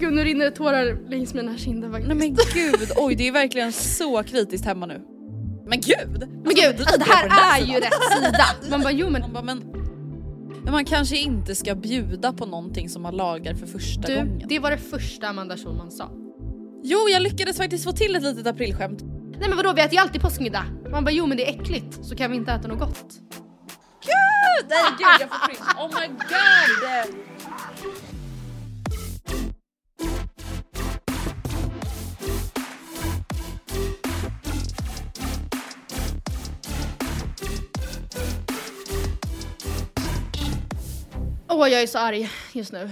Gud 0.00 0.12
nu 0.12 0.24
rinner 0.24 0.44
det 0.44 0.50
tårar 0.50 1.10
längs 1.10 1.34
mina 1.34 1.56
kinder 1.56 1.90
faktiskt. 1.90 2.08
Nej 2.08 2.16
men 2.16 2.36
gud, 2.54 2.90
oj 2.96 3.14
det 3.14 3.28
är 3.28 3.32
verkligen 3.32 3.72
så 3.72 4.22
kritiskt 4.22 4.64
hemma 4.66 4.86
nu. 4.86 5.00
Men 5.66 5.80
gud! 5.80 6.28
Men 6.44 6.54
gud, 6.54 6.80
alltså, 6.80 6.98
det 6.98 7.04
här 7.04 7.60
är 7.60 7.66
ju 7.66 7.74
rätt 7.74 8.24
sida. 8.24 8.44
Man 8.70 8.80
bara 8.82 8.92
jo 8.92 9.10
men 9.10 9.20
Man 9.22 9.32
bara, 9.32 9.42
men, 9.42 9.58
men 10.64 10.72
man 10.72 10.84
kanske 10.84 11.16
inte 11.16 11.54
ska 11.54 11.74
bjuda 11.74 12.32
på 12.32 12.46
någonting 12.46 12.88
som 12.88 13.02
man 13.02 13.16
lagar 13.16 13.54
för 13.54 13.66
första 13.66 14.06
du, 14.08 14.14
gången. 14.14 14.42
det 14.48 14.58
var 14.58 14.70
det 14.70 14.78
första 14.78 15.28
Amanda 15.28 15.56
Schulman 15.56 15.90
sa. 15.90 16.10
Jo 16.82 16.98
jag 17.12 17.22
lyckades 17.22 17.56
faktiskt 17.56 17.84
få 17.84 17.92
till 17.92 18.16
ett 18.16 18.22
litet 18.22 18.46
aprilskämt. 18.46 19.02
Nej 19.40 19.48
men 19.48 19.56
vadå 19.56 19.72
vi 19.72 19.80
äter 19.80 19.92
ju 19.94 19.98
alltid 19.98 20.20
påskmiddag. 20.20 20.64
Man 20.90 21.04
bara 21.04 21.10
jo 21.10 21.26
men 21.26 21.36
det 21.36 21.48
är 21.48 21.60
äckligt 21.60 21.98
så 22.04 22.16
kan 22.16 22.30
vi 22.30 22.36
inte 22.36 22.52
äta 22.52 22.68
något 22.68 22.78
gott. 22.78 23.06
Gud! 24.02 24.66
Nej 24.68 24.78
gud 24.98 25.06
jag 25.20 25.28
får 25.30 25.46
prins. 25.46 25.60
Oh 25.78 26.00
my 26.00 26.06
god! 26.08 27.14
Åh 41.60 41.68
jag 41.68 41.82
är 41.82 41.86
så 41.86 41.98
arg 41.98 42.30
just 42.52 42.72
nu. 42.72 42.90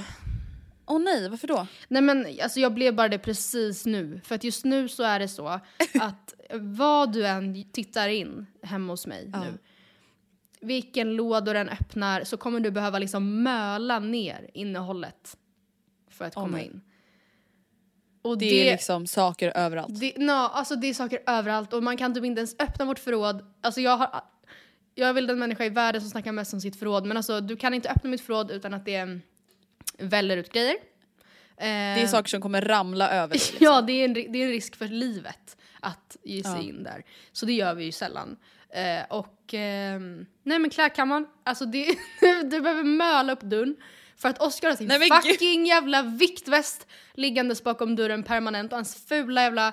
Åh 0.87 0.99
nej, 1.01 1.29
varför 1.29 1.49
då? 1.49 1.67
Nej 1.89 2.03
men 2.03 2.27
alltså 2.43 2.61
jag 2.61 2.75
blev 2.75 2.95
bara 2.95 3.09
det 3.09 3.19
precis 3.19 3.87
nu. 3.87 4.21
För 4.25 4.35
att 4.35 4.45
just 4.45 4.65
nu 4.65 4.89
så 4.89 5.03
är 5.03 5.19
det 5.19 5.29
så 5.29 5.47
att 6.01 6.35
vad 6.53 7.13
du 7.13 7.27
än 7.27 7.71
tittar 7.73 8.09
in 8.09 8.47
hemma 8.63 8.93
hos 8.93 9.07
mig 9.07 9.31
Ja. 9.33 9.41
nu. 9.41 9.59
Vilken 10.61 11.17
låda 11.17 11.53
den 11.53 11.69
öppnar 11.69 12.25
så 12.25 12.37
kommer 12.37 12.61
du 12.61 12.71
behöva 12.71 12.99
liksom 12.99 13.43
möla 13.43 13.99
ner 13.99 14.51
innehållet. 14.55 15.37
För 16.11 16.25
att 16.25 16.35
komma 16.35 16.57
nej. 16.57 16.67
in. 16.67 16.81
Och 18.23 18.39
Det 18.39 18.69
är 18.69 18.73
liksom 18.73 19.07
saker 19.07 19.53
överallt. 19.57 20.01
det, 20.01 20.19
no, 20.19 20.33
alltså 20.33 20.77
det 20.77 20.87
är 20.87 20.95
saker 20.95 21.19
överallt 21.27 21.73
och 21.73 21.83
man 21.83 21.97
kan 21.97 22.15
typ 22.15 22.25
inte 22.25 22.39
ens 22.39 22.57
öppna 22.59 22.85
vårt 22.85 22.99
förråd. 22.99 23.55
Alltså 23.61 23.81
jag 23.81 23.97
har... 23.97 24.21
Jag 24.99 25.09
är 25.09 25.13
väl 25.13 25.27
den 25.27 25.39
människa 25.39 25.65
i 25.65 25.69
världen 25.69 26.01
som 26.01 26.11
snackar 26.11 26.33
mest 26.33 26.55
om 26.55 26.61
sitt 26.61 26.79
förråd 26.79 27.07
men 27.07 27.17
alltså 27.17 27.41
du 27.41 27.57
kan 27.57 27.75
inte 27.75 27.91
öppna 27.91 28.11
mitt 28.11 28.21
förråd 28.21 28.51
utan 28.51 28.75
att 28.75 28.85
det 28.85 28.95
mm, 28.95 29.23
väller 29.99 30.37
ut 30.37 30.53
grejer. 30.53 30.77
Det 31.57 31.65
är 32.03 32.07
saker 32.07 32.29
som 32.29 32.41
kommer 32.41 32.61
ramla 32.61 33.11
över 33.11 33.29
dig. 33.29 33.39
Liksom. 33.51 33.57
Ja, 33.61 33.81
det 33.81 33.93
är, 33.93 34.05
en, 34.05 34.15
det 34.15 34.21
är 34.39 34.45
en 34.45 34.49
risk 34.49 34.77
för 34.77 34.89
livet 34.89 35.57
att 35.81 36.17
ge 36.23 36.43
sig 36.43 36.53
Ja. 36.53 36.63
in 36.63 36.83
där. 36.83 37.03
Så 37.33 37.47
det 37.47 37.53
gör 37.53 37.75
vi 37.75 37.85
ju 37.85 37.93
sällan. 37.93 38.37
Eh, 38.71 39.05
och 39.11 39.55
ehm, 39.55 40.27
nej 40.43 40.59
men 40.59 40.71
klädkammaren, 40.71 41.27
alltså 41.45 41.65
det, 41.67 41.87
du 42.45 42.61
behöver 42.61 42.85
möla 42.85 43.33
upp 43.33 43.41
dörren. 43.41 43.77
För 44.17 44.29
att 44.29 44.43
Oscar 44.43 44.69
har 44.69 44.77
sin 44.77 44.87
Nej, 44.89 44.99
men 44.99 45.09
gud. 45.09 45.33
fucking 45.33 45.67
jävla 45.67 46.03
viktväst 46.03 46.87
liggandes 47.15 47.65
bakom 47.65 47.97
dörren 47.97 48.23
permanent 48.23 48.73
och 48.73 48.77
hans 48.79 49.07
fula 49.09 49.43
jävla 49.43 49.73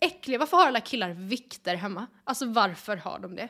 äckliga, 0.00 0.38
varför 0.38 0.56
har 0.56 0.66
alla 0.66 0.80
killar 0.80 1.10
vikter 1.10 1.74
hemma? 1.76 2.06
Alltså 2.24 2.46
varför 2.46 2.96
har 2.96 3.18
de 3.18 3.36
det? 3.36 3.48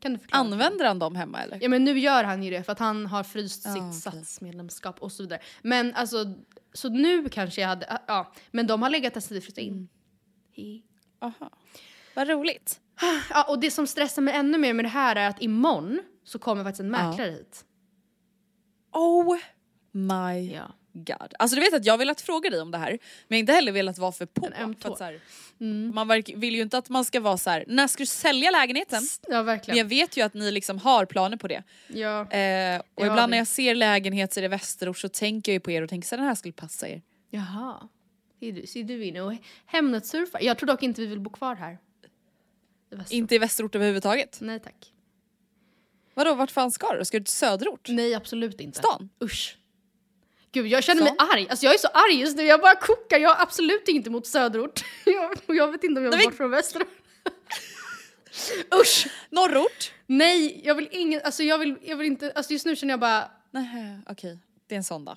Kan 0.00 0.12
du 0.12 0.18
förklara? 0.18 0.40
Använder 0.40 0.84
han 0.84 0.98
dem 0.98 1.16
hemma 1.16 1.42
eller? 1.42 1.58
Ja 1.62 1.68
men 1.68 1.84
nu 1.84 1.98
gör 1.98 2.24
han 2.24 2.42
ju 2.42 2.50
det 2.50 2.62
för 2.62 2.72
att 2.72 2.78
han 2.78 3.06
har 3.06 3.22
fryst 3.22 3.62
Ja, 3.64 3.72
sitt 3.72 3.82
okej. 3.82 3.92
satsmedlemskap 4.22 5.02
och 5.02 5.12
så 5.12 5.22
vidare. 5.22 5.40
Men 5.62 5.94
alltså, 5.94 6.34
så 6.72 6.88
nu 6.88 7.28
kanske 7.28 7.60
jag 7.60 7.68
hade, 7.68 7.98
ja, 8.06 8.32
men 8.50 8.66
de 8.66 8.82
har 8.82 8.90
legat 8.90 9.14
där 9.14 9.20
sedan 9.20 9.34
vi 9.34 9.40
flyttade 9.40 9.66
in. 9.66 9.88
Mm. 10.56 10.82
Aha. 11.20 11.50
Vad 12.14 12.28
roligt. 12.28 12.80
Ja, 13.30 13.44
och 13.48 13.60
det 13.60 13.70
som 13.70 13.86
stressar 13.86 14.22
mig 14.22 14.34
ännu 14.34 14.58
mer 14.58 14.74
med 14.74 14.84
det 14.84 14.88
här 14.88 15.16
är 15.16 15.28
att 15.28 15.42
imorgon 15.42 16.00
så 16.24 16.38
kommer 16.38 16.64
faktiskt 16.64 16.80
en 16.80 16.90
mäklare 16.90 17.30
hit. 17.30 17.64
Oh 18.92 19.36
my 19.92 20.52
Ja. 20.54 20.74
God. 21.04 21.34
Alltså 21.38 21.54
du 21.56 21.60
vet 21.62 21.74
att 21.74 21.84
jag 21.84 21.98
velat 21.98 22.20
fråga 22.20 22.50
dig 22.50 22.60
om 22.60 22.70
det 22.70 22.78
här 22.78 22.90
men 22.90 22.98
jag 23.28 23.36
har 23.36 23.40
inte 23.40 23.52
heller 23.52 23.72
velat 23.72 23.98
vara 23.98 24.12
för 24.12 24.26
på. 24.26 24.48
För 24.80 24.90
att, 24.92 24.98
så 24.98 25.04
här, 25.04 25.20
Man 25.92 26.08
verk, 26.08 26.30
vill 26.36 26.54
ju 26.54 26.62
inte 26.62 26.78
att 26.78 26.88
man 26.88 27.04
ska 27.04 27.20
vara 27.20 27.38
så 27.38 27.50
här. 27.50 27.64
när 27.68 27.86
ska 27.86 28.02
du 28.02 28.06
sälja 28.06 28.50
lägenheten? 28.50 29.02
Ja 29.28 29.36
Men 29.36 29.46
verkligen. 29.46 29.78
jag 29.78 29.84
vet 29.84 30.16
ju 30.16 30.22
att 30.22 30.34
ni 30.34 30.50
liksom 30.50 30.78
har 30.78 31.04
planer 31.06 31.36
på 31.36 31.48
det. 31.48 31.62
Ja. 31.88 32.20
Eh, 32.20 32.78
och 32.78 32.84
Ja, 32.94 33.06
ibland 33.06 33.20
vi- 33.20 33.30
när 33.30 33.38
jag 33.38 33.46
ser 33.46 33.74
lägenheter 33.74 34.42
i 34.42 34.48
västerort 34.48 34.98
så 34.98 35.08
tänker 35.08 35.52
jag 35.52 35.54
ju 35.54 35.60
på 35.60 35.70
er 35.70 35.82
och 35.82 35.88
tänker 35.88 36.08
så 36.08 36.14
här, 36.14 36.18
den 36.20 36.28
här 36.28 36.34
skulle 36.34 36.52
passa 36.52 36.88
er. 36.88 37.02
Jaha. 37.30 37.88
Ser 38.40 38.52
du, 38.52 38.66
ser 38.66 38.82
du 38.84 39.04
inne 39.04 39.20
och 39.20 39.32
Hemnet-surfar? 39.66 40.40
Jag 40.42 40.58
tror 40.58 40.66
dock 40.66 40.82
inte 40.82 41.00
vi 41.00 41.06
vill 41.06 41.20
bo 41.20 41.30
kvar 41.30 41.54
här. 41.54 41.78
Så. 43.06 43.14
Inte 43.14 43.34
i 43.34 43.38
västerort 43.38 43.74
överhuvudtaget. 43.74 44.38
Nej 44.40 44.60
tack. 44.60 44.92
Vadå 46.14 46.34
vart 46.34 46.50
fan 46.50 46.70
ska 46.70 46.92
du? 46.94 47.04
Ska 47.04 47.18
du 47.18 47.24
till 47.24 47.34
söderort? 47.34 47.88
Nej 47.88 48.14
absolut 48.14 48.60
inte. 48.60 48.78
Stan? 48.78 49.08
Usch. 49.22 49.58
Gud 50.52 50.66
jag 50.66 50.84
känner 50.84 51.02
mig 51.02 51.14
arg. 51.18 51.46
Alltså 51.50 51.66
jag 51.66 51.74
är 51.74 51.78
så 51.78 51.88
arg 51.88 52.20
just 52.20 52.36
nu. 52.36 52.42
Jag 52.42 52.60
bara 52.60 52.74
kokar. 52.74 53.18
Jag 53.18 53.34
har 53.34 53.42
absolut 53.42 53.88
inte 53.88 54.08
emot 54.08 54.26
söderort. 54.26 54.84
Jag, 55.04 55.56
jag 55.56 55.72
vet 55.72 55.84
inte 55.84 55.98
om 55.98 56.04
jag 56.04 56.16
vill 56.16 56.26
bort 56.26 56.36
från 56.36 56.50
västerort. 56.50 56.88
Usch! 58.80 59.06
Norrort? 59.30 59.92
Nej, 60.06 60.60
jag 60.64 60.74
vill 60.74 60.88
ingen, 60.90 61.20
alltså 61.24 61.42
jag 61.42 61.58
vill, 61.58 61.76
jag 61.82 61.96
vill 61.96 62.06
inte, 62.06 62.32
alltså 62.34 62.52
just 62.52 62.66
nu 62.66 62.76
känner 62.76 62.92
jag 62.92 63.00
bara 63.00 63.30
Nej, 63.50 63.98
okej. 64.10 64.38
Det 64.68 64.74
är 64.74 64.76
en 64.76 64.84
sån 64.84 65.04
dag. 65.04 65.16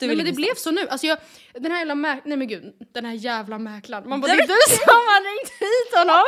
Du 0.00 0.06
nej, 0.06 0.16
men 0.16 0.26
det 0.26 0.32
blev 0.32 0.54
så 0.54 0.70
nu. 0.70 0.88
Alltså 0.88 1.06
jag, 1.06 1.18
den 1.54 1.72
här 1.72 1.78
jävla 1.78 1.94
mäk... 1.94 2.22
Nej 2.24 2.36
men 2.36 2.48
gud, 2.48 2.74
den 2.92 3.04
här 3.04 3.12
jävla 3.12 3.58
mäklaren. 3.58 4.08
Man 4.08 4.20
bara, 4.20 4.32
det 4.32 4.38
är 4.38 4.46
du 4.46 4.76
som 4.76 4.84
har 4.86 5.38
ringt 5.38 5.50
hit 5.50 5.98
honom! 5.98 6.24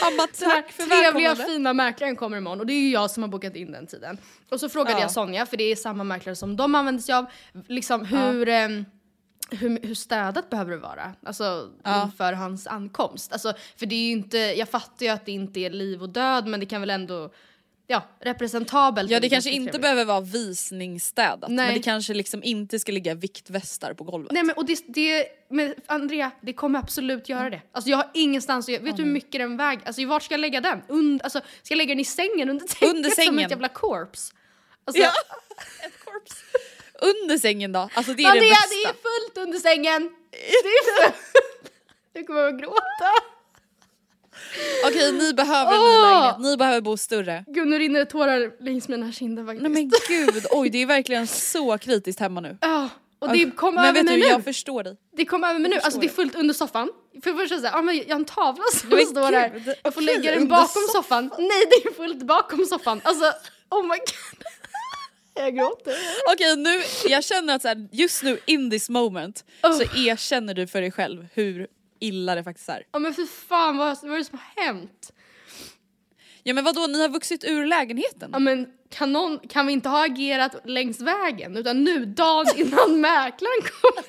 Den 0.00 0.18
här 0.50 0.56
tack 0.56 0.72
för 0.72 0.82
trevliga 0.82 1.36
fina 1.36 1.72
mäklaren 1.72 2.16
kommer 2.16 2.36
imorgon 2.36 2.60
och 2.60 2.66
det 2.66 2.72
är 2.72 2.80
ju 2.80 2.90
jag 2.90 3.10
som 3.10 3.22
har 3.22 3.30
bokat 3.30 3.56
in 3.56 3.72
den 3.72 3.86
tiden. 3.86 4.18
Och 4.50 4.60
så 4.60 4.68
frågade 4.68 4.92
Ja. 4.92 5.00
jag 5.00 5.10
Sonja, 5.10 5.46
för 5.46 5.56
det 5.56 5.64
är 5.64 5.76
samma 5.76 6.04
mäklare 6.04 6.36
som 6.36 6.56
de 6.56 6.74
använder 6.74 7.02
sig 7.02 7.14
av, 7.14 7.26
liksom 7.68 8.04
hur, 8.04 8.48
ehm, 8.48 8.84
hur, 9.50 9.86
hur 9.86 9.94
städat 9.94 10.50
behöver 10.50 10.70
det 10.70 10.78
vara? 10.78 11.12
Alltså 11.26 11.68
Ja. 11.82 12.02
inför 12.04 12.32
hans 12.32 12.66
ankomst. 12.66 13.32
Alltså, 13.32 13.52
för 13.76 13.86
det 13.86 13.94
är 13.94 14.12
inte, 14.12 14.38
jag 14.38 14.68
fattar 14.68 15.06
ju 15.06 15.12
att 15.12 15.26
det 15.26 15.32
inte 15.32 15.60
är 15.60 15.70
liv 15.70 16.02
och 16.02 16.08
död 16.08 16.46
men 16.46 16.60
det 16.60 16.66
kan 16.66 16.80
väl 16.80 16.90
ändå, 16.90 17.30
ja, 17.86 18.02
representabelt. 18.20 19.10
Ja 19.10 19.20
det 19.20 19.28
kanske 19.28 19.50
inte 19.50 19.64
trevligt. 19.72 19.82
behöver 19.82 20.04
vara 20.04 20.20
visningsstädat 20.20 21.50
Nej. 21.50 21.66
men 21.66 21.74
det 21.74 21.82
kanske 21.82 22.14
liksom 22.14 22.42
inte 22.42 22.78
ska 22.78 22.92
ligga 22.92 23.14
viktvästar 23.14 23.94
på 23.94 24.04
golvet. 24.04 24.32
Nej 24.32 24.42
men 24.42 24.56
och 24.56 24.64
det, 24.66 24.84
det 24.86 25.26
men 25.50 25.74
Andrea, 25.86 26.30
det 26.40 26.52
kommer 26.52 26.78
absolut 26.78 27.28
göra 27.28 27.50
det. 27.50 27.62
Alltså 27.72 27.90
jag 27.90 27.96
har 27.96 28.10
ingenstans, 28.14 28.68
jag, 28.68 28.80
vet 28.80 28.96
du 28.96 29.02
hur 29.02 29.10
mycket 29.10 29.40
den 29.40 29.56
väger? 29.56 29.86
Alltså 29.86 30.06
vart 30.06 30.22
ska 30.22 30.34
jag 30.34 30.40
lägga 30.40 30.60
den? 30.60 30.82
Und, 30.88 31.22
alltså, 31.22 31.38
ska 31.62 31.72
jag 31.74 31.78
lägga 31.78 31.88
den 31.88 32.00
i 32.00 32.04
sängen 32.04 32.48
under 32.50 32.66
täcket 32.66 32.88
Under 32.88 33.10
som 33.10 33.24
sängen. 33.24 33.38
ett 33.38 33.50
jävla 33.50 33.68
corpse? 33.68 34.32
Alltså, 34.84 35.02
Ja. 35.02 35.10
Ett 35.86 36.04
korps. 36.04 36.32
Under 37.02 37.38
sängen 37.38 37.72
då? 37.72 37.88
Alltså 37.94 38.12
det 38.14 38.22
är 38.22 38.26
Andrea, 38.28 38.42
det 38.42 38.50
bästa. 38.50 38.74
det 38.74 38.82
är 38.88 38.94
fullt 39.32 39.46
under 39.46 39.58
sängen! 39.58 40.02
Det 40.30 40.68
är 40.68 41.04
fullt! 41.04 41.16
Jag 42.12 42.26
kommer 42.26 42.48
att 42.48 42.60
gråta. 42.60 43.10
Okej 44.86 45.12
ni 45.12 45.32
behöver 45.32 45.72
en 45.74 45.80
ny 45.80 45.98
lägenhet, 46.02 46.38
ni 46.40 46.56
behöver 46.56 46.80
bo 46.80 46.96
större. 46.96 47.44
Gud 47.46 47.68
nu 47.68 47.78
rinner 47.78 47.98
det 47.98 48.06
tårar 48.06 48.64
längs 48.64 48.88
mina 48.88 49.12
kinder 49.12 49.44
faktiskt. 49.44 49.62
Nej 49.62 49.72
men 49.72 49.90
gud, 50.08 50.46
oj 50.50 50.70
det 50.70 50.82
är 50.82 50.86
verkligen 50.86 51.26
så 51.26 51.78
kritiskt 51.78 52.20
hemma 52.20 52.40
nu. 52.40 52.56
Ja, 52.60 52.88
och 53.18 53.32
det 53.32 53.50
kom 53.56 53.74
Men 53.74 53.84
över 53.84 53.92
vet 53.94 54.04
mig 54.04 54.14
du, 54.16 54.20
nu. 54.22 54.28
jag 54.28 54.44
förstår 54.44 54.82
dig. 54.82 54.96
Det 55.16 55.24
kom 55.24 55.44
över 55.44 55.58
mig 55.58 55.70
nu. 55.70 55.76
Alltså 55.80 56.00
det 56.00 56.06
är 56.06 56.10
fullt 56.10 56.34
under 56.34 56.54
soffan. 56.54 56.88
För 57.24 57.30
det 57.30 57.36
första 57.36 57.58
så 57.58 57.66
här, 57.66 57.72
ja, 57.72 57.82
men 57.82 57.96
jag 57.96 58.04
har 58.08 58.14
en 58.14 58.24
tavla 58.24 58.64
som 58.72 58.88
Men 58.88 59.06
står 59.06 59.30
där. 59.32 59.48
gud, 59.64 59.74
Jag 59.84 59.94
får 59.94 60.00
lägga 60.02 60.30
den 60.34 60.48
bakom 60.48 60.82
soffan. 60.92 61.30
Nej 61.38 61.62
det 61.70 61.88
är 61.88 61.92
fullt 61.94 62.22
bakom 62.22 62.64
soffan. 62.66 63.00
Alltså 63.04 63.24
oh 63.70 63.82
my 63.82 63.88
god. 63.96 64.44
Jag 65.38 65.54
gråter. 65.56 65.94
Okej 66.32 66.56
nu, 66.56 66.82
jag 67.08 67.24
känner 67.24 67.54
att 67.56 67.62
så 67.62 67.68
här, 67.68 67.88
just 67.92 68.22
nu 68.22 68.38
in 68.46 68.70
this 68.70 68.88
moment 68.88 69.44
så 69.62 69.82
erkänner 69.82 70.54
du 70.54 70.66
för 70.66 70.80
dig 70.80 70.90
själv 70.92 71.26
hur 71.34 71.66
illa 72.00 72.34
det 72.34 72.44
faktiskt 72.44 72.68
är. 72.68 72.82
Ja 72.92 72.98
men 72.98 73.14
för 73.14 73.24
fan 73.24 73.76
vad, 73.76 73.98
vad 74.02 74.12
är 74.12 74.18
det 74.18 74.24
som 74.24 74.38
har 74.38 74.64
hänt? 74.64 75.12
Ja 76.42 76.54
men 76.54 76.64
vadå, 76.64 76.86
ni 76.86 77.00
har 77.02 77.08
vuxit 77.08 77.44
ur 77.44 77.66
lägenheten? 77.66 78.30
Ja 78.32 78.38
men 78.38 78.68
kan, 78.90 79.12
någon, 79.12 79.38
kan 79.38 79.66
vi 79.66 79.72
inte 79.72 79.88
ha 79.88 80.04
agerat 80.04 80.56
längs 80.64 81.00
vägen 81.00 81.56
utan 81.56 81.84
nu 81.84 82.04
dagen 82.04 82.46
innan 82.56 83.00
mäklaren 83.00 83.62
kom. 83.62 84.02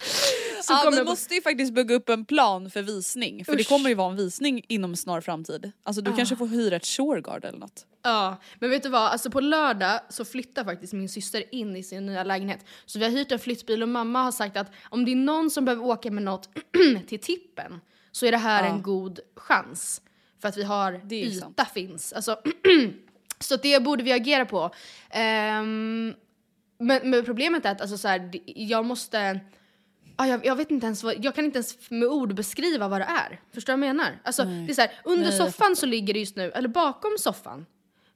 Så 0.62 0.72
ja, 0.72 0.88
vi 0.90 0.96
jag 0.96 1.06
måste 1.06 1.34
ju 1.34 1.42
faktiskt 1.42 1.72
bygga 1.74 1.94
upp 1.94 2.08
en 2.08 2.24
plan 2.24 2.70
för 2.70 2.82
visning 2.82 3.44
för 3.44 3.52
det 3.56 3.60
Usch. 3.60 3.68
kommer 3.68 3.88
ju 3.88 3.94
vara 3.94 4.10
en 4.10 4.16
visning 4.16 4.64
inom 4.68 4.96
snar 4.96 5.20
framtid. 5.20 5.72
Alltså 5.82 6.02
du 6.02 6.12
kanske 6.16 6.36
får 6.36 6.46
hyra 6.46 6.76
ett 6.76 6.86
Shurgard 6.86 7.44
eller 7.44 7.58
något. 7.58 7.86
ja 8.02 8.36
men 8.58 8.70
vet 8.70 8.82
du 8.82 8.88
vad, 8.88 9.02
alltså 9.02 9.30
på 9.30 9.40
lördag 9.40 10.00
så 10.08 10.24
flyttar 10.24 10.64
faktiskt 10.64 10.92
min 10.92 11.08
syster 11.08 11.54
in 11.54 11.76
i 11.76 11.82
sin 11.82 12.06
nya 12.06 12.24
lägenhet. 12.24 12.64
Så 12.86 12.98
vi 12.98 13.04
har 13.04 13.12
hyrt 13.12 13.32
en 13.32 13.38
flyttbil 13.38 13.82
och 13.82 13.88
mamma 13.88 14.22
har 14.22 14.32
sagt 14.32 14.56
att 14.56 14.72
om 14.88 15.04
det 15.04 15.12
är 15.12 15.16
någon 15.16 15.50
som 15.50 15.64
behöver 15.64 15.84
åka 15.84 16.10
med 16.10 16.22
något 16.22 16.48
till 17.08 17.20
tippen 17.20 17.80
så 18.12 18.26
är 18.26 18.30
det 18.30 18.38
här 18.38 18.64
Ja. 18.64 18.70
en 18.70 18.82
god 18.82 19.20
chans. 19.36 20.02
För 20.40 20.48
att 20.48 20.56
vi 20.56 20.62
har 20.62 21.00
Det 21.04 21.16
yta 21.20 21.40
sant. 21.40 21.60
finns. 21.74 22.12
Alltså, 22.12 22.38
så 23.40 23.56
det 23.56 23.82
borde 23.82 24.02
vi 24.02 24.12
agera 24.12 24.46
på. 24.46 24.70
Ehm, 25.10 26.14
men, 26.78 27.10
men 27.10 27.24
problemet 27.24 27.66
är 27.66 27.70
att 27.70 27.80
alltså, 27.80 27.98
så 27.98 28.08
här, 28.08 28.18
det- 28.18 28.42
jag 28.46 28.84
måste... 28.84 29.40
Ah, 30.16 30.26
jag, 30.26 30.46
jag 30.46 30.56
vet 30.56 30.70
inte 30.70 30.86
ens 30.86 31.02
vad, 31.02 31.24
jag 31.24 31.34
kan 31.34 31.44
inte 31.44 31.56
ens 31.58 31.90
med 31.90 32.08
ord 32.08 32.34
beskriva 32.34 32.88
vad 32.88 33.00
det 33.00 33.04
är. 33.04 33.40
Förstår 33.54 33.72
du 33.72 33.80
vad 33.80 33.88
jag 33.88 33.96
menar? 33.96 34.18
Alltså, 34.24 34.44
det 34.44 34.72
är 34.72 34.74
så 34.74 34.80
här, 34.80 34.90
under 35.04 35.28
Nej, 35.28 35.38
soffan 35.38 35.76
så 35.76 35.86
ligger 35.86 36.14
det 36.14 36.20
just 36.20 36.36
nu, 36.36 36.50
eller 36.50 36.68
bakom 36.68 37.10
soffan. 37.18 37.66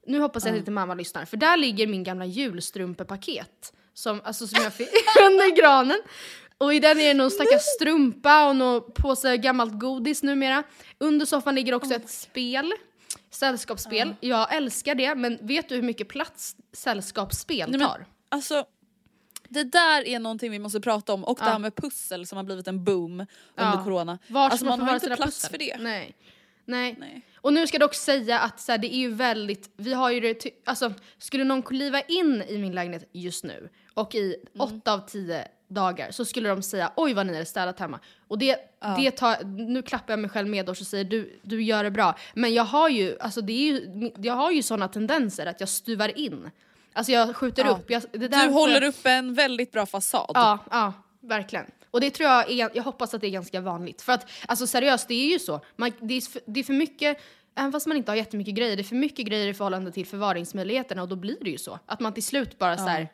Nu 0.06 0.18
hoppas 0.20 0.44
jag 0.44 0.52
att 0.52 0.58
inte 0.58 0.70
mamma 0.70 0.94
lyssnar, 0.94 1.24
för 1.24 1.36
där 1.36 1.56
ligger 1.56 1.86
min 1.86 2.04
gamla 2.04 2.24
julstrumpepaket. 2.26 3.72
Som, 3.94 4.20
alltså, 4.24 4.46
som 4.46 4.62
jag 4.62 4.72
fick 4.74 4.88
under 5.20 5.56
granen. 5.56 6.00
Och 6.58 6.74
i 6.74 6.80
den 6.80 7.00
är 7.00 7.08
det 7.08 7.14
någon 7.14 7.30
stackars 7.30 7.62
strumpa 7.62 8.48
och 8.48 8.56
någon 8.56 8.92
påse 8.92 9.36
gammalt 9.36 9.78
godis 9.78 10.22
numera. 10.22 10.62
Under 10.98 11.26
soffan 11.26 11.54
ligger 11.54 11.74
också 11.74 11.94
ett 11.94 12.10
spel. 12.10 12.72
Sällskapsspel. 13.30 14.14
Jag 14.20 14.54
älskar 14.54 14.94
det, 14.94 15.14
men 15.14 15.38
vet 15.46 15.68
du 15.68 15.74
hur 15.74 15.82
mycket 15.82 16.08
plats 16.08 16.56
sällskapsspel 16.72 17.70
Nej, 17.70 17.78
men- 17.78 17.88
tar? 17.88 18.06
Alltså 18.28 18.64
det 19.54 19.64
där 19.64 20.06
är 20.06 20.18
någonting 20.18 20.50
vi 20.50 20.58
måste 20.58 20.80
prata 20.80 21.12
om 21.14 21.24
och 21.24 21.38
det 21.38 21.44
Ja. 21.46 21.50
här 21.52 21.58
med 21.58 21.74
pussel 21.76 22.26
som 22.26 22.36
har 22.36 22.44
blivit 22.44 22.68
en 22.68 22.84
boom 22.84 23.12
under 23.20 23.26
Ja. 23.56 23.84
corona. 23.84 24.18
Var 24.28 24.40
alltså 24.50 24.64
man 24.66 24.80
har 24.80 24.94
inte 24.94 25.06
plats 25.06 25.22
pussel? 25.22 25.50
för 25.50 25.58
det. 25.58 25.76
Nej. 25.80 26.14
Nej. 26.64 26.96
Nej. 26.98 27.22
Och 27.36 27.52
nu 27.52 27.66
ska 27.66 27.74
jag 27.74 27.80
dock 27.88 27.94
säga 27.94 28.38
att 28.40 28.60
så 28.60 28.72
här, 28.72 28.78
det 28.78 28.94
är 28.94 28.98
ju 28.98 29.14
väldigt, 29.14 29.70
vi 29.76 29.92
har 29.94 30.10
ju 30.10 30.20
det, 30.20 30.44
alltså 30.64 30.92
skulle 31.18 31.44
någon 31.44 31.62
kliva 31.62 32.00
in 32.00 32.42
i 32.48 32.58
min 32.58 32.72
lägenhet 32.74 33.08
just 33.12 33.44
nu 33.44 33.68
och 33.94 34.14
i 34.14 34.36
Mm. 34.54 34.68
åtta 34.68 34.92
av 34.92 34.98
tio 35.08 35.48
dagar 35.68 36.10
så 36.10 36.24
skulle 36.24 36.48
de 36.48 36.62
säga 36.62 36.92
oj 36.96 37.14
vad 37.14 37.26
ni 37.26 37.36
är 37.36 37.44
städat 37.44 37.78
hemma. 37.80 38.00
Och 38.28 38.38
det, 38.38 38.56
det 38.98 39.10
tar, 39.10 39.44
nu 39.44 39.82
klappar 39.82 40.12
jag 40.12 40.18
mig 40.20 40.30
själv 40.30 40.48
med 40.48 40.68
och 40.68 40.76
säger 40.76 41.04
du, 41.04 41.38
du 41.42 41.62
gör 41.62 41.84
det 41.84 41.90
bra. 41.90 42.14
Men 42.34 42.54
jag 42.54 42.64
har 42.64 42.88
ju, 42.88 43.16
alltså 43.20 43.40
det 43.40 43.52
är 43.52 43.72
ju, 43.72 44.10
jag 44.16 44.34
har 44.34 44.50
ju 44.50 44.62
sådana 44.62 44.88
tendenser 44.88 45.46
att 45.46 45.60
jag 45.60 45.68
stuvar 45.68 46.18
in. 46.18 46.50
Alltså 46.96 47.12
jag 47.12 47.36
skjuter 47.36 47.64
Ja. 47.64 47.70
upp. 47.70 47.90
Jag, 47.90 48.02
det 48.12 48.28
där 48.28 48.46
Du 48.46 48.52
håller 48.52 48.80
jag, 48.80 48.88
upp 48.88 49.06
en 49.06 49.34
väldigt 49.34 49.72
bra 49.72 49.86
fasad. 49.86 50.30
Ja, 50.34 50.58
ja, 50.70 50.92
verkligen. 51.20 51.66
Och 51.90 52.00
det 52.00 52.10
tror 52.10 52.28
jag 52.30 52.50
är, 52.50 52.70
jag 52.74 52.82
hoppas 52.82 53.14
att 53.14 53.20
det 53.20 53.26
är 53.26 53.30
ganska 53.30 53.60
vanligt. 53.60 54.02
För 54.02 54.12
att 54.12 54.30
alltså 54.46 54.66
seriöst, 54.66 55.08
det 55.08 55.14
är 55.14 55.32
ju 55.32 55.38
så. 55.38 55.60
Man, 55.76 55.92
det, 56.00 56.14
är 56.14 56.20
för, 56.20 56.40
det 56.46 56.60
är 56.60 56.64
för 56.64 56.72
mycket, 56.72 57.18
även 57.56 57.72
fast 57.72 57.86
man 57.86 57.96
inte 57.96 58.10
har 58.10 58.16
jättemycket 58.16 58.54
grejer, 58.54 58.76
det 58.76 58.82
är 58.82 58.84
för 58.84 58.96
mycket 58.96 59.26
grejer 59.26 59.48
i 59.48 59.54
förhållande 59.54 59.92
till 59.92 60.06
förvaringsmöjligheterna 60.06 61.02
och 61.02 61.08
då 61.08 61.16
blir 61.16 61.36
det 61.40 61.50
ju 61.50 61.58
så. 61.58 61.78
Att 61.86 62.00
man 62.00 62.14
till 62.14 62.22
slut 62.22 62.58
bara 62.58 62.76
så 62.76 62.84
här 62.86 63.08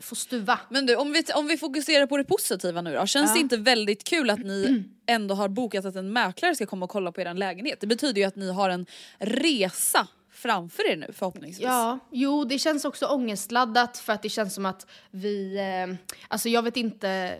får 0.00 0.16
stuva. 0.16 0.60
Men 0.68 0.86
du, 0.86 0.96
om 0.96 1.12
vi, 1.12 1.24
om 1.34 1.46
vi 1.46 1.56
fokuserar 1.56 2.06
på 2.06 2.16
det 2.16 2.24
positiva 2.24 2.82
nu 2.82 2.94
då. 2.94 3.06
Känns 3.06 3.34
det 3.34 3.40
inte 3.40 3.56
väldigt 3.56 4.04
kul 4.04 4.30
att 4.30 4.38
ni 4.38 4.84
ändå 5.06 5.34
har 5.34 5.48
bokat 5.48 5.84
att 5.84 5.96
en 5.96 6.12
mäklare 6.12 6.54
ska 6.54 6.66
komma 6.66 6.84
och 6.84 6.90
kolla 6.90 7.12
på 7.12 7.20
er 7.20 7.34
lägenhet? 7.34 7.80
Det 7.80 7.86
betyder 7.86 8.20
ju 8.20 8.26
att 8.26 8.36
ni 8.36 8.52
har 8.52 8.70
en 8.70 8.86
resa 9.18 10.08
framför 10.40 10.90
er 10.90 10.96
nu 10.96 11.12
förhoppningsvis. 11.12 11.64
Ja, 11.64 11.98
jo 12.10 12.44
det 12.44 12.58
känns 12.58 12.84
också 12.84 13.06
ångestladdat 13.06 13.98
för 13.98 14.12
att 14.12 14.22
det 14.22 14.28
känns 14.28 14.54
som 14.54 14.66
att 14.66 14.86
vi, 15.10 15.56
eh, 15.58 16.14
alltså 16.28 16.48
jag 16.48 16.62
vet 16.62 16.76
inte 16.76 17.38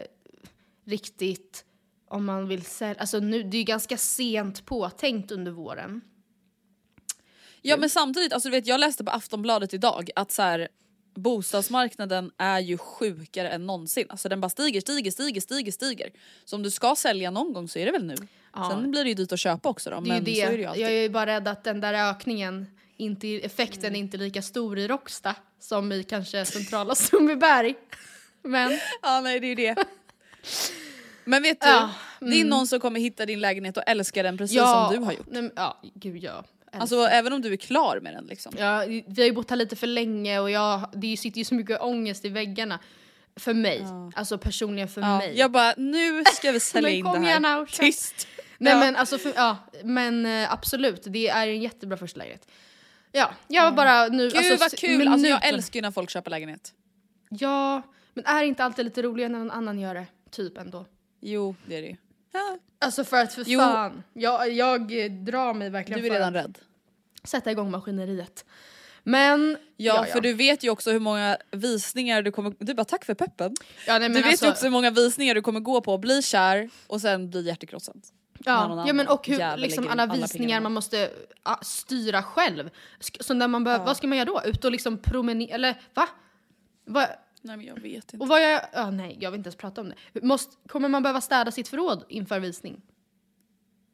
riktigt 0.85 1.65
om 2.09 2.25
man 2.25 2.49
vill 2.49 2.65
sälja, 2.65 3.01
alltså 3.01 3.19
nu, 3.19 3.43
det 3.43 3.57
är 3.57 3.59
ju 3.59 3.65
ganska 3.65 3.97
sent 3.97 4.65
påtänkt 4.67 5.31
under 5.31 5.53
våren. 5.53 6.01
Ja 7.63 7.77
men 7.77 7.91
samtidigt, 7.91 8.33
alltså 8.33 8.49
du 8.49 8.51
vet 8.57 8.67
jag 8.67 8.81
läste 8.81 9.05
på 9.05 9.11
Aftonbladet 9.11 9.75
idag 9.75 10.11
att 10.17 10.31
så 10.31 10.43
här, 10.43 10.69
bostadsmarknaden 11.15 12.31
är 12.39 12.61
ju 12.61 12.79
sjukare 12.79 13.49
än 13.49 13.67
någonsin. 13.67 14.07
Alltså 14.09 14.29
den 14.29 14.41
bara 14.41 14.49
stiger, 14.49 14.81
stiger, 14.81 15.11
stiger, 15.11 15.41
stiger, 15.41 15.73
stiger. 15.73 16.11
Så 16.45 16.57
om 16.57 16.63
du 16.63 16.71
ska 16.71 16.95
sälja 16.97 17.31
någon 17.31 17.53
gång 17.53 17.69
så 17.69 17.79
är 17.79 17.87
det 17.87 17.93
väl 17.93 18.05
nu. 18.05 18.17
Sen 18.71 18.91
blir 18.91 19.05
det 19.05 19.09
ju 19.09 19.15
dyrt 19.15 19.33
att 19.33 19.41
köpa 19.41 19.69
också 19.69 19.91
då. 19.91 20.01
Det 20.01 20.11
är 20.11 20.21
men 20.21 20.25
ju 20.25 20.35
så 20.35 20.41
är 20.41 20.51
det 20.51 20.57
det. 20.57 20.63
ju 20.77 20.83
jag 20.83 20.91
är 20.91 21.03
ju 21.03 21.09
bara 21.09 21.27
rädd 21.27 21.49
att 21.49 21.65
den 21.65 21.81
där 21.81 22.11
ökningen, 22.11 22.67
inte, 23.01 23.29
effekten 23.29 23.97
är 23.97 24.01
inte 24.01 24.17
lika 24.17 24.43
stor 24.43 24.79
i 24.79 24.89
Råcksta 24.89 25.35
som 25.61 25.93
i 25.93 26.03
kanske 26.05 26.45
centrala 26.45 26.95
Sundbyberg. 26.95 27.75
Men 28.43 28.79
Ja 29.03 29.21
nej 29.21 29.41
det 29.41 29.47
är 29.47 29.57
det. 29.57 29.77
Men 31.25 31.43
vet 31.43 31.61
du, 31.61 31.67
Ja, 31.69 31.91
det 32.21 32.41
är 32.41 32.45
någon 32.45 32.67
som 32.67 32.81
kommer 32.81 33.01
hitta 33.01 33.27
din 33.27 33.41
lägenhet 33.41 33.77
och 33.77 33.83
älska 33.87 34.23
den 34.23 34.39
precis 34.39 34.57
ja, 34.57 34.89
som 34.91 34.99
du 35.01 35.05
har 35.05 35.13
gjort. 35.13 35.27
Nej, 35.31 35.51
ja, 35.57 35.81
gud 35.95 36.23
ja. 36.25 36.45
Alltså 36.73 36.97
även 36.97 37.33
om 37.33 37.43
du 37.43 37.53
är 37.53 37.57
klar 37.57 38.01
med 38.01 38.15
den 38.15 38.27
liksom. 38.27 38.53
Ja, 38.59 38.85
vi 39.07 39.15
har 39.17 39.25
ju 39.25 39.33
bott 39.33 39.51
här 39.51 39.57
lite 39.57 39.77
för 39.77 39.87
länge 39.87 40.39
och 40.41 40.51
jag, 40.51 40.91
det 40.93 41.17
sitter 41.17 41.39
ju 41.39 41.45
så 41.45 41.55
mycket 41.55 41.81
ångest 41.81 42.25
i 42.25 42.29
väggarna. 42.29 42.79
För 43.37 43.55
mig. 43.55 43.87
Alltså 44.15 44.39
personligen 44.39 44.89
för 44.89 45.01
Ja, 45.01 45.19
mig. 45.19 45.39
jag 45.39 45.51
bara 45.51 45.75
nu 45.77 46.25
ska 46.25 46.53
vi 46.53 46.61
sälja 46.61 46.91
in 46.91 47.05
det 47.05 47.19
här. 47.19 47.41
now, 47.41 47.67
kör. 47.67 47.83
Tyst. 47.85 48.27
Nej 48.59 48.73
Ja. 48.73 48.79
men 48.79 48.97
alltså, 48.97 49.19
för, 49.19 49.33
ja, 49.37 49.57
men 49.85 50.27
eh, 50.27 50.53
absolut. 50.53 51.03
Det 51.07 51.29
är 51.29 51.49
en 51.49 51.61
jättebra 51.63 51.97
första 51.97 52.19
lägenhet. 52.19 52.49
Ja, 53.13 53.35
jag 53.49 53.65
var 53.65 53.73
bara 53.73 54.09
nu... 54.09 54.29
Gud 54.29 54.37
alltså, 54.37 54.57
vad 54.57 54.79
kul, 54.79 55.09
alltså, 55.09 55.27
jag 55.27 55.47
älskar 55.47 55.79
ju 55.79 55.83
när 55.83 55.91
folk 55.91 56.11
köper 56.11 56.31
lägenhet. 56.31 56.75
Ja, 57.29 57.83
men 58.15 58.25
är 58.27 58.43
inte 58.43 58.65
alltid 58.65 58.85
lite 58.85 59.03
roligare 59.03 59.33
när 59.33 59.39
någon 59.39 59.51
annan 59.51 59.79
gör 59.79 59.95
det? 59.95 60.07
Typ 60.31 60.59
ändå. 60.59 60.87
Jo 61.21 61.55
det 61.67 61.77
är 61.77 61.83
det 61.83 61.89
ju. 61.89 61.97
Ja, 62.33 62.59
Alltså 62.79 63.05
för 63.05 63.17
att 63.17 63.35
för 63.35 63.45
Jo. 63.47 63.61
fan, 63.61 64.03
jag, 64.13 64.53
jag 64.53 65.11
drar 65.25 65.55
mig 65.55 65.71
verkligen 65.71 66.01
du 66.01 66.07
är 66.07 66.13
redan 66.13 66.35
rädd. 66.35 66.59
sätta 67.25 67.51
igång 67.51 67.71
maskineriet. 67.71 68.45
Men... 69.03 69.57
Ja, 69.77 70.07
för 70.13 70.21
du 70.21 70.33
vet 70.33 70.65
ju 70.65 70.71
också 70.71 70.91
hur 70.91 71.01
många 71.01 71.37
visningar 71.51 72.23
du 72.23 72.33
kommer... 72.33 72.55
Du 72.59 72.75
bara 72.75 72.85
tack 72.85 73.05
för 73.05 73.15
peppen. 73.15 73.55
ja, 73.87 73.99
nej, 73.99 74.09
du 74.09 74.15
vet 74.15 74.27
alltså, 74.27 74.45
ju 74.45 74.51
också 74.51 74.65
hur 74.65 74.71
många 74.71 74.91
visningar 74.91 75.35
du 75.35 75.43
kommer 75.43 75.61
gå 75.61 75.81
på, 75.81 75.99
bli 75.99 76.23
kär 76.23 76.71
och 76.87 77.01
sen 77.01 77.31
bli 77.31 77.43
hjärtekrossad. 77.43 78.03
Ja, 78.45 78.85
ja 78.87 78.93
men 78.93 79.09
och 79.09 79.27
hur, 79.27 79.57
liksom 79.57 79.89
alla 79.89 80.07
visningar 80.07 80.61
man 80.61 80.73
måste 80.73 81.11
ah, 81.43 81.57
styra 81.63 82.23
själv. 82.23 82.71
Så 83.21 83.35
när 83.35 83.49
man 83.49 83.65
behöver, 83.65 83.85
vad 83.85 83.97
ska 83.97 84.07
man 84.07 84.19
göra 84.19 84.27
då? 84.27 84.43
Ut 84.45 84.65
och 84.65 84.73
liksom 84.73 84.99
promenera, 84.99 85.55
eller 85.55 85.81
va? 85.95 86.09
va? 86.85 87.07
Nej 87.43 87.57
men 87.57 87.67
jag 87.67 87.81
vet 87.81 88.13
inte. 88.13 88.17
Och 88.17 88.29
vad 88.29 88.43
jag, 88.43 88.61
ja, 88.73 88.91
nej 88.91 89.17
jag 89.21 89.31
vill 89.31 89.39
inte 89.39 89.49
ens 89.49 89.57
prata 89.57 89.81
om 89.81 89.93
det. 90.13 90.23
Måste, 90.23 90.57
kommer 90.69 90.89
man 90.89 91.03
behöva 91.03 91.21
städa 91.21 91.51
sitt 91.51 91.69
förråd 91.69 92.05
inför 92.09 92.41
visning? 92.41 92.83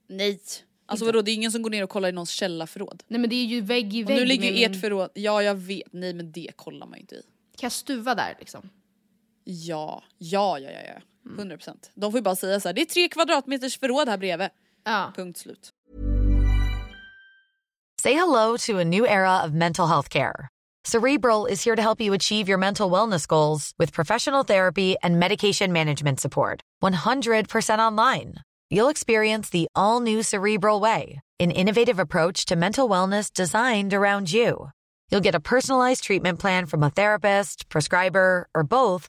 Nej. 0.09 0.41
Alltså 0.87 1.07
vadå 1.07 1.23
det 1.23 1.31
är 1.31 1.35
ingen 1.35 1.53
som 1.53 1.63
går 1.63 1.71
ner 1.71 1.85
och 1.85 1.91
kollar 1.91 2.09
i 2.09 2.13
någons 2.13 2.31
källarförråd. 2.31 3.03
Nej 3.09 3.21
men 3.21 3.31
det 3.31 3.37
är 3.37 3.45
ju 3.45 3.61
vägg 3.61 3.95
i 3.95 4.05
Och 4.05 4.11
vägg 4.11 4.19
nu 4.19 4.25
ligger 4.25 4.53
ju 4.53 4.65
ert 4.65 4.81
förråd, 4.81 5.11
ja 5.15 5.43
jag 5.43 5.55
vet, 5.55 5.93
nej 5.93 6.15
men 6.15 6.33
det 6.33 6.51
kollar 6.57 6.87
man 6.87 6.99
ju 6.99 7.01
inte 7.01 7.15
i. 7.15 7.23
Kan 7.57 7.67
jag 7.67 7.73
stuva 7.73 8.15
där 8.15 8.37
liksom? 8.39 8.71
Ja, 9.49 10.03
ja, 10.19 10.59
ja, 10.59 10.71
ja, 10.71 10.81
ja. 10.87 11.01
100%. 11.25 11.91
De 11.95 12.13
får 12.13 12.19
ju 12.19 12.23
bara 12.23 12.37
säga 12.37 12.61
så 12.61 12.69
här, 12.69 12.75
det 12.75 12.81
är 12.81 12.85
tre 12.85 13.09
kvadratmeters 13.09 13.79
förråd 13.79 14.09
här 14.09 14.19
bredvid. 14.19 14.49
Ja. 14.85 15.13
Punkt 15.17 15.39
slut. 15.39 15.71
Say 18.03 18.15
hello 18.15 18.57
to 18.57 18.79
a 18.79 18.85
new 18.85 19.07
era 19.07 19.43
of 19.45 19.53
mental 19.53 19.87
health 19.87 20.09
care. 20.09 20.49
Cerebral 20.85 21.47
is 21.47 21.65
here 21.65 21.77
to 21.77 21.83
help 21.83 22.01
you 22.01 22.15
achieve 22.15 22.49
your 22.49 22.59
mental 22.59 22.91
wellness 22.91 23.27
goals 23.27 23.73
with 23.79 23.93
professional 23.93 24.45
therapy 24.45 24.97
and 25.03 25.19
medication 25.19 25.73
management 25.73 26.21
support. 26.21 26.61
100% 26.85 27.79
online. 27.79 28.35
You'll 28.71 28.91
experience 28.91 29.51
the 29.51 29.67
all 29.75 30.01
new 30.01 30.23
Cerebral 30.23 30.81
Way, 30.81 31.21
an 31.41 31.51
innovative 31.51 31.99
approach 31.99 32.47
to 32.47 32.57
mental 32.57 32.89
wellness 32.89 33.33
designed 33.33 33.95
around 33.95 34.33
you. 34.33 34.71
You'll 35.11 35.25
get 35.25 35.35
a 35.35 35.41
personalized 35.41 36.05
treatment 36.05 36.39
plan 36.39 36.67
from 36.67 36.83
a 36.83 36.91
therapist, 36.91 37.69
prescriber, 37.69 38.49
or 38.55 38.65
both 38.65 39.09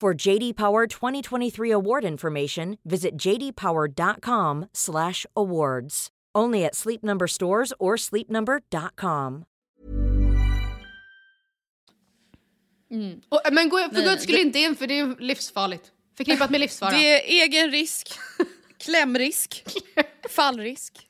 For 0.00 0.26
JD 0.26 0.56
Power 0.56 0.86
2023 0.86 1.70
award 1.70 2.04
information, 2.04 2.76
visit 2.84 3.16
jdpower.com/awards. 3.16 6.08
Only 6.36 6.64
at 6.64 6.74
Sleep 6.74 7.02
Number 7.02 7.26
stores 7.26 7.72
or 7.78 7.96
sleepnumber.com. 7.96 9.44
Och, 13.28 13.40
men 13.52 13.68
gå, 13.68 13.78
för 13.78 14.02
guds 14.02 14.22
skull 14.22 14.36
inte 14.36 14.58
in 14.58 14.76
för 14.76 14.86
det 14.86 14.98
är 14.98 15.16
livsfarligt. 15.20 15.92
Förknippat 16.16 16.50
med 16.50 16.60
livsfara. 16.60 16.90
Det 16.90 16.96
är 16.96 17.44
egen 17.44 17.70
risk, 17.70 18.12
klämrisk, 18.78 19.64
fallrisk. 20.30 21.08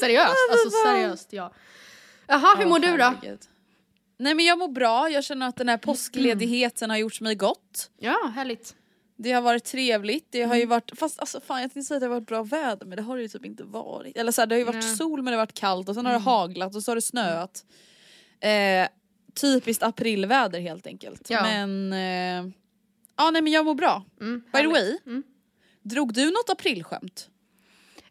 Seriöst, 0.00 0.36
alltså 0.50 0.70
seriöst 0.70 1.32
ja. 1.32 1.52
Jaha, 2.26 2.56
hur 2.58 2.66
mår 2.66 2.78
du 2.78 2.96
då? 2.96 3.04
herregud. 3.04 3.40
Nej 4.20 4.34
men 4.34 4.44
jag 4.44 4.58
mår 4.58 4.68
bra, 4.68 5.10
jag 5.10 5.24
känner 5.24 5.48
att 5.48 5.56
den 5.56 5.68
här 5.68 5.76
påskledigheten 5.76 6.90
har 6.90 6.96
gjort 6.96 7.20
mig 7.20 7.34
gott. 7.34 7.90
Ja, 7.98 8.32
härligt. 8.34 8.76
Det 9.16 9.32
har 9.32 9.42
varit 9.42 9.64
trevligt, 9.64 10.26
det 10.30 10.38
har 10.40 10.46
Mm. 10.46 10.58
ju 10.58 10.66
varit, 10.66 10.98
fast 10.98 11.20
alltså 11.20 11.40
fan 11.40 11.60
jag 11.62 11.72
tänkte 11.72 11.88
säga 11.88 11.96
att 11.96 12.00
det 12.00 12.06
har 12.06 12.14
varit 12.14 12.26
bra 12.28 12.42
väder 12.42 12.86
men 12.86 12.96
det 12.96 13.02
har 13.02 13.16
det 13.16 13.22
ju 13.22 13.28
typ 13.28 13.44
inte 13.44 13.64
varit. 13.64 14.16
Eller 14.16 14.32
så 14.32 14.40
här, 14.42 14.46
det 14.46 14.54
har 14.54 14.58
ju 14.58 14.64
varit 14.64 14.74
Nej. 14.74 14.84
Mm. 14.84 14.96
sol 14.96 15.22
men 15.22 15.24
det 15.24 15.30
har 15.36 15.42
varit 15.46 15.54
kallt 15.54 15.88
och 15.88 15.94
sen 15.94 16.06
har 16.06 16.12
det 16.12 16.18
haglat 16.18 16.74
och 16.74 16.82
så 16.82 16.90
har 16.90 16.96
det 16.96 17.02
snöat. 17.02 17.64
Eh, 18.40 18.88
typiskt 19.34 19.82
aprilväder 19.82 20.60
helt 20.60 20.86
enkelt. 20.86 21.30
Ja. 21.30 21.42
Men, 21.42 21.92
eh, 21.92 22.52
ja 23.16 23.30
nej 23.30 23.42
men 23.42 23.52
jag 23.52 23.64
mår 23.64 23.74
bra. 23.74 24.04
Mm, 24.20 24.42
By 24.52 24.60
the 24.60 24.66
way, 24.68 24.98
Mm. 25.06 25.22
drog 25.82 26.12
du 26.14 26.24
något 26.30 26.50
aprilskämt? 26.50 27.28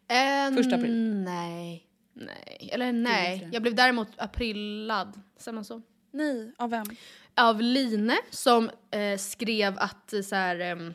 Eh, 0.08 0.54
Första 0.56 0.74
april. 0.76 1.14
Nej. 1.24 1.86
Nej, 2.14 2.70
eller 2.72 2.92
nej. 2.92 3.48
Jag 3.52 3.62
blev 3.62 3.74
däremot 3.74 4.08
aprillad, 4.16 5.20
säger 5.38 5.54
man 5.54 5.64
så? 5.64 5.82
Nej, 6.10 6.52
av 6.58 6.70
vem? 6.70 6.86
Av 7.34 7.60
Line 7.60 8.12
som 8.30 8.70
eh, 8.90 9.18
skrev 9.18 9.78
att 9.78 10.12
eh, 10.12 10.22
så 10.22 10.34
här, 10.34 10.58
ehm, 10.60 10.94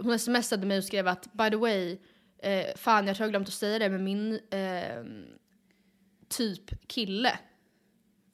hon 0.00 0.18
smsade 0.18 0.66
mig 0.66 0.78
och 0.78 0.84
skrev 0.84 1.08
att 1.08 1.32
by 1.32 1.50
the 1.50 1.56
way, 1.56 1.98
eh, 2.42 2.66
fan 2.76 3.06
jag 3.06 3.16
tror 3.16 3.24
jag 3.24 3.30
glömt 3.32 3.48
att 3.48 3.54
säga 3.54 3.78
det 3.78 3.88
men 3.88 4.04
min 4.04 4.40
ehm, 4.50 5.24
typ 6.28 6.88
kille 6.88 7.38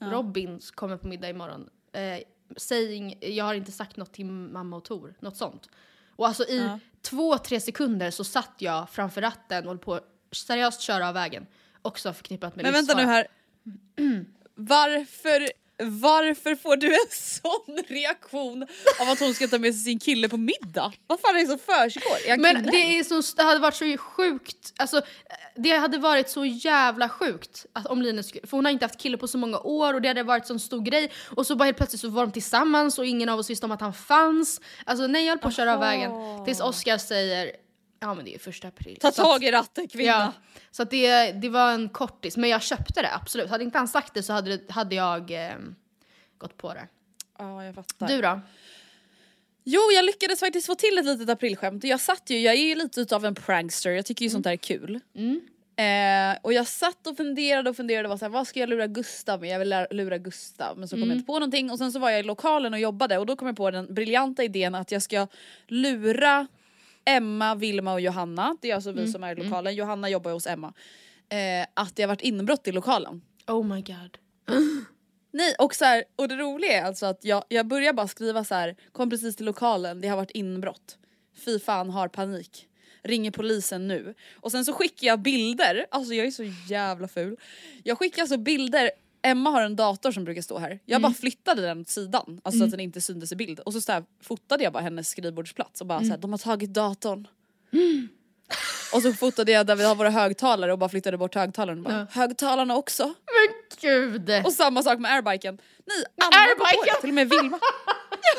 Robin 0.00 0.60
kommer 0.74 0.96
på 0.96 1.06
middag 1.06 1.28
imorgon. 1.28 1.68
Eh, 1.92 2.18
säg 2.56 3.18
jag 3.34 3.44
har 3.44 3.54
inte 3.54 3.72
sagt 3.72 3.96
något 3.96 4.12
till 4.12 4.26
mamma 4.26 4.76
och 4.76 4.84
Tor, 4.84 5.14
något 5.20 5.36
sånt. 5.36 5.68
Och 6.16 6.26
alltså 6.26 6.44
i 6.44 6.58
Ja. 6.58 6.78
två, 7.02 7.38
tre 7.38 7.60
sekunder 7.60 8.10
så 8.10 8.24
satt 8.24 8.54
jag 8.58 8.90
framför 8.90 9.20
ratten 9.20 9.64
och 9.64 9.68
höll 9.70 9.78
på 9.78 10.00
seriöst 10.32 10.80
köra 10.80 11.08
av 11.08 11.14
vägen. 11.14 11.46
Också 11.82 12.12
förknippat 12.12 12.56
med 12.56 12.64
Men 12.64 12.72
vänta 12.72 12.94
nu 12.94 13.00
livsfara. 13.02 13.14
här. 13.14 14.24
Varför, 14.54 15.48
varför 15.82 16.54
får 16.54 16.76
du 16.76 16.86
en 16.86 17.10
sån 17.10 17.84
reaktion 17.88 18.62
av 19.00 19.08
att 19.08 19.20
hon 19.20 19.34
ska 19.34 19.48
ta 19.48 19.58
med 19.58 19.74
sig 19.74 19.82
sin 19.82 19.98
kille 19.98 20.28
på 20.28 20.36
middag? 20.36 20.92
Vad 21.06 21.20
fan 21.20 21.36
är 21.36 21.40
det 21.40 21.46
som 21.46 21.58
försiggår? 21.58 22.38
Men 22.38 22.54
kriminell? 22.54 22.72
det, 22.72 22.98
är 22.98 23.04
så, 23.04 23.36
det 23.36 23.42
hade 23.42 23.60
varit 23.60 23.74
så 23.74 23.96
sjukt, 23.98 24.72
alltså 24.76 25.02
det 25.56 25.70
hade 25.70 25.98
varit 25.98 26.30
så 26.30 26.44
jävla 26.44 27.08
sjukt 27.08 27.66
att 27.72 27.86
om 27.86 28.02
Linus 28.02 28.32
för 28.32 28.50
hon 28.50 28.64
har 28.64 28.72
inte 28.72 28.84
haft 28.84 29.00
kille 29.00 29.16
på 29.16 29.28
så 29.28 29.38
många 29.38 29.58
år 29.58 29.94
och 29.94 30.02
det 30.02 30.08
hade 30.08 30.22
varit 30.22 30.50
en 30.50 30.60
stor 30.60 30.80
grej 30.80 31.10
och 31.36 31.46
så 31.46 31.56
bara 31.56 31.64
helt 31.64 31.76
plötsligt 31.76 32.00
så 32.00 32.08
var 32.08 32.26
de 32.26 32.32
tillsammans 32.32 32.98
och 32.98 33.06
ingen 33.06 33.28
av 33.28 33.38
oss 33.38 33.50
visste 33.50 33.66
om 33.66 33.72
att 33.72 33.80
han 33.80 33.94
fanns. 33.94 34.60
Alltså 34.84 35.06
nej 35.06 35.24
jag 35.24 35.30
höll 35.30 35.38
på 35.38 35.48
att 35.48 35.56
köra 35.56 35.74
av 35.74 35.80
vägen 35.80 36.10
tills 36.44 36.60
Oscar 36.60 36.98
säger 36.98 37.63
ja 38.04 38.14
men 38.14 38.24
det 38.24 38.34
är 38.34 38.38
första 38.38 38.68
april. 38.68 38.98
Ta 39.00 39.10
tag 39.10 39.44
i 39.44 39.50
ratten 39.50 39.88
kvinna. 39.88 40.10
Ja, 40.10 40.32
så 40.70 40.82
att 40.82 40.90
det, 40.90 41.32
det 41.32 41.48
var 41.48 41.72
en 41.72 41.88
kortis, 41.88 42.36
men 42.36 42.50
jag 42.50 42.62
köpte 42.62 43.02
det 43.02 43.14
absolut. 43.14 43.50
Hade 43.50 43.64
inte 43.64 43.78
han 43.78 43.88
sagt 43.88 44.14
det 44.14 44.22
så 44.22 44.32
hade, 44.32 44.56
det, 44.56 44.72
hade 44.72 44.94
jag 44.94 45.30
eh, 45.30 45.54
gått 46.38 46.56
på 46.56 46.74
det. 46.74 46.88
Ja, 47.38 47.64
jag 47.64 47.74
fattar. 47.74 48.08
Du 48.08 48.22
då? 48.22 48.40
Jo, 49.64 49.80
jag 49.94 50.04
lyckades 50.04 50.40
faktiskt 50.40 50.66
få 50.66 50.74
till 50.74 50.98
ett 50.98 51.04
litet 51.04 51.28
aprilskämt. 51.28 51.84
Jag 51.84 52.00
satt 52.00 52.30
ju, 52.30 52.38
jag 52.38 52.54
är 52.54 52.64
ju 52.64 52.74
lite 52.74 53.00
utav 53.00 53.24
en 53.24 53.34
prankster, 53.34 53.90
jag 53.90 54.06
tycker 54.06 54.24
ju 54.24 54.30
sånt 54.30 54.44
där 54.44 54.52
är 54.52 54.56
kul. 54.56 55.00
Eh, 55.76 56.38
och 56.42 56.52
jag 56.52 56.66
satt 56.66 57.06
och 57.06 57.16
funderade 57.16 57.70
och 57.70 57.76
funderade, 57.76 58.08
var 58.08 58.16
så 58.16 58.24
här, 58.24 58.30
vad 58.30 58.46
ska 58.46 58.60
jag 58.60 58.68
lura 58.68 58.86
Gustav 58.86 59.40
med? 59.40 59.50
Jag 59.50 59.58
vill 59.58 59.86
lura 59.90 60.18
Gustav 60.18 60.78
men 60.78 60.88
så 60.88 60.96
kom 60.96 61.08
jag 61.08 61.16
inte 61.16 61.26
på 61.26 61.32
någonting 61.32 61.70
och 61.70 61.78
sen 61.78 61.92
så 61.92 61.98
var 61.98 62.10
jag 62.10 62.20
i 62.20 62.22
lokalen 62.22 62.74
och 62.74 62.80
jobbade 62.80 63.18
och 63.18 63.26
då 63.26 63.36
kom 63.36 63.48
jag 63.48 63.56
på 63.56 63.70
den 63.70 63.94
briljanta 63.94 64.44
idén 64.44 64.74
att 64.74 64.92
jag 64.92 65.02
ska 65.02 65.26
lura 65.66 66.46
Emma, 67.04 67.54
Vilma 67.54 67.92
och 67.92 68.00
Johanna, 68.00 68.56
det 68.60 68.70
är 68.70 68.74
alltså 68.74 68.92
vi 68.92 69.12
som 69.12 69.24
är 69.24 69.32
i 69.40 69.44
lokalen, 69.44 69.74
Johanna 69.74 70.08
jobbar 70.08 70.32
hos 70.32 70.46
Emma. 70.46 70.72
Eh, 71.28 71.66
att 71.74 71.96
det 71.96 72.02
har 72.02 72.08
varit 72.08 72.22
inbrott 72.22 72.68
i 72.68 72.72
lokalen. 72.72 73.22
Oh 73.46 73.66
my 73.66 73.82
god. 73.82 74.18
Nej 75.30 75.54
och 75.58 75.74
så 75.74 75.84
här, 75.84 76.04
och 76.16 76.28
det 76.28 76.36
roliga 76.36 76.72
är 76.72 76.84
alltså 76.84 77.06
att 77.06 77.24
jag, 77.24 77.44
jag 77.48 77.66
börjar 77.66 77.92
bara 77.92 78.08
skriva 78.08 78.44
så 78.44 78.54
här. 78.54 78.76
kom 78.92 79.10
precis 79.10 79.36
till 79.36 79.46
lokalen, 79.46 80.00
det 80.00 80.08
har 80.08 80.16
varit 80.16 80.30
inbrott. 80.30 80.98
Fy 81.44 81.58
fan 81.58 81.90
har 81.90 82.08
panik. 82.08 82.68
Ringer 83.02 83.30
polisen 83.30 83.88
nu. 83.88 84.14
Och 84.36 84.50
sen 84.50 84.64
så 84.64 84.72
skickar 84.72 85.06
jag 85.06 85.22
bilder, 85.22 85.86
alltså 85.90 86.14
jag 86.14 86.26
är 86.26 86.30
så 86.30 86.44
jävla 86.68 87.08
ful. 87.08 87.36
Jag 87.82 87.98
skickar 87.98 88.22
alltså 88.22 88.36
bilder, 88.36 88.90
Emma 89.24 89.50
har 89.50 89.62
en 89.62 89.76
dator 89.76 90.12
som 90.12 90.24
brukar 90.24 90.42
stå 90.42 90.58
här. 90.58 90.80
Jag 90.84 91.02
bara 91.02 91.12
flyttade 91.12 91.62
den 91.62 91.80
åt 91.80 91.88
sidan, 91.88 92.40
alltså 92.44 92.58
så 92.58 92.64
att 92.64 92.70
den 92.70 92.80
inte 92.80 93.00
syntes 93.00 93.32
i 93.32 93.36
bild. 93.36 93.60
Och 93.60 93.72
så, 93.72 93.80
så 93.80 93.92
här, 93.92 94.04
fotade 94.22 94.64
jag 94.64 94.72
bara 94.72 94.82
hennes 94.82 95.08
skrivbordsplats 95.08 95.80
och 95.80 95.86
bara 95.86 96.00
så 96.00 96.06
här, 96.10 96.18
de 96.18 96.30
har 96.30 96.38
tagit 96.38 96.74
datorn. 96.74 97.28
Och 98.94 99.02
så 99.02 99.12
fotade 99.12 99.52
jag 99.52 99.66
där 99.66 99.76
vi 99.76 99.84
har 99.84 99.94
våra 99.94 100.10
högtalare 100.10 100.72
och 100.72 100.78
bara 100.78 100.88
flyttade 100.88 101.18
bort 101.18 101.34
högtalaren 101.34 101.82
bara, 101.82 102.06
högtalarna 102.10 102.76
också. 102.76 103.04
Men 103.04 103.80
gud! 103.80 104.46
Och 104.46 104.52
samma 104.52 104.82
sak 104.82 104.98
med 104.98 105.12
airbiken. 105.12 105.58
Nej, 105.84 106.04
på 106.18 106.24
Airbiken? 106.36 106.94
det, 106.94 107.00
till 107.00 107.10
och 107.10 107.14
med 107.14 107.30
Vilma. 107.30 107.58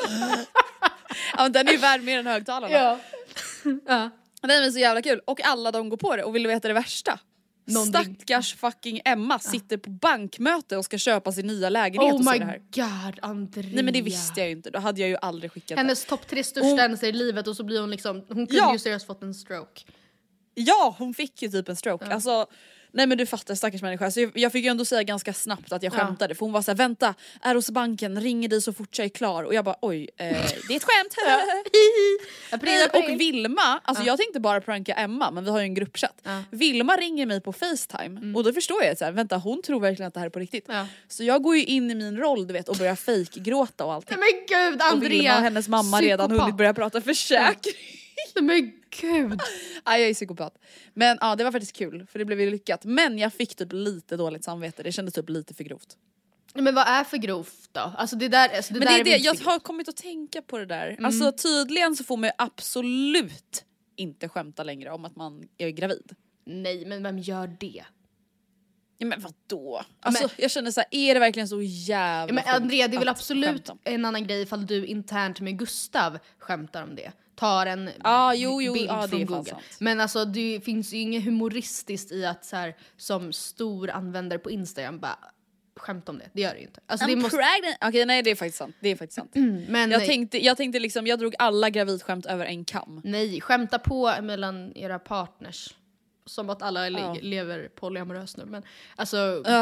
ja, 1.36 1.42
men 1.42 1.52
den 1.52 1.68
är 1.68 1.72
ju 1.72 1.78
värd 1.78 2.02
mer 2.02 2.18
än 2.18 2.26
högtalarna. 2.26 2.74
ja. 2.74 2.98
ja. 3.86 4.10
Den 4.40 4.64
är 4.64 4.70
så 4.70 4.78
jävla 4.78 5.02
kul 5.02 5.20
och 5.24 5.40
alla 5.44 5.72
de 5.72 5.88
går 5.88 5.96
på 5.96 6.16
det 6.16 6.24
och 6.24 6.34
vill 6.34 6.46
veta 6.46 6.68
det 6.68 6.74
värsta? 6.74 7.18
Någon 7.66 7.86
Stackars 7.86 8.54
fucking 8.54 9.00
Emma 9.04 9.38
sitter 9.38 9.76
på 9.76 9.90
bankmöte 9.90 10.76
och 10.76 10.84
ska 10.84 10.98
köpa 10.98 11.32
sin 11.32 11.46
nya 11.46 11.68
lägenhet 11.68 12.12
Oh 12.12 12.18
och 12.18 12.24
så 12.24 12.32
my 12.32 12.38
det 12.38 12.44
här. 12.44 12.58
god, 12.74 13.18
Andrea. 13.22 13.70
Nej 13.74 13.84
men 13.84 13.94
det 13.94 14.02
visste 14.02 14.40
jag 14.40 14.48
ju 14.48 14.56
inte, 14.56 14.70
då 14.70 14.78
hade 14.78 15.00
jag 15.00 15.10
ju 15.10 15.16
aldrig 15.22 15.52
skickat 15.52 15.78
Hennes 15.78 16.02
det. 16.04 16.08
topp 16.08 16.28
tre 16.28 16.44
största 16.44 16.66
Hon- 16.68 16.78
händelser 16.78 17.06
i 17.06 17.12
livet 17.12 17.46
och 17.48 17.56
så 17.56 17.64
blir 17.64 17.80
hon 17.80 17.90
liksom, 17.90 18.16
hon 18.16 18.24
kunde 18.46 18.54
Ja. 18.56 18.72
ju 18.72 18.78
seriöst 18.78 19.06
fått 19.06 19.22
en 19.22 19.34
stroke. 19.34 19.82
Ja 20.54 20.94
hon 20.98 21.14
fick 21.14 21.42
ju 21.42 21.48
typ 21.48 21.68
en 21.68 21.76
stroke. 21.76 22.06
Alltså, 22.06 22.46
Nej 22.96 23.06
men 23.06 23.18
du 23.18 23.26
fattar 23.26 23.54
stackars 23.54 23.82
människa. 23.82 24.10
Så 24.10 24.20
jag, 24.20 24.30
jag 24.34 24.52
fick 24.52 24.64
ju 24.64 24.70
ändå 24.70 24.84
säga 24.84 25.02
ganska 25.02 25.32
snabbt 25.32 25.72
att 25.72 25.82
jag 25.82 25.94
Ja. 25.94 25.98
skämtade 25.98 26.34
för 26.34 26.40
hon 26.46 26.52
var 26.52 26.62
såhär 26.62 26.76
vänta, 26.76 27.14
är 27.42 27.54
hos 27.54 27.70
banken, 27.70 28.20
ringer 28.20 28.48
dig 28.48 28.62
så 28.62 28.72
fort 28.72 28.98
jag 28.98 29.04
är 29.04 29.08
klar 29.08 29.42
och 29.44 29.54
jag 29.54 29.64
bara 29.64 29.76
oj, 29.80 30.08
eh, 30.16 30.26
det 30.68 30.72
är 30.72 30.76
ett 30.76 30.84
skämt. 30.84 31.14
April, 32.52 32.72
april. 32.92 33.14
och 33.14 33.20
Vilma, 33.20 33.80
alltså 33.84 34.04
jag 34.04 34.18
tänkte 34.18 34.40
bara 34.40 34.60
pranka 34.60 34.94
Emma 34.94 35.30
men 35.30 35.44
vi 35.44 35.50
har 35.50 35.58
ju 35.58 35.64
en 35.64 35.74
gruppchatt. 35.74 36.20
Ja. 36.22 36.30
Mm. 36.30 36.44
Vilma 36.50 36.96
ringer 36.96 37.26
mig 37.26 37.40
på 37.40 37.52
facetime 37.52 38.36
och 38.36 38.44
då 38.44 38.52
förstår 38.52 38.82
jag 38.84 38.92
att 39.02 39.14
vänta 39.14 39.36
hon 39.36 39.62
tror 39.62 39.80
verkligen 39.80 40.08
att 40.08 40.14
det 40.14 40.20
här 40.20 40.26
är 40.26 40.30
på 40.30 40.38
riktigt. 40.38 40.64
Ja. 40.68 40.86
Så 41.08 41.24
jag 41.24 41.42
går 41.42 41.56
ju 41.56 41.64
in 41.64 41.90
i 41.90 41.94
min 41.94 42.16
roll 42.16 42.46
du 42.46 42.52
vet 42.52 42.68
och 42.68 42.76
börjar 42.76 42.96
fejkgråta 42.96 43.84
och 43.84 43.92
allting. 43.94 44.16
Nej 44.20 44.32
men 44.48 44.58
gud 44.70 44.80
och 44.80 44.86
Andrea! 44.86 45.08
Vilma 45.10 45.36
och 45.36 45.42
hennes 45.42 45.68
mamma 45.68 46.00
redan 46.00 46.28
psykopat. 46.28 46.42
hunnit 46.44 46.56
börja 46.58 46.74
prata 46.74 47.00
försäkring. 47.00 47.74
Nej 48.34 48.44
men 48.44 48.72
gud! 49.00 49.40
Ja, 49.84 49.98
jag 49.98 50.08
är 50.08 50.14
psykopat. 50.14 50.58
Men 50.94 51.18
ja 51.20 51.36
det 51.36 51.44
var 51.44 51.52
faktiskt 51.52 51.76
kul 51.76 52.06
för 52.06 52.18
det 52.18 52.24
blev 52.24 52.40
ju 52.40 52.50
lyckat. 52.50 52.84
Men 52.84 53.18
jag 53.18 53.32
fick 53.32 53.56
typ 53.56 53.72
lite 53.72 54.16
dåligt 54.16 54.44
samvete, 54.44 54.82
det 54.82 54.92
kändes 54.92 55.14
typ 55.14 55.28
lite 55.28 55.54
för 55.54 55.64
grovt. 55.64 55.96
Men 56.54 56.74
vad 56.74 56.88
är 56.88 57.04
för 57.04 57.16
grovt 57.16 57.68
då? 57.72 57.80
Alltså 57.80 58.16
det 58.16 58.28
där, 58.28 58.56
alltså 58.56 58.74
det 58.74 58.78
Men 58.78 58.88
där 58.88 58.94
det 58.94 59.00
är 59.00 59.18
det, 59.18 59.24
jag 59.24 59.38
för 59.38 59.44
har 59.44 59.58
kommit 59.58 59.88
att 59.88 59.96
tänka 59.96 60.42
på 60.42 60.58
det 60.58 60.66
där. 60.66 60.96
Alltså 61.02 61.32
tydligen 61.32 61.96
så 61.96 62.04
får 62.04 62.16
man 62.16 62.28
ju 62.28 62.32
absolut 62.38 63.64
inte 63.96 64.28
skämta 64.28 64.62
längre 64.62 64.90
om 64.90 65.04
att 65.04 65.16
man 65.16 65.48
är 65.58 65.70
gravid. 65.70 66.14
Nej 66.44 66.84
men 66.86 67.02
vem 67.02 67.18
gör 67.18 67.56
det? 67.60 67.84
Ja 68.98 69.06
men 69.06 69.20
vadå? 69.20 69.82
Alltså 70.00 70.22
Men- 70.22 70.30
jag 70.38 70.50
känner 70.50 70.70
så 70.70 70.80
här, 70.80 70.88
är 70.90 71.14
det 71.14 71.20
verkligen 71.20 71.48
så 71.48 71.62
jävla 71.62 72.40
Ja, 72.40 72.44
men 72.46 72.62
Andrea 72.62 72.88
det 72.88 72.96
är 72.96 72.98
väl 72.98 73.08
absolut 73.08 73.70
en 73.84 74.04
annan 74.04 74.26
grej 74.26 74.42
ifall 74.42 74.66
du 74.66 74.86
internt 74.86 75.40
med 75.40 75.58
Gustav 75.58 76.18
skämtar 76.38 76.82
om 76.82 76.94
det. 76.94 77.12
Tar 77.36 77.66
en 77.66 77.90
Ja, 78.04 78.34
jo, 78.34 78.62
jo, 78.62 78.72
bild 78.72 78.88
det 78.88 79.08
från 79.08 79.26
Google. 79.26 79.56
Men 79.78 80.00
alltså 80.00 80.24
det 80.24 80.60
finns 80.64 80.92
ju 80.92 80.96
inget 80.96 81.24
humoristiskt 81.24 82.12
i 82.12 82.26
att 82.26 82.44
så 82.44 82.56
här, 82.56 82.76
som 82.96 83.32
stor 83.32 83.90
användare 83.90 84.38
på 84.38 84.50
Instagram 84.50 84.98
bara 84.98 85.18
skämta 85.76 86.12
om 86.12 86.18
det. 86.18 86.30
Det 86.32 86.42
gör 86.42 86.52
det 86.52 86.58
ju 86.58 86.64
inte. 86.66 86.80
Alltså, 86.86 87.06
det 87.06 87.12
I'm 87.12 87.16
måste, 87.16 87.36
pregnant! 87.36 87.78
Okej 87.84 88.06
nej 88.06 88.22
det 88.22 88.30
är 88.30 88.34
faktiskt 88.34 88.58
sant. 88.58 88.76
Det 88.80 88.88
är 88.88 88.96
faktiskt 88.96 89.16
sant. 89.16 89.30
men 89.68 89.90
Jag 89.90 90.06
tänkte, 90.06 90.44
jag 90.44 90.56
tänkte 90.56 90.78
liksom, 90.80 91.06
jag 91.06 91.18
drog 91.18 91.34
alla 91.38 91.70
gravidskämt 91.70 92.26
över 92.26 92.44
en 92.44 92.64
kam. 92.64 93.00
nej, 93.04 93.40
skämta 93.40 93.78
på 93.78 94.14
mellan 94.22 94.72
era 94.76 94.98
partners. 94.98 95.74
Som 96.28 96.50
att 96.50 96.62
alla 96.62 96.88
le- 96.88 97.00
Ja. 97.00 97.16
lever 97.22 97.68
polyamoröst 97.68 98.36
nu. 98.36 98.44
Men 98.44 98.62
alltså, 98.96 99.16
Ugh. 99.16 99.60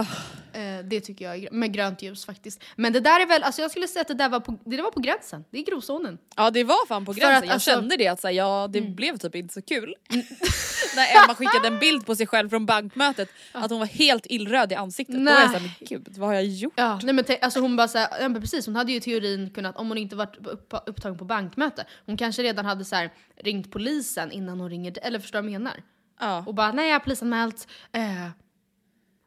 eh, 0.53 0.79
det 0.85 1.01
tycker 1.01 1.25
jag 1.25 1.45
är 1.45 1.51
med 1.51 1.73
grönt 1.73 2.03
ljus 2.03 2.25
faktiskt. 2.25 2.63
Men 2.77 2.93
det 2.93 3.01
där 3.01 3.21
är 3.21 3.27
väl, 3.27 3.43
alltså 3.43 3.63
jag 3.63 3.71
skulle 3.71 3.89
säga 3.89 4.01
att 4.01 4.09
det 4.09 4.15
där 4.15 4.29
var 4.29 4.41
på, 4.41 4.59
det 4.65 4.83
var 4.83 4.91
på 4.91 5.01
gränsen. 5.01 5.45
Det 5.51 5.59
är 5.59 5.65
grovzonen. 5.65 6.19
Ja 6.37 6.51
det 6.51 6.65
var 6.65 6.87
fan 6.87 7.05
på 7.05 7.13
gränsen, 7.13 7.37
att, 7.37 7.45
jag 7.45 7.53
alltså- 7.53 7.71
Mm. 7.71 7.83
kände 7.83 7.97
det 7.97 8.09
att 8.09 8.21
så 8.21 8.27
här, 8.27 8.35
ja, 8.35 8.69
det 8.73 8.81
blev 8.81 9.17
typ 9.17 9.35
inte 9.35 9.55
så 9.55 9.63
kul. 9.63 9.95
När 10.97 11.25
Emma 11.25 11.35
skickade 11.35 11.69
en 11.69 11.79
bild 11.79 12.07
på 12.07 12.17
sig 12.17 12.27
själv 12.27 12.49
från 12.49 12.67
bankmötet, 12.67 13.29
att 13.53 13.71
hon 13.71 13.79
var 13.79 13.87
helt 13.87 14.27
illröd 14.29 14.73
i 14.73 14.75
ansiktet. 14.75 15.17
Då 15.17 15.25
var 15.25 15.33
jag 15.33 15.51
såhär, 15.51 15.61
Nej. 15.61 15.77
men 15.81 15.89
gud 15.89 16.09
vad 16.19 16.29
har 16.29 16.35
jag 16.35 16.45
gjort? 16.45 16.73
Ja, 16.77 17.01
nej 17.03 17.15
men 17.15 17.25
alltså 17.43 17.61
hon 17.61 17.77
bara 17.77 17.89
såhär, 17.89 18.41
precis 18.41 18.67
hon 18.67 18.77
hade 18.77 18.93
ju 18.93 19.01
teorin 19.01 19.51
kunnat, 19.51 19.77
om 19.77 19.89
hon 19.89 19.99
inte 19.99 20.17
varit 20.17 20.37
upp, 20.47 20.75
upptagen 20.87 21.19
på 21.19 21.25
bankmöte, 21.25 21.87
hon 22.07 22.17
kanske 22.17 22.43
redan 22.43 22.65
hade 22.65 22.85
så 22.85 22.97
här, 22.97 23.11
ringt 23.37 23.71
polisen 23.73 24.33
innan 24.33 24.61
hon 24.61 24.71
ringer, 24.71 24.99
eller 25.03 25.19
förstår 25.19 25.39
du 25.39 25.43
vad 25.49 25.53
jag 25.55 25.61
menar? 25.63 25.83
Ja. 26.21 26.45
Och 26.47 26.55
bara 26.55 26.73
nej 26.73 26.89
jag 26.89 26.95
har 26.95 27.01
polisanmält, 27.01 27.69
eh, 27.93 28.29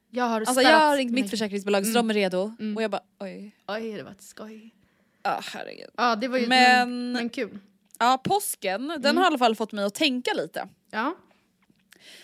jag 0.09 0.23
har 0.23 0.41
Alltså 0.41 0.61
jag 0.61 0.79
har 0.79 0.97
ringt 0.97 1.11
mitt 1.13 1.29
försäkringsbolag 1.29 1.85
så 1.85 1.93
de 1.93 2.09
är 2.09 2.13
redo 2.13 2.55
Mm. 2.59 2.75
och 2.77 2.83
jag 2.83 2.91
bara 2.91 3.01
oj. 3.19 3.55
Oj 3.67 3.91
det 3.93 4.03
var 4.03 4.11
ett 4.11 4.21
skoj. 4.21 4.73
Ja 5.23 5.39
herregud. 5.43 5.89
Ja 5.97 6.15
det 6.15 6.27
var 6.27 6.37
ju 6.37 6.47
Men- 6.47 7.11
men, 7.11 7.29
kul. 7.29 7.59
Ja 7.99 8.17
påsken, 8.23 8.87
den 8.87 9.05
Mm. 9.05 9.17
har 9.17 9.23
i 9.23 9.27
alla 9.27 9.37
fall 9.37 9.55
fått 9.55 9.71
mig 9.71 9.85
att 9.85 9.93
tänka 9.95 10.33
lite. 10.33 10.67
Ja, 10.91 11.15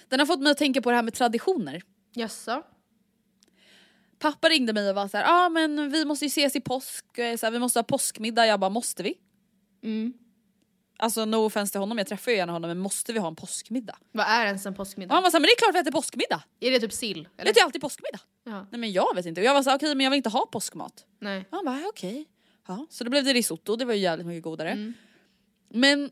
Den 0.08 0.20
har 0.20 0.26
fått 0.26 0.40
mig 0.42 0.52
att 0.52 0.58
tänka 0.58 0.82
på 0.82 0.90
det 0.90 0.96
här 0.96 1.04
med 1.04 1.14
traditioner. 1.14 1.82
jaså? 2.14 2.64
Pappa 4.20 4.50
ringde 4.50 4.74
mig 4.74 4.90
och 4.90 4.96
var 4.96 5.08
så 5.08 5.18
här, 5.18 5.24
ja 5.24 5.46
ah, 5.46 5.50
men 5.50 5.90
vi 5.92 6.06
måste 6.06 6.26
ju 6.26 6.28
ses 6.28 6.56
i 6.56 6.62
påsk, 6.62 7.18
eh, 7.18 7.38
så 7.38 7.46
här, 7.46 7.52
vi 7.52 7.60
måste 7.60 7.80
ha 7.80 7.84
påskmiddag. 7.84 8.46
Jag 8.46 8.60
bara, 8.60 8.70
måste 8.70 9.04
vi? 9.04 9.14
Mm. 9.84 10.14
Alltså 11.04 11.26
no 11.26 11.36
offense 11.36 11.72
till 11.72 11.80
honom, 11.80 11.98
jag 11.98 12.08
träffar 12.08 12.32
ju 12.32 12.38
gärna 12.38 12.54
honom 12.54 12.68
men 12.68 12.80
måste 12.80 13.14
vi 13.14 13.20
ha 13.20 13.28
en 13.28 13.36
påskmiddag? 13.36 13.98
Vad 14.12 14.26
är 14.28 14.46
ens 14.46 14.66
en 14.66 14.74
Och 14.74 14.78
påskmiddag? 14.78 15.14
han 15.14 15.24
var 15.24 15.30
såhär, 15.30 15.40
men 15.42 15.48
det 15.48 15.52
är 15.52 15.58
klart 15.58 15.76
vi 15.76 15.80
äter 15.80 15.92
påskmiddag! 15.92 16.44
Är 16.60 16.72
det 16.72 16.80
typ 16.80 16.94
sill? 16.94 17.28
Det 17.36 17.42
Eller? 17.42 17.60
är 17.60 17.64
alltid 17.64 17.82
påskmiddag. 17.82 18.20
Ja. 18.44 18.68
Nej 18.72 18.80
men 18.80 18.92
jag 18.92 19.16
vet 19.16 19.26
inte. 19.26 19.42
Och 19.42 19.46
jag 19.48 19.54
var 19.54 19.64
såhär, 19.64 19.78
okej 19.78 19.96
men 19.96 20.04
jag 20.04 20.12
vill 20.12 20.18
inte 20.18 20.30
ha 20.30 20.46
påskmat. 20.46 21.06
Nej. 21.20 21.46
Och 21.50 21.56
han 21.58 21.66
bara, 21.66 21.84
okej. 21.90 22.26
Ja, 22.68 22.88
så 22.90 23.04
då 23.04 23.10
blev 23.10 23.24
det 23.24 23.34
risotto, 23.34 23.76
det 23.76 23.86
var 23.86 23.94
ju 23.94 24.00
jävligt 24.00 24.28
mycket 24.28 24.44
godare. 24.44 24.70
Mm. 24.72 24.94
Men 25.70 26.12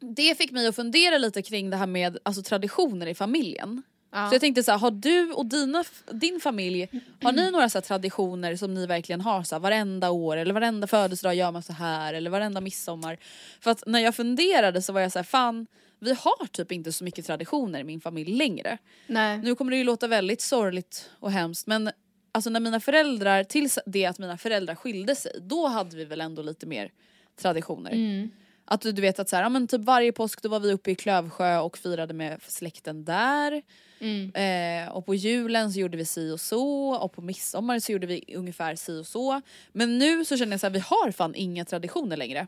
det 0.00 0.38
fick 0.38 0.50
mig 0.50 0.66
att 0.66 0.76
fundera 0.76 1.18
lite 1.18 1.42
kring 1.42 1.70
det 1.70 1.76
här 1.76 1.86
med 1.86 2.18
alltså, 2.22 2.42
traditioner 2.42 3.06
i 3.06 3.14
familjen. 3.14 3.82
Så 4.16 4.34
jag 4.34 4.40
tänkte 4.40 4.62
så 4.62 4.70
här, 4.70 4.78
har 4.78 4.90
du 4.90 5.32
och 5.32 5.46
dina, 5.46 5.84
din 6.10 6.40
familj, 6.40 6.88
har 7.22 7.32
ni 7.32 7.50
några 7.50 7.68
så 7.68 7.78
här 7.78 7.82
traditioner 7.82 8.56
som 8.56 8.74
ni 8.74 8.86
verkligen 8.86 9.20
har 9.20 9.42
så 9.42 9.54
här, 9.54 9.60
varenda 9.60 10.10
år 10.10 10.36
eller 10.36 10.54
varenda 10.54 10.86
födelsedag 10.86 11.34
gör 11.34 11.52
man 11.52 11.62
så 11.62 11.72
här 11.72 12.14
eller 12.14 12.30
varenda 12.30 12.60
midsommar? 12.60 13.18
För 13.60 13.70
att 13.70 13.82
när 13.86 14.00
jag 14.00 14.14
funderade 14.14 14.82
så 14.82 14.92
var 14.92 15.00
jag 15.00 15.12
så 15.12 15.18
här, 15.18 15.24
fan 15.24 15.66
vi 15.98 16.10
har 16.10 16.46
typ 16.46 16.72
inte 16.72 16.92
så 16.92 17.04
mycket 17.04 17.26
traditioner 17.26 17.80
i 17.80 17.84
min 17.84 18.00
familj 18.00 18.36
längre. 18.36 18.78
Nej. 19.06 19.38
Nu 19.38 19.54
kommer 19.54 19.70
det 19.70 19.76
ju 19.76 19.84
låta 19.84 20.06
väldigt 20.06 20.40
sorgligt 20.40 21.10
och 21.20 21.32
hemskt 21.32 21.66
men 21.66 21.90
alltså 22.32 22.50
när 22.50 22.60
mina 22.60 22.80
föräldrar, 22.80 23.44
tills 23.44 23.78
det 23.86 24.06
att 24.06 24.18
mina 24.18 24.38
föräldrar 24.38 24.74
skilde 24.74 25.14
sig, 25.14 25.32
då 25.40 25.66
hade 25.66 25.96
vi 25.96 26.04
väl 26.04 26.20
ändå 26.20 26.42
lite 26.42 26.66
mer 26.66 26.90
traditioner. 27.36 27.92
Att 28.68 28.80
du, 28.80 28.92
du 28.92 29.02
vet 29.02 29.18
att 29.18 29.28
så 29.28 29.36
här, 29.36 29.42
ja, 29.42 29.48
men 29.48 29.68
typ 29.68 29.80
varje 29.80 30.12
påsk 30.12 30.42
då 30.42 30.48
var 30.48 30.60
vi 30.60 30.72
uppe 30.72 30.90
i 30.90 30.94
Klövsjö 30.94 31.58
och 31.58 31.78
firade 31.78 32.14
med 32.14 32.40
släkten 32.42 33.04
där. 33.04 33.62
Eh, 34.34 34.88
och 34.88 35.06
på 35.06 35.14
julen 35.14 35.72
så 35.72 35.80
gjorde 35.80 35.96
vi 35.96 36.04
si 36.04 36.30
och 36.30 36.40
så 36.40 36.90
och 36.94 37.12
på 37.12 37.22
midsommar 37.22 37.78
så 37.78 37.92
gjorde 37.92 38.06
vi 38.06 38.34
ungefär 38.36 38.74
si 38.74 39.00
och 39.00 39.06
så. 39.06 39.40
Men 39.72 39.98
nu 39.98 40.24
så 40.24 40.36
känner 40.36 40.52
jag 40.52 40.60
så 40.60 40.66
här, 40.66 40.72
vi 40.72 40.78
har 40.78 41.10
fan 41.10 41.34
inga 41.34 41.64
traditioner 41.64 42.16
längre. 42.16 42.46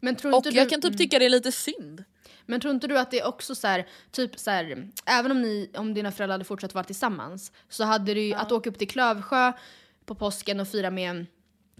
Men 0.00 0.16
tror 0.16 0.32
Och 0.32 0.36
inte 0.36 0.48
jag 0.48 0.66
du... 0.66 0.70
kan 0.70 0.80
typ 0.80 0.98
tycka 0.98 1.18
det 1.18 1.24
är 1.24 1.28
lite 1.30 1.52
synd. 1.52 2.04
Men 2.46 2.60
tror 2.60 2.74
inte 2.74 2.86
du 2.86 2.98
att 2.98 3.10
det 3.10 3.20
är 3.20 3.26
också 3.26 3.54
så 3.54 3.66
här, 3.66 3.86
typ 4.10 4.38
så 4.38 4.50
här, 4.50 4.88
även 5.06 5.30
om, 5.30 5.42
ni, 5.42 5.70
om 5.76 5.94
dina 5.94 6.12
föräldrar 6.12 6.34
hade 6.34 6.44
fortsatt 6.44 6.74
vara 6.74 6.84
tillsammans 6.84 7.52
så 7.68 7.84
hade 7.84 8.14
det 8.14 8.20
ju, 8.20 8.34
att 8.34 8.52
åka 8.52 8.70
upp 8.70 8.78
till 8.78 8.88
Klövsjö 8.88 9.52
på 10.04 10.14
påsken 10.14 10.60
och 10.60 10.68
fira 10.68 10.90
med 10.90 11.26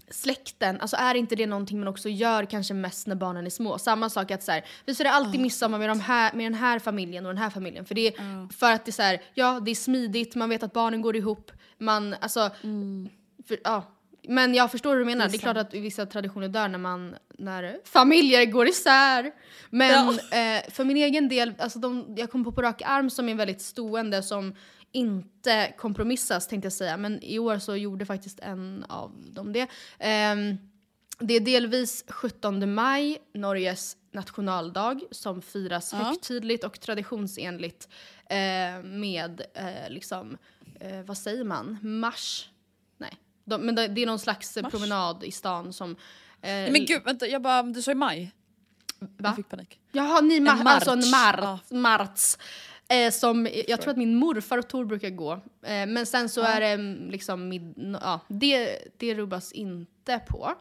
släkten, 0.09 0.81
alltså 0.81 0.95
är 0.95 1.15
inte 1.15 1.35
det 1.35 1.47
någonting 1.47 1.79
man 1.79 1.87
också 1.87 2.09
gör 2.09 2.45
kanske 2.45 2.73
mest 2.73 3.07
när 3.07 3.15
barnen 3.15 3.45
är 3.45 3.49
små? 3.49 3.77
Samma 3.77 4.09
sak 4.09 4.31
att 4.31 4.43
så 4.43 4.51
här, 4.51 4.65
vi 4.85 4.95
firar 4.95 5.09
alltid 5.09 5.41
midsommar 5.41 5.79
med, 5.79 5.89
de 5.89 5.99
här, 5.99 6.33
med 6.33 6.45
den 6.45 6.53
här 6.53 6.79
familjen 6.79 7.25
och 7.25 7.33
den 7.33 7.43
här 7.43 7.49
familjen. 7.49 7.85
För, 7.85 7.95
det 7.95 8.07
är, 8.07 8.53
för 8.53 8.71
att 8.71 8.85
det 8.85 8.89
är 8.89 8.93
så 8.93 9.01
här, 9.01 9.21
ja 9.33 9.59
det 9.59 9.71
är 9.71 9.75
smidigt, 9.75 10.35
man 10.35 10.49
vet 10.49 10.63
att 10.63 10.73
barnen 10.73 11.01
går 11.01 11.15
ihop, 11.15 11.51
man, 11.77 12.15
alltså, 12.19 12.49
för, 13.47 13.57
ja. 13.63 13.83
Men 14.27 14.53
jag 14.53 14.71
förstår 14.71 14.91
hur 14.91 14.99
du 14.99 15.05
menar, 15.05 15.29
det 15.29 15.37
är, 15.37 15.39
klart 15.39 15.57
att 15.57 15.73
vissa 15.73 16.05
traditioner 16.05 16.47
dör 16.47 16.67
när, 16.67 16.77
man, 16.77 17.15
när 17.37 17.77
familjer 17.85 18.45
går 18.45 18.67
isär. 18.67 19.31
Men 19.69 20.09
eh, 20.09 20.71
för 20.71 20.83
min 20.83 20.97
egen 20.97 21.29
del, 21.29 21.53
alltså 21.57 21.79
de, 21.79 22.15
jag 22.17 22.31
kom 22.31 22.43
på 22.43 22.51
på 22.51 22.61
rak 22.61 22.81
arm 22.85 23.09
som 23.09 23.29
är 23.29 23.35
väldigt 23.35 23.61
stående 23.61 24.23
som 24.23 24.55
inte 24.93 25.73
kompromissas 25.77 26.47
tänkte 26.47 26.65
jag 26.65 26.73
säga. 26.73 26.97
Men 26.97 27.23
i 27.23 27.39
år 27.39 27.59
så 27.59 27.75
gjorde 27.75 28.05
faktiskt 28.05 28.39
en 28.39 28.85
av 28.89 29.11
dem 29.31 29.53
det. 29.53 29.67
Ehm, 29.99 30.57
det 31.19 31.33
är 31.33 31.39
delvis 31.39 32.03
17 32.07 32.73
maj, 32.73 33.17
Norges 33.33 33.97
nationaldag, 34.11 34.99
som 35.11 35.41
firas 35.41 35.93
högtidligt 35.93 36.63
och 36.63 36.79
traditionsenligt 36.79 37.87
eh, 38.29 38.83
med 38.83 39.41
eh, 39.53 39.89
liksom, 39.89 40.37
eh, 40.79 41.01
vad 41.05 41.17
säger 41.17 41.43
man, 41.43 41.77
mars? 41.81 42.49
Nej, 42.97 43.17
de, 43.45 43.61
men 43.61 43.75
det, 43.75 43.87
det 43.87 44.01
är 44.01 44.05
någon 44.05 44.19
slags 44.19 44.57
eh, 44.57 44.69
promenad 44.69 45.23
i 45.23 45.31
stan 45.31 45.73
som... 45.73 45.91
Eh, 46.41 46.49
Men 46.71 46.85
gud 46.85 47.01
vänta, 47.05 47.27
jag 47.27 47.41
bara, 47.41 47.63
du 47.63 47.81
sa 47.81 47.91
ju 47.91 47.95
maj. 47.95 48.31
Va? 48.99 49.07
Jag 49.17 49.35
fick 49.35 49.49
panik. 49.49 49.79
Jaha, 49.91 50.21
ni 50.21 50.37
En 50.37 50.47
alltså 50.47 50.91
en 50.91 50.97
march. 50.99 51.39
mar- 51.71 51.75
marts. 51.75 52.37
Eh, 52.93 53.11
som 53.11 53.47
jag 53.67 53.81
tror 53.81 53.91
att 53.91 53.97
min 53.97 54.15
morfar 54.15 54.57
och 54.57 54.67
Tor 54.67 54.85
brukar 54.85 55.09
gå. 55.09 55.31
Eh, 55.61 55.85
men 55.87 56.05
sen 56.05 56.29
så 56.29 56.41
är 56.41 56.61
det 56.61 56.67
mm, 56.67 57.09
liksom, 57.09 57.49
mid- 57.53 57.97
ja, 58.01 58.19
det, 58.27 58.79
det 58.97 59.15
rubbas 59.15 59.51
inte 59.51 60.19
på. 60.27 60.53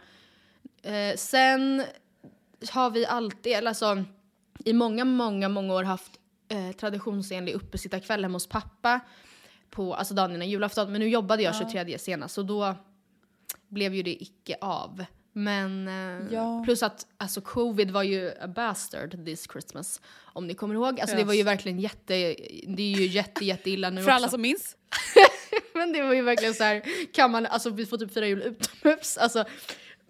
Eh, 0.82 1.16
sen 1.16 1.84
har 2.70 2.90
vi 2.90 3.06
alltid, 3.06 3.52
eller 3.52 3.68
alltså 3.68 4.04
i 4.64 4.72
många, 4.72 5.04
många, 5.04 5.48
många 5.48 5.74
år 5.74 5.82
haft 5.84 6.12
eh, 6.48 6.72
traditionsenlig 6.72 7.52
uppesittarkväll 7.54 8.22
hemma 8.22 8.36
hos 8.36 8.46
pappa. 8.46 9.00
På, 9.70 9.94
alltså 9.94 10.14
dagen 10.14 10.34
innan 10.34 10.48
julafton. 10.50 10.92
Men 10.92 11.00
nu 11.00 11.08
jobbade 11.08 11.42
jag 11.42 11.54
23 11.56 11.98
senast 11.98 12.34
så 12.34 12.42
då 12.42 12.74
blev 13.68 13.94
ju 13.94 14.02
det 14.02 14.22
icke 14.22 14.56
av. 14.60 15.04
Men 15.32 15.88
eh, 15.88 16.32
Ja. 16.34 16.62
plus 16.64 16.82
att 16.82 17.06
alltså 17.18 17.40
covid 17.40 17.90
var 17.90 18.02
ju 18.02 18.32
a 18.40 18.48
bastard 18.48 19.24
this 19.26 19.46
Christmas. 19.52 20.00
Om 20.24 20.46
ni 20.46 20.54
kommer 20.54 20.74
ihåg. 20.74 21.00
Alltså 21.00 21.16
det 21.16 21.20
Yes. 21.22 21.26
var 21.26 21.34
ju 21.34 21.42
verkligen 21.42 21.80
jätte, 21.80 22.14
det 22.68 22.82
är 22.82 22.96
ju 22.96 23.06
jätte 23.06 23.44
jätteilla 23.44 23.90
nu 23.90 24.02
För 24.04 24.10
alla 24.10 24.26
också. 24.26 24.34
som 24.34 24.40
minns. 24.42 24.76
Men 25.74 25.92
det 25.92 26.02
var 26.02 26.12
ju 26.12 26.22
verkligen 26.22 26.54
så 26.54 26.64
här, 26.64 26.82
kan 27.14 27.30
man, 27.30 27.46
alltså 27.46 27.70
vi 27.70 27.86
får 27.86 27.98
typ 27.98 28.14
fira 28.14 28.26
jul 28.26 28.42
utomhus. 28.42 29.16
Alltså, 29.18 29.44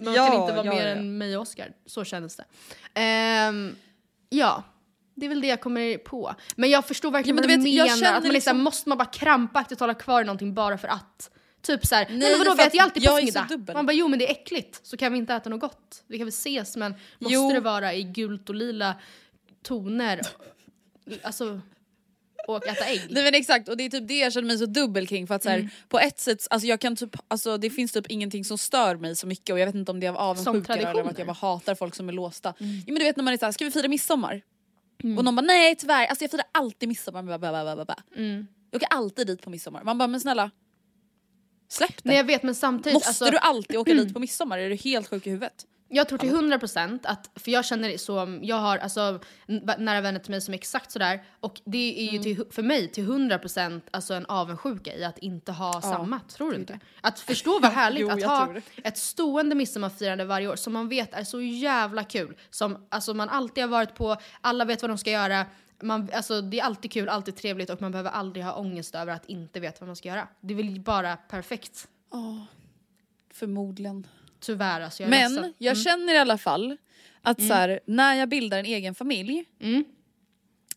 man 0.01 0.15
Ja, 0.15 0.27
kan 0.27 0.41
inte 0.43 0.53
vara 0.57 0.67
ja, 0.67 0.73
mer 0.75 0.87
än 0.87 1.19
mig 1.19 1.37
och 1.37 1.43
Oscar. 1.43 1.73
Så 1.87 2.05
kändes 2.05 2.37
det. 2.37 2.45
Ehm, 2.95 3.77
ja. 4.29 4.63
Det 5.15 5.27
är 5.27 5.29
väl 5.29 5.41
det 5.41 5.47
jag 5.47 5.61
kommer 5.61 5.99
på. 5.99 6.35
Men 6.57 6.71
jag 6.71 6.85
förstår 6.87 7.11
verkligen 7.11 7.37
Ja, 7.37 7.41
men 7.43 7.51
vad 7.51 7.59
du 7.59 7.65
du 7.65 7.71
vet, 7.71 7.75
jag 7.79 7.85
menar. 7.85 7.97
känner 7.97 8.17
Att 8.19 8.25
man 8.25 8.33
liksom, 8.33 8.35
liksom- 8.57 8.65
måste 8.65 8.89
man 8.89 8.99
bara 8.99 9.05
krampaktigt 9.09 9.81
hålla 9.81 9.95
kvar 9.95 10.23
i 10.23 10.25
någonting 10.25 10.55
bara 10.55 10.79
för 10.79 10.89
att. 10.89 11.31
Typ 11.62 11.87
såhär, 11.87 12.07
nej, 12.11 12.31
men 12.31 12.38
vadå 12.38 12.55
vi 12.55 12.62
äter 12.62 12.75
ju 12.75 12.81
alltid 12.81 13.05
påskmiddag. 13.05 13.75
Man 13.75 13.87
bara 13.87 13.92
jo 13.92 14.09
men 14.09 14.18
det 14.18 14.27
är 14.29 14.33
äckligt 14.33 14.81
så 14.87 14.96
kan 14.96 15.12
vi 15.12 15.18
inte 15.18 15.35
äta 15.35 15.51
något 15.51 15.61
gott. 15.61 16.05
Vi 16.07 16.18
kan 16.18 16.25
väl 16.25 16.29
ses 16.29 16.77
men 16.77 16.94
måste 17.18 17.35
Jo. 17.35 17.53
det 17.53 17.61
vara 17.61 17.94
i 17.94 18.03
gult 18.03 18.48
och 18.48 18.55
lila 18.55 18.94
toner? 19.62 20.20
Alltså, 21.22 21.61
och 22.48 22.66
äta 22.66 22.85
ägg. 22.85 23.01
Nej 23.11 23.22
men 23.25 23.35
exakt 23.35 23.68
och 23.68 23.77
det 23.77 23.85
är 23.85 23.90
typ 23.90 24.09
det 24.09 24.18
jag 24.18 24.33
känner 24.33 24.46
mig 24.48 24.59
så 24.59 24.66
dubbel 24.66 25.07
kring 25.07 25.27
för 25.27 25.35
att 25.35 25.42
så 25.42 25.48
Mm. 25.48 25.68
på 25.88 25.98
ett 26.01 26.20
sätt, 26.20 26.46
alltså 26.51 26.68
jag 26.68 26.81
kan 26.81 26.96
typ, 26.96 27.16
alltså 27.29 27.57
det 27.59 27.70
finns 27.70 27.92
typ 27.92 28.07
ingenting 28.09 28.44
som 28.44 28.59
stör 28.59 28.96
mig 28.96 29.16
så 29.16 29.27
mycket 29.27 29.53
och 29.53 29.59
jag 29.59 29.66
vet 29.66 29.75
inte 29.75 29.90
om 29.90 30.01
det 30.01 30.07
är 30.07 30.11
av 30.11 30.16
avundsjuka 30.16 30.72
eller 30.77 31.01
av 31.01 31.07
att 31.09 31.18
jag 31.18 31.27
bara 31.27 31.33
hatar 31.33 31.75
folk 31.75 31.94
som 31.94 32.09
är 32.09 32.12
låsta. 32.12 32.55
Mm. 32.61 32.72
Jo 32.77 32.83
men 32.87 32.94
du 32.94 33.05
vet 33.05 33.16
när 33.16 33.25
man 33.25 33.35
är 33.35 33.38
såhär, 33.38 33.53
ska 33.53 33.64
vi 33.64 33.70
fira 33.70 33.88
midsommar? 33.88 34.42
Och 35.18 35.25
någon 35.25 35.37
bara 35.37 35.46
nej 35.46 35.77
tyvärr, 35.77 36.07
alltså 36.07 36.25
jag 36.25 36.31
firar 36.31 36.44
alltid 36.53 36.88
midsommar. 36.88 37.20
Mm. 38.16 38.46
Jag 38.70 38.79
åker 38.83 38.88
alltid 38.96 39.27
dit 39.27 39.42
på 39.42 39.51
midsommar. 39.51 39.85
Man 39.85 39.98
bara 39.98 40.09
men 40.09 40.20
snälla, 40.20 40.51
släpp 41.73 41.97
det. 41.97 42.01
Nej 42.09 42.17
jag 42.17 42.25
vet 42.25 42.43
men 42.43 42.55
samtidigt. 42.55 42.95
Måste 42.95 43.09
alltså, 43.09 43.25
du 43.25 43.39
alltid 43.39 43.77
åka 43.77 43.95
dit 43.95 44.15
på 44.15 44.21
midsommar? 44.27 44.59
Är 44.59 44.71
du 44.71 44.77
helt 44.77 45.09
sjuk 45.11 45.27
i 45.27 45.31
huvudet? 45.31 45.67
Jag 45.95 46.09
tror 46.09 46.19
till 46.19 46.31
100% 46.31 46.99
att, 47.05 47.31
för 47.35 47.51
jag 47.51 47.65
känner 47.65 47.97
så, 47.97 48.39
jag 48.43 48.57
har 48.57 48.79
alltså 48.79 49.21
nära 49.79 50.01
vänner 50.01 50.21
till 50.21 50.31
mig 50.31 50.41
som 50.41 50.55
är 50.55 50.59
exakt 50.59 50.91
sådär 50.93 51.23
och 51.41 51.61
det 51.65 52.09
är 52.09 52.13
ju 52.13 52.19
Mm. 52.19 52.23
till, 52.23 52.45
för 52.51 52.63
mig 52.63 52.89
till 52.89 53.05
100% 53.05 53.81
alltså 53.91 54.15
en 54.15 54.27
avundsjuka 54.27 54.95
i 54.95 55.05
att 55.05 55.19
inte 55.19 55.53
ha 55.53 55.81
samma, 55.83 56.21
tror 56.21 56.51
du 56.51 56.57
inte? 56.57 56.81
Att 57.01 57.21
förstå 57.21 57.59
vad 57.59 57.73
härligt 57.81 58.01
Jo, 58.01 58.11
att 58.11 58.23
ha 58.23 58.55
ett 58.85 58.99
stående 58.99 59.55
midsommarfirande 59.55 60.25
varje 60.25 60.49
år 60.49 60.57
som 60.57 60.73
man 60.73 60.89
vet 60.89 61.15
är 61.15 61.25
så 61.25 61.41
jävla 61.41 62.05
kul, 62.05 62.37
som 62.51 62.87
alltså 62.89 63.15
man 63.15 63.29
alltid 63.29 63.65
har 63.65 63.69
varit 63.69 63.95
på, 63.95 64.17
alla 64.41 64.65
vet 64.65 64.83
vad 64.83 64.91
de 64.91 64.99
ska 64.99 65.11
göra, 65.11 65.47
man, 65.83 66.09
alltså, 66.12 66.40
det 66.40 66.61
är 66.61 66.64
alltid 66.64 66.92
kul, 66.92 67.09
alltid 67.09 67.37
trevligt 67.37 67.71
och 67.71 67.81
man 67.81 67.92
behöver 67.92 68.11
aldrig 68.11 68.45
ha 68.45 68.53
ångest 68.55 68.95
över 68.95 69.12
att 69.12 69.27
inte 69.27 69.61
veta 69.61 69.77
vad 69.81 69.87
man 69.87 69.97
ska 69.97 70.09
göra. 70.09 70.29
Det 70.40 70.55
är 70.55 70.57
väl 70.57 70.81
bara 70.81 71.16
perfekt. 71.16 71.88
Förmodligen. 73.33 74.07
Tyvärr 74.40 74.81
alltså, 74.81 75.03
jag 75.03 75.11
Men. 75.11 75.38
Mm. 75.38 75.53
jag 75.59 75.79
känner 75.79 76.14
i 76.14 76.18
alla 76.18 76.38
fall 76.38 76.77
att 77.23 77.38
så 77.38 77.55
här, 77.55 77.81
när 77.87 78.14
jag 78.14 78.29
bildar 78.29 78.59
en 78.59 78.64
egen 78.66 78.95
familj 78.95 79.45
Mm. 79.61 79.85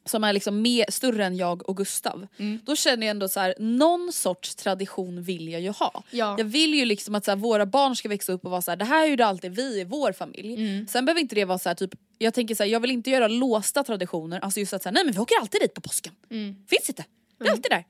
som 0.06 0.24
är 0.24 0.34
liksom 0.34 0.62
mer, 0.62 0.86
större 0.92 1.26
än 1.26 1.36
jag 1.38 1.70
och 1.70 1.78
Gustav, 1.78 2.28
Mm. 2.38 2.60
då 2.66 2.76
känner 2.76 3.08
jag 3.08 3.12
ändå 3.12 3.28
så 3.30 3.40
här, 3.40 3.54
någon 3.60 4.12
sorts 4.14 4.56
tradition 4.56 5.24
vill 5.24 5.48
jag 5.50 5.62
ju 5.62 5.70
ha. 5.70 6.04
Ja. 6.12 6.36
Jag 6.38 6.46
vill 6.46 6.74
ju 6.74 6.86
liksom 6.86 7.16
att 7.16 7.26
så 7.26 7.32
här, 7.32 7.36
våra 7.36 7.66
barn 7.66 7.96
ska 7.96 8.10
växa 8.10 8.32
upp 8.34 8.46
och 8.46 8.52
vara 8.52 8.62
så 8.62 8.72
här, 8.72 8.76
det 8.78 8.86
här 8.86 9.04
är 9.04 9.08
ju 9.08 9.16
det 9.16 9.26
alltid 9.26 9.56
vi 9.56 9.80
i 9.80 9.84
vår 9.84 10.12
familj. 10.12 10.54
Mm. 10.54 10.88
Sen 10.88 11.06
behöver 11.06 11.22
inte 11.22 11.36
det 11.36 11.46
vara 11.46 11.58
så 11.60 11.70
här, 11.70 11.76
typ, 11.76 11.96
jag 12.18 12.34
tänker 12.34 12.56
så 12.56 12.64
här, 12.64 12.70
jag 12.70 12.80
vill 12.80 12.92
inte 12.92 13.10
göra 13.10 13.28
låsta 13.28 13.84
traditioner, 13.84 14.40
alltså 14.40 14.60
just 14.60 14.74
att 14.74 14.84
säga 14.84 14.92
nej 14.92 15.06
men 15.06 15.14
vi 15.14 15.20
åker 15.20 15.40
alltid 15.40 15.62
dit 15.62 15.74
på 15.74 15.82
påsken. 15.82 16.14
Mm. 16.30 16.56
Finns 16.68 16.90
inte. 16.90 17.06
Det 17.38 17.48
är 17.48 17.52
alltid 17.52 17.72
där. 17.72 17.86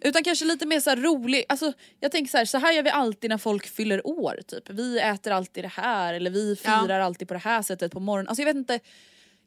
Utan 0.08 0.24
kanske 0.24 0.44
lite 0.44 0.66
mer 0.66 0.80
så 0.80 0.94
rolig, 0.94 1.44
alltså 1.48 1.72
jag 2.00 2.12
tänker 2.12 2.30
så 2.30 2.36
här, 2.36 2.44
så 2.44 2.58
här 2.58 2.72
gör 2.72 2.82
vi 2.82 2.90
alltid 2.90 3.30
när 3.30 3.38
folk 3.38 3.66
fyller 3.66 4.06
år 4.06 4.40
typ. 4.46 4.70
Vi 4.70 4.98
äter 5.00 5.32
alltid 5.32 5.64
det 5.64 5.68
här 5.68 6.14
eller 6.14 6.30
vi 6.30 6.56
firar 6.56 7.00
alltid 7.00 7.28
på 7.28 7.34
det 7.34 7.40
här 7.40 7.62
sättet 7.62 7.92
på 7.92 8.00
morgonen. 8.00 8.28
Alltså 8.28 8.42
jag 8.42 8.46
vet 8.46 8.56
inte, 8.56 8.80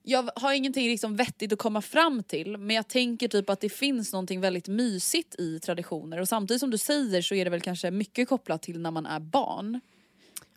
jag 0.03 0.29
har 0.35 0.53
ingenting 0.53 0.87
liksom 0.87 1.15
vettigt 1.15 1.53
att 1.53 1.59
komma 1.59 1.81
fram 1.81 2.23
till 2.23 2.57
men 2.57 2.75
jag 2.75 2.87
tänker 2.87 3.27
typ 3.27 3.49
att 3.49 3.59
det 3.59 3.69
finns 3.69 4.13
någonting 4.13 4.41
väldigt 4.41 4.67
mysigt 4.67 5.35
i 5.39 5.59
traditioner 5.59 6.19
och 6.19 6.27
samtidigt 6.27 6.59
som 6.59 6.69
du 6.69 6.77
säger 6.77 7.21
så 7.21 7.35
är 7.35 7.45
det 7.45 7.51
väl 7.51 7.61
kanske 7.61 7.91
mycket 7.91 8.29
kopplat 8.29 8.61
till 8.61 8.79
när 8.79 8.91
man 8.91 9.05
är 9.05 9.19
barn. 9.19 9.79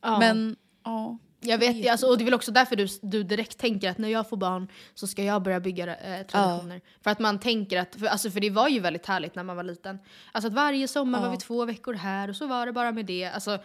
Ja. 0.02 0.18
Men 0.18 0.56
ja. 0.84 1.18
Jag 1.44 1.58
vet 1.58 1.90
alltså, 1.90 2.06
och 2.06 2.18
det 2.18 2.22
är 2.22 2.24
väl 2.24 2.34
också 2.34 2.52
därför 2.52 2.76
du, 2.76 2.86
du 3.02 3.22
direkt 3.22 3.58
tänker 3.58 3.90
att 3.90 3.98
när 3.98 4.08
jag 4.08 4.28
får 4.28 4.36
barn 4.36 4.68
så 4.94 5.06
ska 5.06 5.22
jag 5.22 5.42
börja 5.42 5.60
bygga 5.60 5.96
eh, 5.96 6.26
traditioner. 6.26 6.80
För 7.02 7.10
att 7.10 7.18
man 7.18 7.38
tänker 7.40 7.78
att, 7.80 7.94
för, 7.94 8.06
alltså, 8.06 8.30
för 8.30 8.40
det 8.40 8.50
var 8.50 8.68
ju 8.68 8.80
väldigt 8.80 9.06
härligt 9.06 9.34
när 9.34 9.42
man 9.42 9.56
var 9.56 9.62
liten. 9.62 9.98
Alltså 10.32 10.48
att 10.48 10.54
varje 10.54 10.88
sommar 10.88 11.20
var 11.20 11.30
vi 11.30 11.36
två 11.36 11.64
veckor 11.64 11.94
här 11.94 12.28
och 12.30 12.36
så 12.36 12.46
var 12.46 12.66
det 12.66 12.72
bara 12.72 12.92
med 12.92 13.06
det. 13.06 13.24
Alltså, 13.24 13.50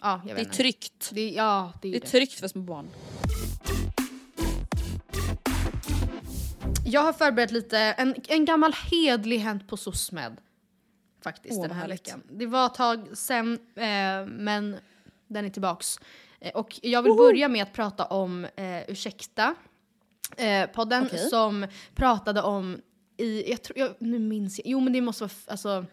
ja, 0.00 0.20
jag 0.28 0.34
vet 0.34 0.36
Det 0.36 0.42
är 0.42 0.54
tryggt. 0.56 1.10
Det, 1.12 1.30
ja, 1.30 1.72
det 1.82 1.88
är 1.88 1.92
Det 1.92 1.98
är 1.98 2.00
det. 2.00 2.06
tryggt 2.06 2.32
för 2.40 2.48
små 2.48 2.62
barn. 2.62 2.88
Jag 6.86 7.00
har 7.02 7.12
förberett 7.12 7.50
lite, 7.50 7.78
en, 7.78 8.14
en 8.28 8.44
gammal 8.44 8.72
hedlig 8.90 9.38
hänt 9.38 9.68
på 9.68 9.76
SOSMED. 9.76 10.36
Faktiskt 11.24 11.58
Åh, 11.58 11.62
den 11.62 11.70
här 11.70 11.80
härligt. 11.80 12.08
veckan. 12.08 12.22
Det 12.30 12.46
var 12.46 12.66
ett 12.66 12.74
tag 12.74 13.06
sen, 13.12 13.58
eh, 13.76 14.26
men 14.26 14.76
den 15.28 15.44
är 15.44 15.50
tillbaks. 15.50 15.98
Eh, 16.44 16.50
och 16.54 16.78
jag 16.82 17.02
vill 17.02 17.12
börja 17.14 17.48
med 17.48 17.62
att 17.62 17.72
prata 17.72 18.04
om 18.04 18.44
eh, 18.44 18.82
Ursäkta, 18.88 19.54
eh, 20.36 20.66
podden 20.66 21.06
Okej. 21.06 21.18
som 21.18 21.66
pratade 21.94 22.42
om 22.42 22.80
i, 23.16 23.50
jag 23.50 23.62
tror, 23.62 23.78
jag, 23.78 23.94
nu 23.98 24.18
minns 24.18 24.58
jag, 24.58 24.66
jo 24.66 24.80
men 24.80 24.92
det 24.92 25.00
måste 25.00 25.24
vara, 25.24 25.32
alltså, 25.46 25.84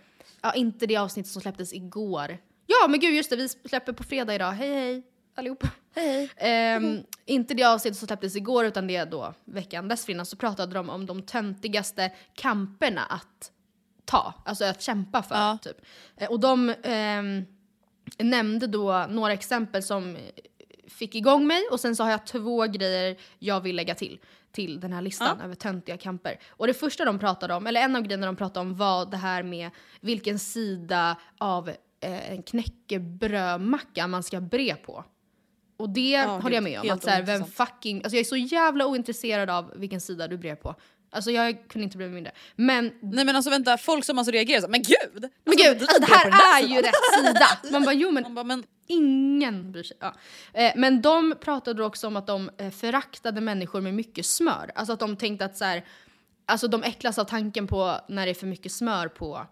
ja 0.41 0.53
inte 0.53 0.85
det 0.85 0.97
avsnittet 0.97 1.31
som 1.31 1.41
släpptes 1.41 1.73
igår. 1.73 2.37
Ja 2.67 2.87
men 2.87 2.99
gud 2.99 3.13
just 3.15 3.29
det, 3.29 3.35
vi 3.35 3.49
släpper 3.49 3.93
på 3.93 4.03
fredag 4.03 4.35
idag, 4.35 4.51
hej 4.51 4.73
hej 4.73 5.03
allihopa. 5.35 5.67
Hej. 5.95 6.29
Ehm, 6.37 6.99
inte 7.25 7.53
det 7.53 7.63
avsnittet 7.63 7.97
som 7.97 8.07
släpptes 8.07 8.35
igår 8.35 8.65
utan 8.65 8.87
det 8.87 9.05
då 9.05 9.33
veckan 9.45 9.87
dessförinnan 9.87 10.25
så 10.25 10.35
pratade 10.37 10.73
de 10.73 10.89
om 10.89 11.05
de 11.05 11.21
töntigaste 11.21 12.11
kamperna 12.33 13.01
att 13.01 13.51
ta, 14.05 14.33
alltså 14.45 14.65
att 14.65 14.81
kämpa 14.81 15.23
för. 15.23 15.35
Ja. 15.35 15.57
Typ. 15.61 15.77
Eh, 16.17 16.29
Och 16.29 16.39
de 16.39 16.73
ehm, 16.83 17.45
nämnde 18.17 18.67
då 18.67 19.05
några 19.09 19.33
exempel 19.33 19.83
som 19.83 20.17
fick 20.87 21.15
igång 21.15 21.47
mig 21.47 21.61
och 21.71 21.79
sen 21.79 21.95
så 21.95 22.03
har 22.03 22.11
jag 22.11 22.25
två 22.27 22.65
grejer 22.65 23.17
jag 23.39 23.61
vill 23.61 23.75
lägga 23.75 23.95
till 23.95 24.19
till 24.51 24.79
den 24.79 24.93
här 24.93 25.01
listan 25.01 25.41
över 25.41 25.55
töntiga 25.55 25.97
kamper. 25.97 26.39
Och 26.49 26.67
det 26.67 26.73
första 26.73 27.05
de 27.05 27.19
pratade 27.19 27.53
om, 27.53 27.67
eller 27.67 27.81
en 27.81 27.95
av 27.95 28.01
grejerna 28.01 28.25
de 28.25 28.35
pratade 28.35 28.59
om 28.59 28.75
var 28.75 29.05
det 29.05 29.17
här 29.17 29.43
med 29.43 29.69
vilken 30.01 30.39
sida 30.39 31.17
av 31.37 31.69
eh, 31.99 32.31
en 32.31 32.43
knäckebrödmacka 32.43 34.07
man 34.07 34.23
ska 34.23 34.41
bre 34.41 34.75
på. 34.75 35.05
Och 35.77 35.89
det 35.89 36.25
håller 36.25 36.55
jag 36.55 36.63
med 36.63 36.79
om. 36.79 36.89
Att 36.89 37.03
så 37.03 37.09
här, 37.09 37.23
vem 37.23 37.45
fucking, 37.45 37.97
alltså 37.97 38.15
jag 38.15 38.19
är 38.19 38.23
så 38.23 38.37
jävla 38.37 38.85
ointresserad 38.85 39.49
av 39.49 39.73
vilken 39.75 40.01
sida 40.01 40.27
du 40.27 40.37
brer 40.37 40.55
på. 40.55 40.75
Alltså 41.13 41.31
jag 41.31 41.67
kunde 41.69 41.83
inte 41.83 41.97
mig 41.97 42.09
mindre. 42.09 42.31
Men, 42.55 42.91
Nej 43.01 43.25
men 43.25 43.35
alltså 43.35 43.49
vänta, 43.49 43.77
folk 43.77 44.05
som 44.05 44.17
alltså 44.17 44.31
reagerar 44.31 44.61
så 44.61 44.67
men 44.67 44.81
gud! 44.81 44.97
men 45.13 45.23
Alltså, 45.23 45.67
gud, 45.67 45.77
du 45.77 45.85
alltså, 45.85 46.01
det 46.01 46.07
här 46.07 46.61
är 46.61 46.67
ju 46.67 46.81
rätt 46.81 46.93
sida! 47.25 47.47
Man 47.71 47.83
bara 47.83 47.93
jo 47.93 48.11
men 48.11 48.35
bara, 48.35 48.43
men 48.43 48.63
ingen 48.87 49.71
bryr 49.71 49.83
sig. 49.83 49.97
Ja. 49.99 50.13
Eh, 50.53 50.71
men 50.75 51.01
de 51.01 51.35
pratade 51.41 51.83
också 51.83 52.07
om 52.07 52.15
att 52.15 52.27
de 52.27 52.49
eh, 52.57 52.69
föraktade 52.69 53.41
människor 53.41 53.81
med 53.81 53.93
mycket 53.93 54.25
smör. 54.25 54.71
Alltså 54.75 54.93
att 54.93 54.99
de 54.99 55.15
tänkte 55.15 55.45
att 55.45 55.57
så 55.57 55.65
här, 55.65 55.85
alltså 56.45 56.67
de 56.67 56.83
äcklas 56.83 57.19
av 57.19 57.25
tanken 57.25 57.67
på 57.67 57.99
när 58.07 58.25
det 58.25 58.31
är 58.31 58.35
för 58.35 58.47
mycket 58.47 58.71
smör 58.71 59.07
på 59.07 59.45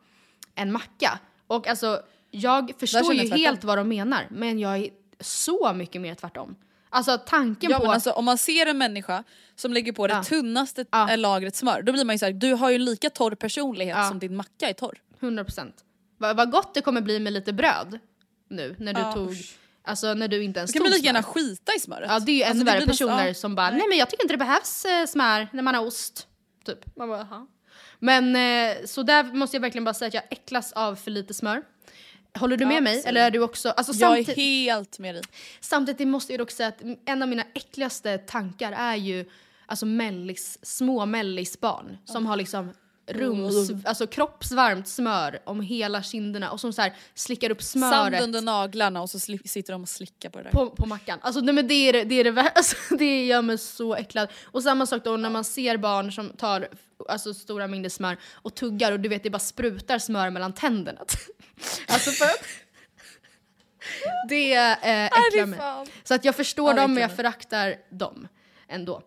en 0.55 0.71
macka. 0.71 1.19
Och 1.47 1.67
alltså 1.67 2.01
jag 2.31 2.71
förstår 2.79 3.13
ju 3.13 3.29
helt 3.35 3.63
vad 3.63 3.77
de 3.77 3.89
menar 3.89 4.27
men 4.29 4.59
jag 4.59 4.77
är 4.77 4.89
så 5.19 5.73
mycket 5.73 6.01
mer 6.01 6.15
tvärtom. 6.15 6.55
Alltså 6.89 7.17
tanken 7.17 7.71
Ja 7.71 7.77
på... 7.77 7.83
men 7.83 7.93
alltså 7.93 8.11
om 8.11 8.25
man 8.25 8.37
ser 8.37 8.65
en 8.65 8.77
människa 8.77 9.23
som 9.55 9.73
lägger 9.73 9.91
på 9.91 10.07
det 10.07 10.13
Ja. 10.13 10.23
tunnaste 10.23 10.85
Ja. 10.91 11.11
eh, 11.11 11.17
lagret 11.17 11.55
smör, 11.55 11.81
då 11.81 11.91
blir 11.91 12.05
man 12.05 12.15
ju 12.15 12.19
såhär, 12.19 12.33
du 12.33 12.53
har 12.53 12.69
ju 12.69 12.75
en 12.75 12.85
lika 12.85 13.09
torr 13.09 13.35
personlighet 13.35 13.97
Ja. 13.97 14.09
som 14.09 14.19
din 14.19 14.35
macka 14.35 14.69
är 14.69 14.73
torr. 14.73 14.97
100 15.19 15.43
procent. 15.43 15.75
Vad, 16.17 16.37
vad 16.37 16.51
gott 16.51 16.73
det 16.73 16.81
kommer 16.81 17.01
bli 17.01 17.19
med 17.19 17.33
lite 17.33 17.53
bröd 17.53 17.99
nu 18.49 18.75
när 18.79 18.93
du 18.93 19.13
tog... 19.13 19.35
Alltså 19.83 20.13
när 20.13 20.27
du 20.27 20.43
inte 20.43 20.59
ens 20.59 20.71
Då 20.71 20.77
kan 20.77 20.79
tog 20.79 20.89
man 20.91 20.97
lika 20.97 21.05
gärna 21.05 21.23
smör. 21.23 21.33
skita 21.33 21.71
i 21.77 21.79
smöret. 21.79 22.07
Ja 22.11 22.19
det 22.19 22.31
är 22.31 22.35
ju 22.35 22.41
ännu 22.43 22.49
Alltså, 22.51 22.65
värre 22.65 22.85
personer 22.85 23.27
ja. 23.27 23.33
som 23.33 23.55
bara 23.55 23.69
nej 23.71 23.83
men 23.89 23.97
jag 23.97 24.09
tycker 24.09 24.23
inte 24.23 24.33
det 24.33 24.37
behövs 24.37 24.85
eh, 24.85 25.05
smör 25.05 25.47
när 25.51 25.63
man 25.63 25.75
har 25.75 25.85
ost. 25.85 26.27
Typ. 26.65 26.97
Man 26.97 27.09
bara, 27.09 27.27
Jaha. 27.29 27.47
Men 27.99 28.35
eh, 28.35 28.75
så 28.85 29.03
där 29.03 29.23
måste 29.23 29.55
jag 29.57 29.61
verkligen 29.61 29.83
bara 29.85 29.93
säga 29.93 30.07
att 30.07 30.13
jag 30.13 30.23
äcklas 30.29 30.71
av 30.73 30.95
för 30.95 31.11
lite 31.11 31.33
smör. 31.33 31.63
Håller 32.33 32.57
du 32.57 32.65
med 32.65 32.77
Ja, 32.77 32.81
mig? 32.81 32.93
absolut. 32.93 33.05
Eller 33.05 33.21
är 33.25 33.31
du 33.31 33.39
också... 33.39 33.69
Alltså, 33.69 33.93
Jag 33.93 34.17
är 34.19 34.35
helt 34.35 34.99
med 34.99 35.15
dig. 35.15 35.23
Samtidigt 35.59 36.07
måste 36.07 36.33
jag 36.33 36.39
dock 36.39 36.51
säga 36.51 36.69
att 36.69 36.81
en 37.05 37.21
av 37.21 37.27
mina 37.29 37.43
äckligaste 37.55 38.17
tankar 38.17 38.71
är 38.71 38.95
ju 38.95 39.25
alltså 39.65 39.85
mellis, 39.85 40.59
små 40.61 41.05
mellisbarn 41.05 41.97
som 42.05 42.25
har 42.25 42.37
liksom 42.37 42.73
rums, 43.09 43.85
alltså 43.85 44.07
kroppsvarmt 44.07 44.87
smör 44.87 45.39
om 45.43 45.61
hela 45.61 46.03
kinderna 46.03 46.51
och 46.51 46.59
som 46.59 46.73
så 46.73 46.81
här 46.81 46.93
slickar 47.13 47.49
upp 47.49 47.63
Sand 47.63 47.83
smöret 47.83 48.23
under 48.23 48.41
naglarna 48.41 49.01
och 49.01 49.09
så 49.09 49.19
sitter 49.19 49.71
de 49.71 49.81
och 49.81 49.89
slickar 49.89 50.29
på 50.29 50.37
det 50.37 50.43
där. 50.43 50.51
på, 50.51 50.69
på 50.69 50.85
mackan. 50.85 51.19
Alltså 51.21 51.41
nej, 51.41 51.55
men 51.55 51.67
det 51.67 51.73
är 51.73 52.05
det, 52.05 52.15
är 52.15 52.23
det, 52.23 52.41
alltså, 52.55 52.95
det 52.95 53.25
gör 53.25 53.41
mig 53.41 53.57
så 53.57 53.95
äcklad. 53.95 54.29
Och 54.43 54.63
samma 54.63 54.85
sak 54.85 55.03
då 55.03 55.17
när 55.17 55.29
man 55.29 55.43
ser 55.43 55.77
barn 55.77 56.11
som 56.11 56.29
tar 56.29 56.67
alltså, 57.09 57.33
stora 57.33 57.67
mängder 57.67 57.89
smör 57.89 58.17
och 58.33 58.55
tuggar 58.55 58.91
och 58.91 58.99
du 58.99 59.09
vet 59.09 59.23
det 59.23 59.29
bara 59.29 59.39
sprutar 59.39 59.99
smör 59.99 60.29
mellan 60.29 60.53
tänderna. 60.53 60.99
alltså 61.87 62.11
för 62.11 62.29
det 64.29 64.55
eh, 64.55 65.05
äcklar 65.05 65.45
mig. 65.45 65.59
Så 66.03 66.13
att 66.13 66.25
jag 66.25 66.35
förstår 66.35 66.69
Ja, 66.69 66.81
dem 66.81 66.93
men 66.93 67.01
jag 67.01 67.15
föraktar 67.15 67.75
dem 67.89 68.27
ändå. 68.67 69.01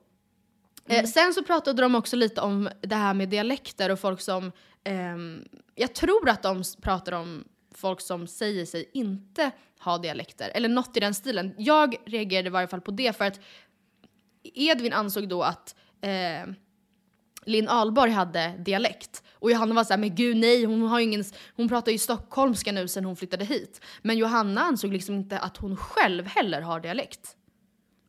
Mm. 0.88 1.04
Eh, 1.04 1.10
sen 1.10 1.34
så 1.34 1.42
pratade 1.42 1.82
de 1.82 1.94
också 1.94 2.16
lite 2.16 2.40
om 2.40 2.68
det 2.80 2.94
här 2.94 3.14
med 3.14 3.28
dialekter 3.28 3.90
och 3.90 3.98
folk 4.00 4.20
som... 4.20 4.52
ehm, 4.84 5.44
jag 5.74 5.94
tror 5.94 6.28
att 6.28 6.42
de 6.42 6.62
pratar 6.82 7.12
om 7.12 7.44
folk 7.74 8.00
som 8.00 8.26
säger 8.26 8.66
sig 8.66 8.90
inte 8.92 9.50
ha 9.80 9.98
dialekter, 9.98 10.50
eller 10.54 10.68
något 10.68 10.96
i 10.96 11.00
den 11.00 11.14
stilen. 11.14 11.54
Jag 11.58 11.96
reagerade 12.06 12.46
i 12.46 12.50
varje 12.50 12.68
fall 12.68 12.80
på 12.80 12.90
det 12.90 13.16
för 13.16 13.24
att 13.24 13.40
Edvin 14.42 14.92
ansåg 14.92 15.28
då 15.28 15.42
att 15.42 15.74
eh, 16.00 16.52
Linn 17.44 17.68
Ahlborg 17.68 18.10
hade 18.10 18.54
dialekt. 18.58 19.22
Och 19.32 19.50
Johanna 19.50 19.74
var 19.74 19.84
såhär, 19.84 19.98
men 19.98 20.14
gud 20.14 20.36
nej, 20.36 20.64
hon, 20.64 20.82
har 20.82 21.00
ingen, 21.00 21.24
hon 21.56 21.68
pratar 21.68 21.92
ju 21.92 21.98
stockholmska 21.98 22.72
nu 22.72 22.88
sen 22.88 23.04
hon 23.04 23.16
flyttade 23.16 23.44
hit. 23.44 23.80
Men 24.02 24.18
Johanna 24.18 24.60
ansåg 24.60 24.92
liksom 24.92 25.14
inte 25.14 25.38
att 25.38 25.56
hon 25.56 25.76
själv 25.76 26.26
heller 26.26 26.60
har 26.60 26.80
dialekt. 26.80 27.36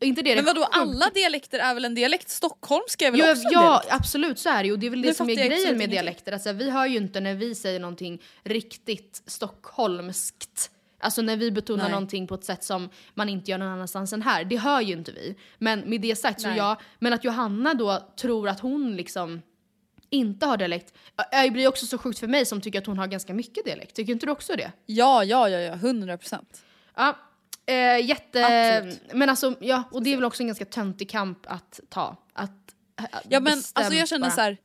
Inte 0.04 0.22
det 0.22 0.36
Men 0.36 0.46
vadå 0.46 0.64
alla 0.72 1.10
dialekter 1.14 1.60
är 1.60 1.74
väl 1.74 1.86
en 1.86 1.96
dialekt? 1.96 2.30
Stockholmska 2.30 3.08
är 3.08 3.12
väl 3.12 3.20
Ja, 3.20 3.32
också 3.32 3.48
en 3.48 3.52
ja 3.52 3.60
dialekt? 3.62 3.88
absolut 3.94 4.40
så 4.40 4.50
är 4.50 4.64
det 4.64 4.68
ju. 4.68 4.72
Och 4.74 4.80
det 4.80 4.86
är 4.86 4.90
väl 4.92 5.02
det, 5.02 5.08
Det 5.08 5.14
som 5.14 5.30
är 5.30 5.38
jag 5.38 5.48
grejen 5.48 5.78
med 5.78 5.90
dialekter. 5.90 6.32
Alltså, 6.32 6.52
vi 6.52 6.70
hör 6.70 6.86
ju 6.86 6.98
inte 6.98 7.20
när 7.20 7.36
vi 7.36 7.56
säger 7.56 7.80
någonting 7.80 8.22
riktigt 8.44 9.24
stockholmskt. 9.26 10.70
Alltså 11.00 11.22
när 11.22 11.38
vi 11.38 11.52
betonar 11.52 11.84
Nej. 11.84 11.92
någonting 11.92 12.28
på 12.28 12.36
ett 12.36 12.46
sätt 12.46 12.64
som 12.64 12.90
man 13.14 13.30
inte 13.30 13.52
gör 13.52 13.58
någon 13.58 13.68
annanstans 13.68 14.14
än 14.14 14.22
här. 14.22 14.44
Det 14.46 14.58
hör 14.58 14.82
ju 14.82 14.94
inte 14.94 15.12
vi. 15.12 15.36
Men 15.58 15.80
med 15.80 16.02
det 16.02 16.16
sagt 16.16 16.42
så 16.42 16.48
Nej. 16.48 16.58
ja, 16.58 16.78
men 17.00 17.14
att 17.14 17.24
Johanna 17.24 17.74
då 17.74 18.08
tror 18.20 18.50
att 18.50 18.60
hon 18.60 18.96
liksom 18.96 19.42
inte 20.10 20.46
har 20.46 20.58
dialekt. 20.58 20.94
Det 21.32 21.52
blir 21.52 21.68
också 21.68 21.86
så 21.86 21.98
sjukt 21.98 22.20
för 22.20 22.28
mig 22.28 22.46
som 22.46 22.62
tycker 22.62 22.80
att 22.80 22.86
hon 22.86 22.98
har 22.98 23.08
ganska 23.08 23.34
mycket 23.34 23.66
dialekt. 23.66 23.96
Tycker 23.96 24.14
inte 24.14 24.26
du 24.26 24.32
också 24.32 24.56
det? 24.56 24.72
Ja, 24.86 25.24
ja, 25.24 25.50
ja, 25.50 25.60
ja, 25.60 25.74
100 25.74 26.18
procent. 26.18 26.64
Ja, 26.96 27.18
eh, 27.66 28.06
jätte... 28.06 28.46
Absolut. 28.78 29.02
Men 29.14 29.30
alltså, 29.30 29.56
ja, 29.60 29.84
och 29.92 30.04
det 30.04 30.12
är 30.14 30.16
väl 30.16 30.26
också 30.26 30.44
en 30.44 30.48
ganska 30.48 30.66
töntig 30.66 31.10
kamp 31.10 31.40
att 31.48 31.80
ta. 31.90 32.18
Att, 32.34 32.52
att 32.96 33.26
Ja 33.30 33.40
men 33.40 33.54
alltså 33.74 33.94
jag 33.94 34.08
känner 34.08 34.28
bara. 34.28 34.36
så 34.36 34.42
här. 34.42 34.58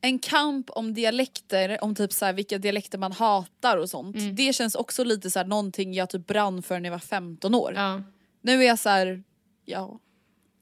En 0.00 0.18
kamp 0.18 0.70
om 0.70 0.94
dialekter, 0.94 1.84
om 1.84 1.94
typ 1.94 2.12
så 2.12 2.24
här 2.24 2.32
vilka 2.32 2.58
dialekter 2.58 2.98
man 2.98 3.12
hatar 3.12 3.76
och 3.76 3.90
sånt. 3.90 4.16
Mm. 4.16 4.34
Det 4.34 4.52
känns 4.52 4.74
också 4.74 5.04
lite 5.04 5.30
så 5.30 5.38
här 5.38 5.46
någonting 5.46 5.94
jag 5.94 6.10
typ 6.10 6.26
brann 6.26 6.62
för 6.62 6.80
när 6.80 6.84
jag 6.88 6.90
var 6.94 6.98
15 6.98 7.54
år. 7.54 7.72
Ja. 7.76 8.02
Nu 8.42 8.62
är 8.62 8.66
jag 8.66 8.78
så 8.78 8.88
här, 8.88 9.22
ja. 9.64 9.98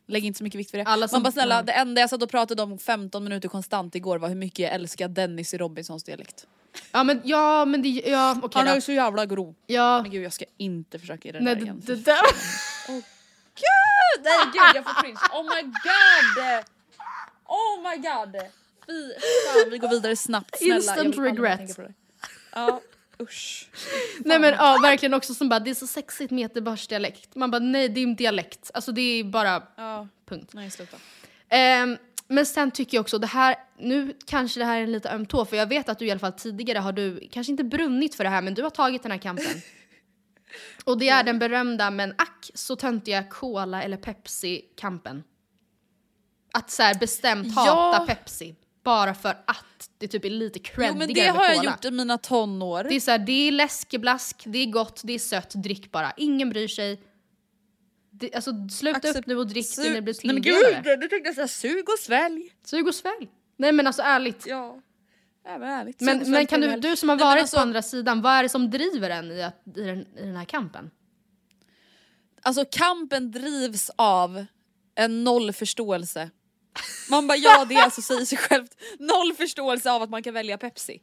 Lägg 0.06 0.24
inte 0.24 0.38
så 0.38 0.44
mycket 0.44 0.60
vikt 0.60 0.74
vid 0.74 0.80
det. 0.80 0.84
Alla 0.84 1.08
som- 1.08 1.16
Man 1.16 1.22
bara 1.22 1.32
snälla, 1.32 1.54
ja. 1.54 1.62
det 1.62 1.72
enda 1.72 2.00
jag 2.00 2.10
satt 2.10 2.22
och 2.22 2.30
pratade 2.30 2.62
om 2.62 2.78
15 2.78 3.24
minuter 3.24 3.48
konstant 3.48 3.94
igår 3.94 4.18
var 4.18 4.28
hur 4.28 4.36
mycket 4.36 4.58
jag 4.58 4.72
älskar 4.72 5.08
Dennis 5.08 5.54
i 5.54 5.58
Robinsons 5.58 6.04
dialekt. 6.04 6.46
Ja 6.92 7.04
men, 7.04 7.20
ja, 7.24 7.64
men 7.64 7.82
det, 7.82 7.88
ja 7.88 8.36
okej 8.42 8.50
Han 8.58 8.66
är 8.66 8.70
då. 8.70 8.74
ju 8.76 8.80
så 8.80 8.92
jävla 8.92 9.26
grov. 9.26 9.54
Ja, 9.66 10.02
Men 10.02 10.10
gud 10.10 10.24
jag 10.24 10.32
ska 10.32 10.44
inte 10.56 10.98
försöka 10.98 11.28
i 11.28 11.32
det 11.32 11.40
nej, 11.40 11.54
där 11.54 11.60
det, 11.60 11.64
igen. 11.64 11.82
det, 11.86 11.94
där. 11.94 12.22
Gud, 12.86 14.24
nej 14.24 14.38
gud 14.52 14.62
jag 14.76 14.84
får 14.84 15.02
cringe. 15.02 15.18
Oh 15.32 15.42
my 15.42 15.62
god! 15.62 16.64
Oh 17.46 17.90
my 17.90 17.96
god! 17.96 18.42
Fy 18.86 19.12
fan 19.46 19.70
vi 19.70 19.78
går 19.78 19.88
vidare 19.88 20.16
snabbt 20.16 20.58
snälla. 20.58 20.74
Instant 20.76 21.16
jag 21.16 21.26
regret. 21.26 21.76
på 21.76 21.82
det. 21.82 21.94
Ja 22.52 22.80
usch. 23.22 23.68
nej 24.18 24.38
men 24.38 24.54
ja, 24.54 24.78
verkligen 24.82 25.14
också 25.14 25.34
som 25.34 25.48
bara, 25.48 25.60
det 25.60 25.70
är 25.70 25.74
så 25.74 25.86
sexigt 25.86 26.30
med 26.30 26.42
Göteborgsdialekt. 26.42 27.34
Man 27.34 27.50
bara 27.50 27.58
nej 27.58 27.88
det 27.88 28.00
är 28.00 28.04
en 28.04 28.16
dialekt, 28.16 28.70
alltså 28.74 28.92
det 28.92 29.00
är 29.00 29.24
bara 29.24 29.62
Ja, 29.76 30.08
punkt. 30.28 30.50
nej 30.52 30.70
sluta. 30.70 30.96
Ehm, 31.48 31.96
men 32.28 32.46
sen 32.46 32.70
tycker 32.70 32.96
jag 32.96 33.02
också 33.02 33.18
det 33.18 33.26
här, 33.26 33.56
nu 33.78 34.14
kanske 34.26 34.60
det 34.60 34.64
här 34.66 34.78
är 34.78 34.82
en 34.82 34.92
lite 34.92 35.10
öm 35.10 35.26
tå 35.26 35.44
för 35.44 35.56
jag 35.56 35.66
vet 35.66 35.88
att 35.88 35.98
du 35.98 36.06
i 36.06 36.10
alla 36.10 36.20
fall 36.20 36.32
tidigare 36.32 36.78
har 36.78 36.92
du, 36.92 37.28
kanske 37.32 37.50
inte 37.50 37.64
brunnit 37.64 38.14
för 38.14 38.24
det 38.24 38.30
här 38.30 38.42
men 38.42 38.54
du 38.54 38.62
har 38.62 38.70
tagit 38.70 39.02
den 39.02 39.12
här 39.12 39.18
kampen. 39.18 39.46
Och 40.84 40.98
det 40.98 41.08
är 41.08 41.24
den 41.24 41.38
berömda 41.38 41.90
men 41.90 42.14
ack 42.18 42.50
så 42.54 42.76
töntiga 42.76 43.22
Cola 43.22 43.82
eller 43.82 43.96
Pepsi-kampen. 43.96 45.24
Att 46.52 46.70
så 46.70 46.82
här 46.82 46.94
bestämt 46.94 47.52
Ja. 47.56 47.62
hata 47.62 48.06
Pepsi 48.06 48.56
bara 48.84 49.14
för 49.14 49.30
att 49.30 49.90
det 49.98 50.08
typ 50.08 50.24
är 50.24 50.30
lite 50.30 50.58
Jo 50.58 50.64
creddigare 50.74 50.98
men 50.98 51.14
det 51.14 51.26
har 51.26 51.44
jag 51.44 51.56
Cola. 51.56 51.70
gjort 51.70 51.84
i 51.84 51.90
mina 51.90 52.18
tonår. 52.18 52.84
Det 52.84 52.94
är 52.96 53.00
så 53.00 53.10
här, 53.10 53.18
det 53.18 53.48
är 53.48 53.52
läskeblask, 53.52 54.42
det 54.46 54.58
är 54.58 54.66
gott, 54.66 55.00
det 55.04 55.12
är 55.12 55.18
sött, 55.18 55.50
drick 55.54 55.92
bara. 55.92 56.12
Ingen 56.16 56.50
bryr 56.50 56.68
sig. 56.68 57.00
Det, 58.18 58.34
alltså 58.34 58.68
sluta 58.70 58.98
Accept- 58.98 59.18
upp 59.18 59.26
nu 59.26 59.36
och 59.36 59.46
drick 59.46 59.76
det 59.76 59.82
när 59.88 59.94
det 59.94 60.02
blir 60.02 60.14
Nej 60.24 60.34
men 60.34 60.42
gud, 60.42 61.00
du 61.00 61.08
tänkte 61.08 61.34
såhär 61.34 61.48
sug 61.48 61.88
och 61.88 61.98
svälj. 61.98 62.52
Sug 62.64 62.86
och 62.88 62.94
svälj. 62.94 63.28
Nej 63.56 63.72
men 63.72 63.86
alltså 63.86 64.02
ärligt. 64.02 64.46
Ja. 64.46 64.80
Ja 65.44 65.58
men 65.58 65.68
ärligt. 65.68 66.00
Men, 66.00 66.30
men 66.30 66.46
kan 66.46 66.60
du, 66.60 66.76
du 66.76 66.96
som 66.96 67.08
har 67.08 67.16
Nej, 67.16 67.24
varit 67.24 67.40
alltså- 67.42 67.56
på 67.56 67.62
andra 67.62 67.82
sidan, 67.82 68.22
vad 68.22 68.32
är 68.32 68.42
det 68.42 68.48
som 68.48 68.70
driver 68.70 69.10
en 69.10 69.32
i, 69.32 69.42
att, 69.42 69.62
i, 69.76 69.80
den, 69.80 69.98
i 70.16 70.20
den 70.26 70.36
här 70.36 70.44
kampen? 70.44 70.90
Alltså 72.42 72.64
kampen 72.70 73.30
drivs 73.30 73.90
av 73.96 74.44
en 74.94 75.24
nollförståelse. 75.24 76.30
Man 77.10 77.26
bara 77.26 77.38
ja 77.38 77.64
det 77.64 77.76
alltså 77.76 78.02
säger 78.02 78.24
sig 78.24 78.38
självt. 78.38 78.74
Noll 78.98 79.34
förståelse 79.36 79.90
av 79.90 80.02
att 80.02 80.10
man 80.10 80.22
kan 80.22 80.34
välja 80.34 80.58
Pepsi. 80.58 81.02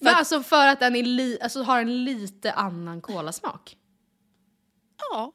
Men 0.00 0.14
alltså 0.14 0.42
för 0.42 0.66
att 0.66 0.80
den 0.80 0.96
är 0.96 1.02
li, 1.02 1.38
alltså, 1.40 1.62
har 1.62 1.80
en 1.80 2.04
lite 2.04 2.52
annan 2.52 3.00
kolasmak. 3.00 3.76
Ja. 5.10 5.32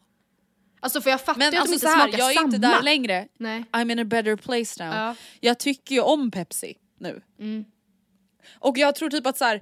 Alltså 0.79 1.01
för 1.01 1.09
jag 1.09 1.21
fattar 1.21 1.39
Men 1.39 1.45
ju 1.45 1.47
att 1.47 1.51
de 1.53 1.57
alltså 1.59 1.73
inte 1.73 1.87
så 1.87 1.93
här, 1.93 2.03
smakar 2.07 2.19
jag 2.19 2.31
är 2.31 2.35
samma. 2.35 2.45
inte 2.45 2.57
där 2.57 2.81
längre. 2.81 3.27
Nej. 3.37 3.65
I'm 3.71 3.91
in 3.91 3.99
a 3.99 4.03
better 4.03 4.35
place 4.35 4.83
now. 4.85 4.93
Ja. 4.93 5.15
Jag 5.39 5.59
tycker 5.59 5.95
ju 5.95 6.01
om 6.01 6.31
Pepsi 6.31 6.75
nu. 6.99 7.21
Mm. 7.39 7.65
Och 8.59 8.77
jag 8.77 8.95
tror 8.95 9.09
typ 9.09 9.27
att 9.27 9.37
så 9.37 9.45
här, 9.45 9.61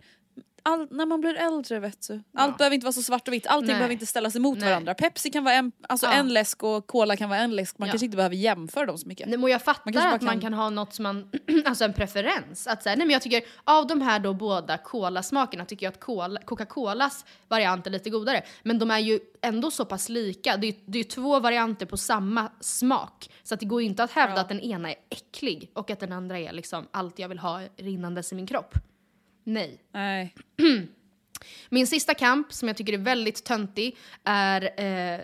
all, 0.68 0.88
när 0.92 1.06
man 1.06 1.22
blir 1.22 1.36
äldre 1.36 1.80
vet 1.80 2.08
du. 2.08 2.24
Allt 2.34 2.58
behöver 2.58 2.74
inte 2.76 2.86
vara 2.86 2.94
så 2.94 3.02
svart 3.02 3.28
och 3.28 3.34
vitt, 3.34 3.48
allting 3.48 3.68
Nej. 3.68 3.76
behöver 3.76 3.94
inte 3.94 4.06
ställas 4.06 4.36
emot 4.36 4.58
Nej. 4.60 4.70
varandra. 4.70 4.94
Pepsi 4.94 5.30
kan 5.30 5.44
vara 5.44 5.56
en, 5.56 5.72
alltså 5.90 6.06
Ja. 6.08 6.14
en 6.14 6.34
läsk 6.34 6.64
och 6.64 6.88
cola 6.88 7.16
kan 7.18 7.30
vara 7.30 7.40
en 7.40 7.56
läsk, 7.56 7.78
man 7.78 7.88
Ja. 7.88 7.92
kanske 7.92 8.06
inte 8.06 8.18
behöver 8.18 8.36
jämföra 8.36 8.86
dem 8.86 8.98
så 8.98 9.08
mycket. 9.08 9.28
Nej, 9.28 9.38
men 9.38 9.50
jag 9.52 9.62
fattar 9.62 9.94
Man 9.94 10.14
att 10.14 10.22
man 10.22 10.40
kan- 10.42 10.54
ha 10.54 10.70
något 10.70 10.94
som 10.94 11.04
man, 11.04 11.30
alltså 11.66 11.84
en 11.86 11.94
preferens. 11.94 12.68
Att 12.68 12.84
säga, 12.84 12.96
nej 12.96 13.08
men 13.08 13.14
jag 13.14 13.22
tycker 13.22 13.44
av 13.64 13.88
de 13.88 14.02
här 14.02 14.20
då 14.20 14.34
båda 14.34 14.78
kolasmakerna 14.78 15.66
tycker 15.66 15.86
jag 15.86 15.94
att 15.94 16.00
cola, 16.00 16.40
Coca-Colas 16.46 17.26
variant 17.48 17.88
är 17.88 17.92
lite 17.92 18.10
godare. 18.10 18.44
Men 18.64 18.80
de 18.80 18.92
är 18.92 19.00
ju 19.00 19.20
ändå 19.42 19.72
så 19.72 19.86
pass 19.86 20.10
lika. 20.10 20.58
Det 20.58 20.68
är, 20.68 20.76
det 20.86 21.00
är 21.00 21.04
två 21.04 21.40
varianter 21.40 21.86
på 21.86 21.98
samma 21.98 22.52
smak. 22.60 23.30
Så 23.44 23.54
att 23.54 23.60
det 23.60 23.66
går 23.66 23.82
ju 23.82 23.88
inte 23.88 24.04
att 24.04 24.12
hävda 24.12 24.42
att 24.42 24.50
den 24.50 24.60
ena 24.60 24.90
är 24.90 24.96
äcklig 25.10 25.72
och 25.74 25.90
att 25.92 26.00
den 26.00 26.12
andra 26.12 26.40
är 26.40 26.54
liksom 26.54 26.88
allt 26.92 27.20
jag 27.20 27.30
vill 27.30 27.40
ha 27.40 27.62
rinnandes 27.78 28.32
i 28.32 28.36
min 28.36 28.48
kropp. 28.48 28.74
Nej. 29.48 29.82
Nej. 29.92 30.36
Min 31.70 31.88
sista 31.88 32.14
kamp, 32.14 32.54
som 32.54 32.68
jag 32.68 32.78
tycker 32.78 32.94
är 32.94 32.98
väldigt 32.98 33.44
töntig, 33.44 33.98
är 34.24 34.62
eh, 34.78 35.20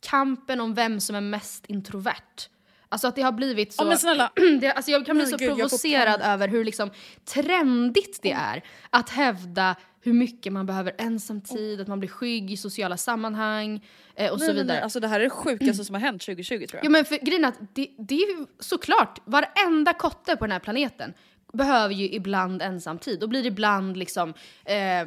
kampen 0.00 0.60
om 0.60 0.74
vem 0.74 1.00
som 1.00 1.16
är 1.16 1.20
mest 1.20 1.66
introvert. 1.66 2.48
Alltså 2.88 3.08
att 3.08 3.16
det 3.16 3.22
har 3.22 3.32
blivit 3.32 3.72
så... 3.72 3.82
Ja, 3.82 3.88
men 3.88 3.98
snälla. 3.98 4.32
det, 4.60 4.72
alltså 4.72 4.90
jag 4.90 5.06
kan 5.06 5.16
bli 5.16 5.26
så 5.26 5.36
gud, 5.36 5.48
provocerad 5.48 6.20
över 6.20 6.48
hur 6.48 6.64
liksom 6.64 6.90
trendigt 7.24 8.22
det 8.22 8.32
är 8.32 8.64
att 8.90 9.10
hävda 9.10 9.76
hur 10.00 10.12
mycket 10.12 10.52
man 10.52 10.66
behöver 10.66 10.94
ensamtid, 10.98 11.80
att 11.80 11.88
man 11.88 11.98
blir 11.98 12.10
skygg 12.10 12.50
i 12.50 12.56
sociala 12.56 12.96
sammanhang 12.96 13.84
eh, 14.14 14.32
och 14.32 14.38
Nej, 14.38 14.48
så 14.48 14.52
vidare. 14.52 14.66
nej. 14.66 14.80
Alltså 14.80 15.00
det 15.00 15.08
här 15.08 15.20
är 15.20 15.24
det 15.24 15.30
sjukaste 15.30 15.84
som 15.84 15.94
har 15.94 16.00
hänt 16.00 16.22
2020 16.22 16.54
tror 16.56 16.68
jag. 16.72 16.84
Ja 16.84 16.90
men 16.90 17.04
för 17.04 17.16
grejen 17.16 17.44
är 17.44 17.48
att 17.48 17.74
det, 17.74 17.90
det 17.98 18.14
är 18.14 18.38
ju 18.38 18.46
såklart, 18.58 19.18
varenda 19.24 19.92
kotte 19.92 20.36
på 20.36 20.44
den 20.44 20.52
här 20.52 20.60
planeten 20.60 21.14
behöver 21.56 21.94
ju 21.94 22.04
ibland 22.04 22.62
ensamtid 22.62 23.22
och 23.22 23.28
blir 23.28 23.46
ibland 23.46 23.96
liksom 23.96 24.34
eh, 24.64 25.04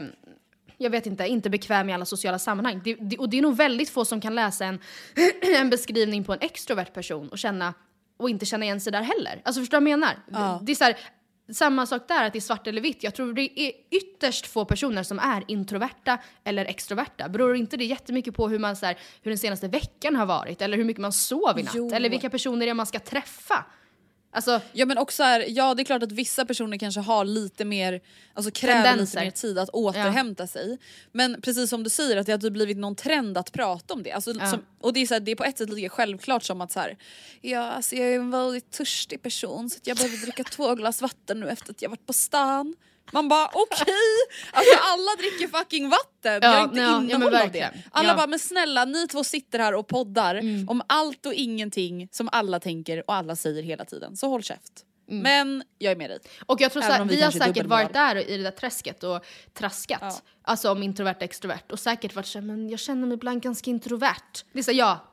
jag 0.77 0.89
vet 0.89 1.05
inte, 1.05 1.27
inte 1.27 1.49
bekväm 1.49 1.89
i 1.89 1.93
alla 1.93 2.05
sociala 2.05 2.39
sammanhang. 2.39 2.81
Det, 2.83 2.95
det, 2.95 3.17
och 3.17 3.29
det 3.29 3.37
är 3.37 3.41
nog 3.41 3.55
väldigt 3.55 3.89
få 3.89 4.05
som 4.05 4.21
kan 4.21 4.35
läsa 4.35 4.65
en, 4.65 4.79
en 5.57 5.69
beskrivning 5.69 6.23
på 6.23 6.33
en 6.33 6.39
extrovert 6.41 6.93
person 6.93 7.29
och 7.29 7.37
känna 7.37 7.73
och 8.17 8.29
inte 8.29 8.45
känna 8.45 8.65
igen 8.65 8.81
sig 8.81 8.91
där 8.91 9.01
heller. 9.01 9.41
Alltså 9.43 9.61
förstår 9.61 9.77
du 9.77 9.83
vad 9.83 9.91
jag 9.91 9.99
menar? 9.99 10.15
Det, 10.27 10.65
det 10.65 10.71
är 10.71 10.75
så 10.75 10.83
här, 10.83 10.97
samma 11.53 11.85
sak 11.85 12.07
där, 12.07 12.25
att 12.25 12.33
det 12.33 12.39
är 12.39 12.41
svart 12.41 12.67
eller 12.67 12.81
vitt. 12.81 13.03
Jag 13.03 13.15
tror 13.15 13.33
det 13.33 13.59
är 13.59 13.71
ytterst 13.91 14.47
få 14.47 14.65
personer 14.65 15.03
som 15.03 15.19
är 15.19 15.43
introverta 15.47 16.17
eller 16.43 16.65
extroverta. 16.65 17.29
Beror 17.29 17.55
inte 17.55 17.77
det 17.77 17.85
jättemycket 17.85 18.35
på 18.35 18.49
hur, 18.49 18.59
man, 18.59 18.75
så 18.75 18.85
här, 18.85 18.97
hur 19.21 19.31
den 19.31 19.37
senaste 19.37 19.67
veckan 19.67 20.15
har 20.15 20.25
varit? 20.25 20.61
Eller 20.61 20.77
hur 20.77 20.85
mycket 20.85 21.01
man 21.01 21.13
sov 21.13 21.59
i 21.59 21.63
natt? 21.63 21.73
Jo. 21.75 21.91
Eller 21.93 22.09
vilka 22.09 22.29
personer 22.29 22.65
det 22.65 22.69
är 22.69 22.73
man 22.73 22.85
ska 22.85 22.99
träffa? 22.99 23.65
Alltså, 24.31 24.61
Ja 24.73 24.85
men 24.85 24.97
också 24.97 25.23
är, 25.23 25.45
ja 25.47 25.73
det 25.75 25.81
är 25.81 25.83
klart 25.85 26.03
att 26.03 26.11
vissa 26.11 26.45
personer 26.45 26.77
kanske 26.77 27.01
har 27.01 27.25
lite 27.25 27.65
mer, 27.65 28.01
alltså 28.33 28.51
kräver 28.51 28.83
Tendenser. 28.83 29.19
lite 29.19 29.25
mer 29.25 29.31
tid 29.31 29.57
att 29.57 29.69
återhämta 29.69 30.47
sig. 30.47 30.77
Men 31.11 31.41
precis 31.41 31.69
som 31.69 31.83
du 31.83 31.89
säger 31.89 32.17
att 32.17 32.25
det 32.25 32.31
har 32.31 32.39
typ 32.39 32.53
blivit 32.53 32.77
någon 32.77 32.95
trend 32.95 33.37
att 33.37 33.51
prata 33.51 33.93
om 33.93 34.03
det. 34.03 34.11
Alltså, 34.11 34.33
Ja. 34.39 34.51
som, 34.51 34.65
och 34.81 34.93
det 34.93 34.99
är, 34.99 35.07
så 35.07 35.13
här, 35.13 35.21
det 35.21 35.31
är 35.31 35.35
på 35.35 35.43
ett 35.43 35.57
sätt 35.57 35.69
lika 35.69 35.89
självklart 35.89 36.43
som 36.43 36.61
att 36.61 36.71
så 36.71 36.79
här, 36.79 36.97
ja 37.41 37.61
alltså 37.61 37.95
jag 37.95 38.07
är 38.07 38.15
en 38.15 38.31
väldigt 38.31 38.71
törstig 38.71 39.21
person 39.21 39.69
så 39.69 39.79
jag 39.83 39.97
behöver 39.97 40.17
dricka 40.17 40.43
två 40.43 40.75
glas 40.75 41.01
vatten 41.01 41.39
nu 41.39 41.49
efter 41.49 41.71
att 41.71 41.81
jag 41.81 41.89
varit 41.89 42.05
på 42.05 42.13
stan. 42.13 42.75
Man 43.11 43.27
bara 43.27 43.49
okej, 43.53 43.93
alltså 44.51 44.77
alla 44.81 45.15
dricker 45.17 45.47
fucking 45.47 45.89
vatten, 45.89 46.39
Ja, 46.41 46.49
jag 46.49 46.59
är 46.59 46.63
inte 46.63 46.79
ja, 46.79 46.83
ja, 46.83 47.01
innehåll 47.01 47.35
av 47.35 47.51
det. 47.51 47.63
Alla 47.63 47.73
Ja. 47.93 48.03
Mm. 48.03 48.17
bara 48.17 48.27
men 48.27 48.39
snälla 48.39 48.85
ni 48.85 49.07
två 49.07 49.23
sitter 49.23 49.59
här 49.59 49.73
och 49.73 49.87
poddar 49.87 50.41
om 50.67 50.81
allt 50.87 51.25
och 51.25 51.33
ingenting 51.33 52.07
som 52.11 52.29
alla 52.31 52.59
tänker 52.59 53.03
och 53.09 53.15
alla 53.15 53.35
säger 53.35 53.63
hela 53.63 53.85
tiden, 53.85 54.17
så 54.17 54.29
håll 54.29 54.43
käft. 54.43 54.85
Mm. 55.09 55.23
Men 55.23 55.63
jag 55.77 55.91
är 55.91 55.95
med 55.95 56.09
dig. 56.09 56.19
Och 56.45 56.61
jag 56.61 56.71
tror 56.71 56.83
Även 56.83 56.91
så 56.91 56.93
här, 56.93 57.01
om 57.01 57.07
vi 57.07 57.15
vi, 57.15 57.21
har 57.21 57.31
säkert 57.31 57.65
varit 57.65 57.93
där 57.93 58.15
i 58.29 58.37
det 58.37 58.43
där 58.43 58.51
träsket 58.51 59.03
och 59.03 59.25
traskat. 59.53 59.99
Ja. 60.01 60.21
Alltså 60.41 60.71
om 60.71 60.83
introvert 60.83 61.17
extrovert. 61.19 61.71
Och 61.71 61.79
säkert 61.79 62.15
varit 62.15 62.25
såhär, 62.27 62.45
men 62.45 62.69
jag 62.69 62.79
känner 62.79 63.07
mig 63.07 63.15
ibland 63.15 63.41
ganska 63.41 63.71
introvert. 63.71 64.43
Det 64.53 64.59
är 64.59 64.63
så, 64.63 64.71
här, 64.71 64.77
ja. 64.77 65.05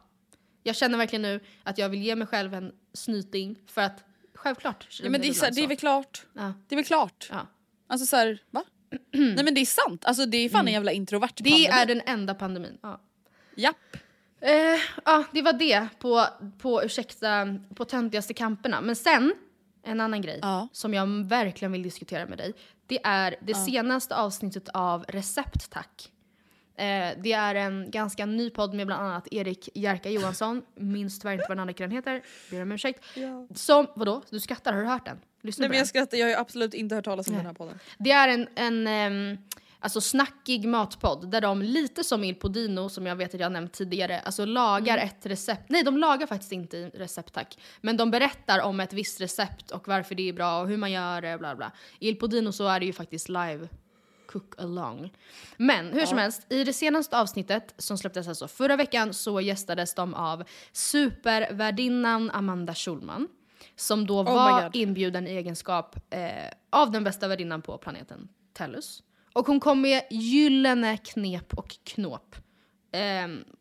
Jag 0.63 0.77
känner 0.77 0.99
verkligen 0.99 1.23
nu 1.23 1.41
att 1.63 1.79
jag 1.79 1.89
vill 1.89 2.03
ge 2.03 2.17
mig 2.17 2.27
själv 2.27 2.55
en 2.55 2.73
snyting 2.95 3.59
för 3.67 3.83
att 3.83 4.05
självklart 4.35 4.87
Ja, 5.03 5.11
men 5.11 5.21
det, 5.21 5.29
är, 5.29 5.33
så, 5.33 5.47
det 5.51 5.61
är 5.61 5.67
väl 5.67 5.77
klart. 5.77 6.27
Ja. 6.33 6.53
Det 6.69 6.75
är 6.75 6.77
väl 6.77 6.85
klart. 6.85 7.29
Ja. 7.31 7.47
Alltså 7.87 8.07
såhär, 8.07 8.43
va? 8.51 8.65
Nej 9.13 9.45
men 9.45 9.55
det 9.55 9.61
är 9.61 9.67
sant, 9.67 10.05
alltså 10.05 10.27
det 10.27 10.37
är 10.37 10.49
fan 10.49 10.67
en 10.67 10.73
jävla 10.73 10.93
introvert 10.93 11.31
Mm. 11.41 11.53
Det 11.61 11.69
pandemi. 11.69 11.83
är 11.83 11.87
den 11.87 12.03
enda 12.07 12.35
pandemin. 12.35 12.79
Ja. 12.83 13.01
Japp. 13.57 13.77
Eh, 14.41 14.53
ja, 15.05 15.25
det 15.33 15.43
var 15.43 15.53
det 15.53 15.89
på, 15.99 16.27
på 16.59 16.83
ursäkta, 16.85 17.59
på 17.75 17.85
töntigaste 17.85 18.35
kamperna. 18.35 18.81
Men 18.81 18.97
sen, 18.97 19.35
en 19.83 20.01
annan 20.01 20.23
grej 20.23 20.39
Ja. 20.43 20.69
som 20.73 20.95
jag 20.95 21.07
verkligen 21.29 21.73
vill 21.73 21.83
diskutera 21.83 22.27
med 22.27 22.39
dig. 22.39 22.53
Det 22.87 22.99
är 23.05 23.37
det 23.43 23.55
senaste 23.55 24.17
avsnittet 24.17 24.69
av 24.69 25.05
Recept 25.09 25.71
tack. 25.71 26.13
Eh, 26.77 27.19
det 27.23 27.33
är 27.33 27.55
en 27.55 27.91
ganska 27.91 28.27
ny 28.27 28.51
podd 28.51 28.75
med 28.75 28.87
bland 28.87 29.03
annat 29.03 29.29
Erik 29.31 29.69
Jerka 29.75 30.11
Johansson, 30.11 30.63
minns 30.75 31.19
tyvärr 31.19 31.33
inte 31.33 31.45
vad 31.49 31.57
den 31.57 31.61
andra 31.61 31.75
killen 31.75 31.91
heter, 31.91 32.23
ber 32.51 32.63
om 32.63 32.73
ursäkt. 32.73 33.05
Som, 33.55 33.87
vadå? 33.95 34.23
Du 34.31 34.41
skrattar, 34.41 34.73
har 34.73 34.81
du 34.81 34.87
hört 34.87 35.05
den? 35.05 35.19
Lyssna 35.43 35.63
Nej 35.63 35.69
men 35.69 35.79
jag 35.79 35.87
skrattar, 35.87 36.17
jag 36.17 36.27
har 36.27 36.31
ju 36.31 36.37
absolut 36.37 36.75
inte 36.75 36.95
hört 36.95 37.05
talas 37.05 37.29
om 37.29 37.35
den 37.35 37.47
här 37.47 37.55
podden. 37.55 37.79
Det 37.99 38.11
är 38.11 38.29
en, 38.29 38.49
en 38.55 38.87
ehm, 38.87 39.39
alltså 39.81 40.01
snackig 40.01 40.69
matpodd 40.69 41.31
där 41.31 41.41
de, 41.41 41.63
lite 41.63 42.05
som 42.05 42.25
Il 42.25 42.35
Podino 42.35 42.89
som 42.89 43.07
jag 43.07 43.17
vet 43.17 43.35
att 43.35 43.41
jag 43.41 43.53
nämnt 43.53 43.73
tidigare, 43.73 44.21
alltså 44.21 44.45
lagar 44.45 44.99
ett 44.99 45.27
recept. 45.27 45.69
Nej, 45.69 45.83
de 45.83 45.99
lagar 45.99 46.27
faktiskt 46.27 46.53
inte 46.53 46.91
recept 46.95 47.35
tack. 47.35 47.59
Men 47.81 47.97
de 47.97 48.11
berättar 48.11 48.61
om 48.61 48.81
ett 48.81 48.93
visst 48.93 49.21
recept 49.21 49.71
och 49.71 49.89
varför 49.89 50.15
det 50.15 50.29
är 50.29 50.33
bra 50.33 50.61
och 50.61 50.69
hur 50.69 50.77
man 50.77 50.93
gör 50.93 51.21
det, 51.21 51.39
bla 51.39 51.57
bla. 51.57 51.73
I 51.99 52.09
Il 52.09 52.17
Podino 52.17 52.53
så 52.53 52.67
är 52.67 52.81
det 52.81 52.87
ju 52.87 52.93
faktiskt 52.93 53.29
live 53.29 53.69
cook 54.27 54.61
along. 54.61 55.13
Men 55.57 55.93
hur 55.93 56.07
som 56.07 56.19
helst, 56.19 56.47
i 56.49 56.65
det 56.65 56.73
senaste 56.73 57.19
avsnittet 57.19 57.75
som 57.79 57.99
släpptes 57.99 58.29
alltså 58.29 58.49
förra 58.49 58.77
veckan 58.77 59.15
så 59.15 59.41
gästades 59.41 59.95
de 59.95 60.15
av 60.15 60.45
supervärdinnan 60.73 62.31
Amanda 62.31 62.75
Schulman. 62.75 63.29
Som 63.77 64.07
då 64.07 64.23
my 64.23 64.31
var 64.31 64.71
inbjuden 64.77 65.27
i 65.27 65.31
egenskap 65.31 65.97
eh, 66.11 66.31
av 66.71 66.91
den 66.91 67.05
bästa 67.05 67.29
värdinnan 67.29 67.63
på 67.63 67.79
planeten 67.79 68.29
Tellus. 68.53 69.03
Och 69.33 69.47
hon 69.47 69.61
kom 69.61 69.81
med 69.81 70.03
gyllene 70.11 70.97
knep 70.97 71.55
och 71.55 71.77
knåp. 71.85 72.37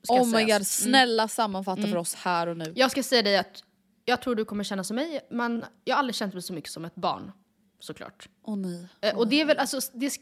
Ska 0.02 0.14
Oh 0.14 0.28
my 0.28 0.44
god, 0.46 0.68
snälla 0.68 1.28
sammanfatta 1.28 1.82
för 1.82 1.98
oss 1.98 2.16
här 2.16 2.48
och 2.48 2.58
nu. 2.58 2.74
Jag 2.76 2.92
ska 2.92 3.04
säga 3.04 3.22
dig 3.22 3.38
att 3.38 3.64
jag 4.06 4.22
tror 4.22 4.36
du 4.36 4.46
kommer 4.46 4.64
känna 4.64 4.84
som 4.84 4.96
mig, 4.96 5.28
men 5.30 5.66
jag 5.84 5.96
har 5.96 6.00
aldrig 6.00 6.16
känt 6.16 6.34
mig 6.34 6.44
så 6.44 6.54
mycket 6.54 6.72
som 6.72 6.86
ett 6.86 6.96
barn. 6.96 7.32
Såklart. 7.80 8.30
Åh 8.44 8.58
nej. 8.58 8.88
Eh, 9.02 9.18
Och 9.18 9.28
det 9.28 9.42
är 9.42 9.46
väl, 9.46 9.58
alltså, 9.58 9.80
det, 9.94 10.18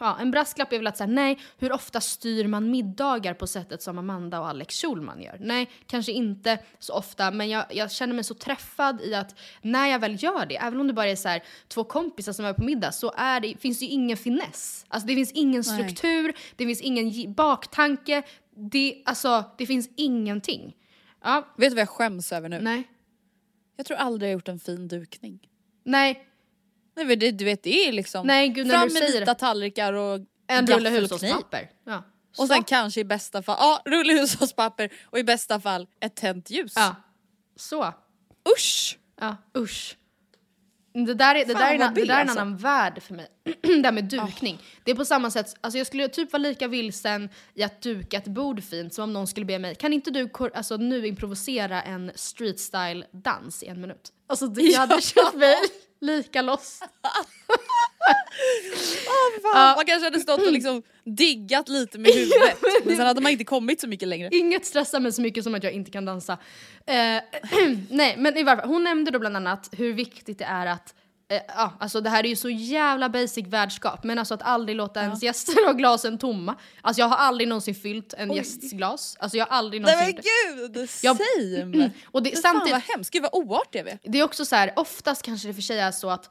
ja, 0.00 0.18
en 0.20 0.30
brasklapp 0.30 0.72
är 0.72 0.76
väl 0.76 0.86
att 0.86 0.96
säga 0.96 1.06
nej, 1.06 1.38
hur 1.58 1.72
ofta 1.72 2.00
styr 2.00 2.46
man 2.46 2.70
middagar 2.70 3.34
på 3.34 3.46
sättet 3.46 3.82
som 3.82 3.98
Amanda 3.98 4.40
och 4.40 4.48
Alex 4.48 4.74
Schulman 4.82 5.22
gör? 5.22 5.36
Nej, 5.40 5.70
kanske 5.86 6.12
inte 6.12 6.58
så 6.78 6.94
ofta, 6.94 7.30
men 7.30 7.48
jag, 7.48 7.64
jag 7.70 7.92
känner 7.92 8.14
mig 8.14 8.24
så 8.24 8.34
träffad 8.34 9.00
i 9.00 9.14
att 9.14 9.38
när 9.62 9.86
jag 9.86 9.98
väl 9.98 10.22
gör 10.22 10.46
det, 10.46 10.56
även 10.56 10.80
om 10.80 10.86
det 10.86 10.92
bara 10.92 11.06
är 11.06 11.16
så 11.16 11.28
här, 11.28 11.42
två 11.68 11.84
kompisar 11.84 12.32
som 12.32 12.44
är 12.44 12.52
på 12.52 12.64
middag, 12.64 12.92
så 12.92 13.12
är 13.16 13.40
det, 13.40 13.54
finns 13.60 13.78
det 13.78 13.84
ju 13.84 13.90
ingen 13.90 14.16
finess. 14.16 14.84
Alltså 14.88 15.06
det 15.06 15.14
finns 15.14 15.32
ingen 15.32 15.62
Nej. 15.66 15.78
struktur, 15.78 16.32
det 16.56 16.66
finns 16.66 16.80
ingen 16.80 17.34
baktanke, 17.34 18.22
det, 18.56 19.02
alltså, 19.04 19.44
det 19.58 19.66
finns 19.66 19.90
ingenting. 19.96 20.76
Ja, 21.24 21.48
Vet 21.56 21.70
du 21.70 21.74
vad 21.74 21.82
jag 21.82 21.88
skäms 21.88 22.32
över 22.32 22.48
nu? 22.48 22.60
nej. 22.60 22.88
Jag 23.76 23.86
tror 23.86 23.96
aldrig 23.96 24.28
jag 24.30 24.34
har 24.34 24.38
gjort 24.38 24.48
en 24.48 24.58
fin 24.58 24.88
dukning. 24.88 25.48
Nej, 25.84 26.26
Nej 27.00 27.06
men 27.06 27.18
det, 27.18 27.30
du 27.30 27.44
vet 27.44 27.62
det 27.62 27.88
är 27.88 27.92
liksom 27.92 28.26
Nej, 28.26 28.48
gud, 28.48 28.66
när 28.66 28.74
fram 28.74 28.88
du 28.88 28.94
med 28.94 29.02
säger 29.02 29.20
vita 29.20 29.34
det. 29.34 29.40
tallrikar 29.40 29.92
och 29.92 30.20
en 30.46 30.66
rulle 30.66 30.90
hushållspapper. 30.90 31.70
Ja. 31.86 32.02
Och 32.38 32.48
sen 32.48 32.64
kanske 32.64 33.00
i 33.00 33.04
bästa 33.04 33.42
fall, 33.42 33.56
ja 33.60 33.82
rulle 33.84 34.12
hushållspapper 34.12 34.92
och 35.04 35.18
i 35.18 35.24
bästa 35.24 35.60
fall 35.60 35.86
ett 36.00 36.16
tänt 36.16 36.50
ljus. 36.50 36.72
Ja. 36.76 36.96
Så. 37.56 37.94
Usch! 38.56 38.98
Ja, 39.20 39.36
usch. 39.58 39.96
Det 40.92 41.14
där 41.14 41.34
är, 41.34 41.46
det 41.46 41.52
Fan, 41.52 41.62
där 41.62 41.74
är, 41.74 41.88
en, 41.88 41.94
det 41.94 42.04
där 42.04 42.14
är 42.14 42.20
en 42.20 42.28
alltså. 42.28 42.40
annan 42.40 42.56
värld 42.56 43.02
för 43.02 43.14
mig. 43.14 43.28
det 43.62 43.84
här 43.84 43.92
med 43.92 44.04
dukning. 44.04 44.58
Det 44.84 44.90
är 44.90 44.94
på 44.94 45.04
samma 45.04 45.30
sätt, 45.30 45.54
alltså 45.60 45.78
jag 45.78 45.86
skulle 45.86 46.08
typ 46.08 46.32
vara 46.32 46.42
lika 46.42 46.68
vilsen 46.68 47.28
i 47.54 47.62
att 47.62 47.82
duka 47.82 48.16
ett 48.16 48.28
bord 48.28 48.62
fint 48.64 48.94
som 48.94 49.04
om 49.04 49.12
någon 49.12 49.26
skulle 49.26 49.46
be 49.46 49.58
mig, 49.58 49.74
kan 49.74 49.92
inte 49.92 50.10
du 50.10 50.30
alltså, 50.54 50.76
nu 50.76 51.06
improvisera 51.06 51.82
en 51.82 52.12
street 52.14 52.60
style 52.60 53.06
dans 53.12 53.62
i 53.62 53.66
en 53.66 53.80
minut? 53.80 54.12
Alltså 54.30 54.52
jag 54.56 54.80
hade 54.80 55.00
känt 55.00 55.34
mig 55.34 55.56
lika 56.00 56.42
lost. 56.42 56.82
Fan, 59.42 59.76
Man 59.76 59.86
kanske 59.86 60.04
hade 60.04 60.20
stått 60.20 60.46
och 60.46 60.52
liksom 60.52 60.82
diggat 61.04 61.68
lite 61.68 61.98
med 61.98 62.10
huvudet 62.14 62.58
men 62.84 62.96
sen 62.96 63.06
hade 63.06 63.20
man 63.20 63.32
inte 63.32 63.44
kommit 63.44 63.80
så 63.80 63.88
mycket 63.88 64.08
längre. 64.08 64.28
Inget 64.32 64.66
stressar 64.66 65.00
mig 65.00 65.12
så 65.12 65.22
mycket 65.22 65.44
som 65.44 65.54
att 65.54 65.64
jag 65.64 65.72
inte 65.72 65.90
kan 65.90 66.04
dansa. 66.04 66.38
Eh, 66.86 66.96
nej, 67.90 68.16
men 68.18 68.36
i 68.36 68.42
varje 68.42 68.60
fall, 68.60 68.68
hon 68.68 68.84
nämnde 68.84 69.10
då 69.10 69.18
bland 69.18 69.36
annat 69.36 69.68
hur 69.72 69.92
viktigt 69.92 70.38
det 70.38 70.44
är 70.44 70.66
att 70.66 70.94
Ja, 71.48 71.72
alltså 71.80 72.00
det 72.00 72.10
här 72.10 72.24
är 72.24 72.28
ju 72.28 72.36
så 72.36 72.50
jävla 72.50 73.08
basic 73.08 73.46
värdskap, 73.46 74.04
men 74.04 74.18
alltså 74.18 74.34
att 74.34 74.42
aldrig 74.42 74.76
låta 74.76 75.00
ens 75.02 75.22
gäster 75.22 75.66
ha 75.66 75.72
glasen 75.72 76.18
tomma. 76.18 76.54
Alltså 76.82 77.00
jag 77.00 77.08
har 77.08 77.16
aldrig 77.16 77.48
någonsin 77.48 77.74
fyllt 77.74 78.14
en 78.14 78.32
gästs 78.32 78.72
glas. 78.72 79.16
Alltså 79.20 79.36
jag 79.38 79.46
har 79.46 79.56
aldrig 79.56 79.82
Nej 79.82 79.94
någonsin 79.94 80.22
men 80.46 80.56
gjort 80.56 80.72
det. 80.72 80.78
gud, 80.78 80.88
Jag- 81.02 81.16
same! 81.16 81.90
Och 82.04 82.22
det, 82.22 82.30
Men 82.32 82.42
fan 82.42 82.52
samtidigt, 82.52 82.72
vad 82.72 82.82
hemskt, 82.96 83.12
gud 83.12 83.22
vad 83.22 83.34
oartiga 83.34 83.82
vi 83.82 83.90
är. 83.90 83.98
det 84.02 84.18
är 84.20 84.24
också 84.24 84.44
så 84.44 84.56
här, 84.56 84.72
oftast 84.76 85.22
kanske 85.22 85.48
det 85.48 85.54
för 85.54 85.62
sig 85.62 85.78
är 85.78 85.90
så 85.92 86.10
att 86.10 86.30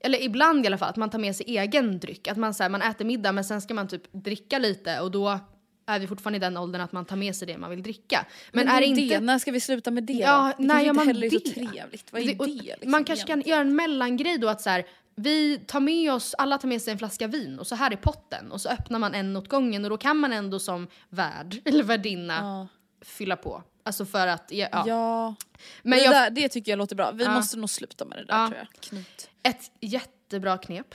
eller 0.00 0.22
ibland 0.22 0.64
i 0.64 0.66
alla 0.66 0.78
fall, 0.78 0.90
att 0.90 0.96
man 0.96 1.10
tar 1.10 1.18
med 1.18 1.36
sig 1.36 1.46
egen 1.58 1.98
dryck. 2.00 2.28
Att 2.28 2.36
man, 2.36 2.54
så 2.54 2.62
här, 2.62 2.70
man 2.70 2.82
äter 2.82 3.04
middag 3.04 3.32
men 3.32 3.44
sen 3.44 3.60
ska 3.60 3.74
man 3.74 3.88
typ 3.88 4.12
dricka 4.12 4.58
lite 4.58 5.00
och 5.00 5.10
då 5.10 5.38
är 5.86 5.98
vi 5.98 6.06
fortfarande 6.06 6.36
i 6.36 6.40
den 6.40 6.56
åldern 6.56 6.80
att 6.82 6.92
man 6.92 7.04
tar 7.04 7.16
med 7.16 7.36
sig 7.36 7.46
det 7.48 7.58
man 7.58 7.70
vill 7.70 7.82
dricka. 7.82 8.26
Men, 8.52 8.68
är 8.68 8.80
det 8.80 8.86
inte... 8.86 9.20
När 9.20 9.38
ska 9.38 9.50
vi 9.52 9.60
sluta 9.60 9.90
med 9.90 10.04
det 10.04 10.12
Ja? 10.12 10.52
Det 10.58 10.64
när 10.64 10.80
gör 10.80 10.92
man 10.92 11.06
heller 11.06 11.26
är 11.26 11.30
så 11.30 11.38
det? 11.38 11.50
trevligt. 11.70 12.12
Vad 12.12 12.22
är 12.22 12.26
det, 12.26 12.38
och 12.38 12.48
liksom, 12.48 12.90
man 12.90 13.04
kanske 13.04 13.26
kan 13.26 13.32
egentligen? 13.38 13.58
göra 13.58 13.68
en 13.68 13.76
mellangrej 13.76 14.38
då 14.38 14.48
att 14.48 14.60
så 14.62 14.70
här, 14.70 14.86
vi 15.14 15.58
tar 15.66 15.80
med 15.80 16.12
oss, 16.12 16.34
alla 16.38 16.58
tar 16.58 16.68
med 16.68 16.82
sig 16.82 16.92
en 16.92 16.98
flaska 16.98 17.26
vin 17.26 17.58
och 17.58 17.66
så 17.66 17.74
här 17.74 17.90
är 17.90 17.96
potten 17.96 18.52
och 18.52 18.60
så 18.60 18.68
öppnar 18.68 18.98
man 18.98 19.14
en 19.14 19.36
åt 19.36 19.48
gången 19.48 19.84
och 19.84 19.90
då 19.90 19.96
kan 19.96 20.16
man 20.16 20.32
ändå 20.32 20.58
som 20.58 20.86
värd 21.08 21.56
eller 21.64 21.84
värdinna 21.84 22.34
Ja. 22.34 22.68
fylla 23.04 23.36
på. 23.36 23.62
Alltså 23.82 24.04
för 24.06 24.26
att, 24.26 24.48
ja. 24.52 24.68
ja. 24.86 25.34
Men 25.82 25.98
det, 25.98 26.04
jag, 26.04 26.12
där, 26.14 26.30
det 26.30 26.48
tycker 26.48 26.72
jag 26.72 26.76
låter 26.78 26.96
bra. 26.96 27.10
Vi 27.10 27.24
Ja. 27.24 27.34
måste 27.34 27.56
nog 27.56 27.70
sluta 27.70 28.04
med 28.04 28.18
det 28.18 28.24
där 28.24 28.46
tror 28.46 28.58
jag. 28.58 28.80
Knut. 28.82 29.30
ett 29.42 29.70
jättebra 29.80 30.58
knep 30.58 30.94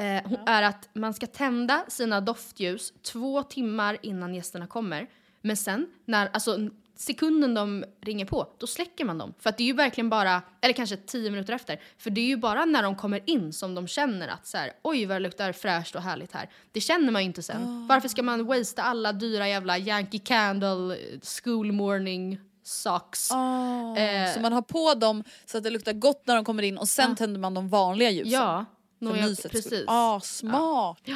eh, 0.00 0.32
är 0.46 0.62
att 0.62 0.88
man 0.92 1.14
ska 1.14 1.26
tända 1.26 1.84
sina 1.88 2.20
doftljus 2.20 2.92
två 3.02 3.42
timmar 3.42 3.98
innan 4.02 4.34
gästerna 4.34 4.66
kommer. 4.66 5.06
Men 5.42 5.56
sen, 5.56 5.86
när, 6.04 6.30
alltså 6.32 6.58
sekunden 6.96 7.54
de 7.54 7.84
ringer 8.00 8.24
på, 8.24 8.46
då 8.58 8.66
släcker 8.66 9.04
man 9.04 9.18
dem. 9.18 9.34
För 9.38 9.50
att 9.50 9.56
det 9.56 9.62
är 9.62 9.66
ju 9.66 9.72
verkligen 9.72 10.10
bara, 10.10 10.42
eller 10.60 10.74
kanske 10.74 10.96
tio 10.96 11.30
minuter 11.30 11.52
efter, 11.52 11.80
för 11.98 12.10
det 12.10 12.20
är 12.20 12.24
ju 12.26 12.36
bara 12.36 12.64
när 12.64 12.82
de 12.82 12.96
kommer 12.96 13.20
in 13.30 13.52
som 13.52 13.74
de 13.74 13.86
känner 13.88 14.28
att 14.28 14.46
så 14.46 14.56
här, 14.58 14.72
oj 14.82 15.06
vad 15.06 15.16
det 15.16 15.20
luktar 15.20 15.52
fräscht 15.52 15.94
och 15.94 16.02
härligt 16.02 16.32
här. 16.32 16.50
Det 16.72 16.80
känner 16.80 17.12
man 17.12 17.22
ju 17.22 17.26
inte 17.26 17.42
sen. 17.42 17.86
Varför 17.86 18.08
ska 18.08 18.22
man 18.22 18.46
wastea 18.46 18.84
alla 18.84 19.12
dyra 19.12 19.48
jävla 19.48 19.78
Yankee 19.78 20.18
Candle, 20.20 20.94
eh, 20.96 21.20
school 21.44 21.72
morning 21.72 22.38
socks? 22.62 23.30
Eh, 23.30 24.34
Så 24.34 24.40
man 24.40 24.52
har 24.52 24.62
på 24.62 24.94
dem 24.94 25.24
så 25.46 25.58
att 25.58 25.64
det 25.64 25.70
luktar 25.70 25.92
gott 25.92 26.26
när 26.26 26.34
de 26.36 26.44
kommer 26.44 26.62
in 26.62 26.78
och 26.78 26.88
sen 26.88 27.16
tänder 27.16 27.40
man 27.40 27.54
de 27.54 27.68
vanliga 27.68 28.10
ljusen. 28.10 28.32
Ja, 28.32 28.64
för 29.00 29.06
nå, 29.06 29.16
jag, 29.16 29.28
mysets 29.28 29.52
precis. 29.52 29.84
Ah, 29.86 30.20
smart! 30.20 31.08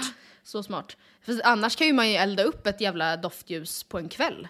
Så 0.43 0.63
smart. 0.63 0.97
För 1.21 1.41
annars 1.45 1.77
kan 1.77 1.87
ju 1.87 1.93
man 1.93 2.11
ju 2.11 2.17
elda 2.17 2.43
upp 2.43 2.67
ett 2.67 2.81
jävla 2.81 3.17
doftljus 3.17 3.83
på 3.83 3.99
en 3.99 4.09
kväll. 4.09 4.49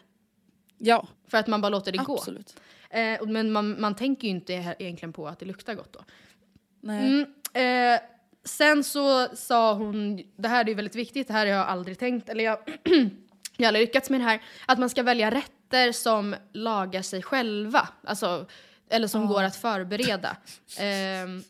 Ja, 0.79 1.09
För 1.29 1.39
att 1.39 1.47
man 1.47 1.61
bara 1.61 1.69
låter 1.69 1.93
det 1.93 2.01
absolut. 2.01 2.55
gå. 2.91 2.97
Eh, 2.99 3.27
men 3.27 3.53
man, 3.53 3.81
man 3.81 3.95
tänker 3.95 4.29
ju 4.29 4.31
inte 4.31 4.53
egentligen 4.79 5.13
på 5.13 5.29
att 5.29 5.39
det 5.39 5.47
luktar 5.47 5.75
gott 5.75 5.93
då. 5.93 6.05
Nej. 6.81 7.07
Mm, 7.53 7.95
eh, 7.95 8.01
sen 8.45 8.85
så 8.85 9.29
sa 9.37 9.75
hon, 9.75 10.23
det 10.37 10.49
här 10.49 10.65
är 10.65 10.69
ju 10.69 10.75
väldigt 10.75 10.95
viktigt, 10.95 11.27
det 11.27 11.33
här 11.33 11.47
har 11.47 11.53
jag 11.53 11.67
aldrig 11.67 11.99
tänkt, 11.99 12.29
eller 12.29 12.45
jag, 12.45 12.59
jag 13.57 13.65
har 13.65 13.67
aldrig 13.67 13.87
lyckats 13.87 14.11
med 14.11 14.21
det 14.21 14.25
här, 14.25 14.43
att 14.67 14.79
man 14.79 14.91
ska 14.91 15.03
välja 15.03 15.31
rätter 15.31 15.93
som 15.93 16.37
lagar 16.53 17.03
sig 17.03 17.23
själva. 17.23 17.89
Alltså, 18.05 18.47
eller 18.91 19.09
som 19.09 19.27
går 19.27 19.43
att 19.43 19.57
förbereda. 19.57 20.37
Ehm, 20.79 21.43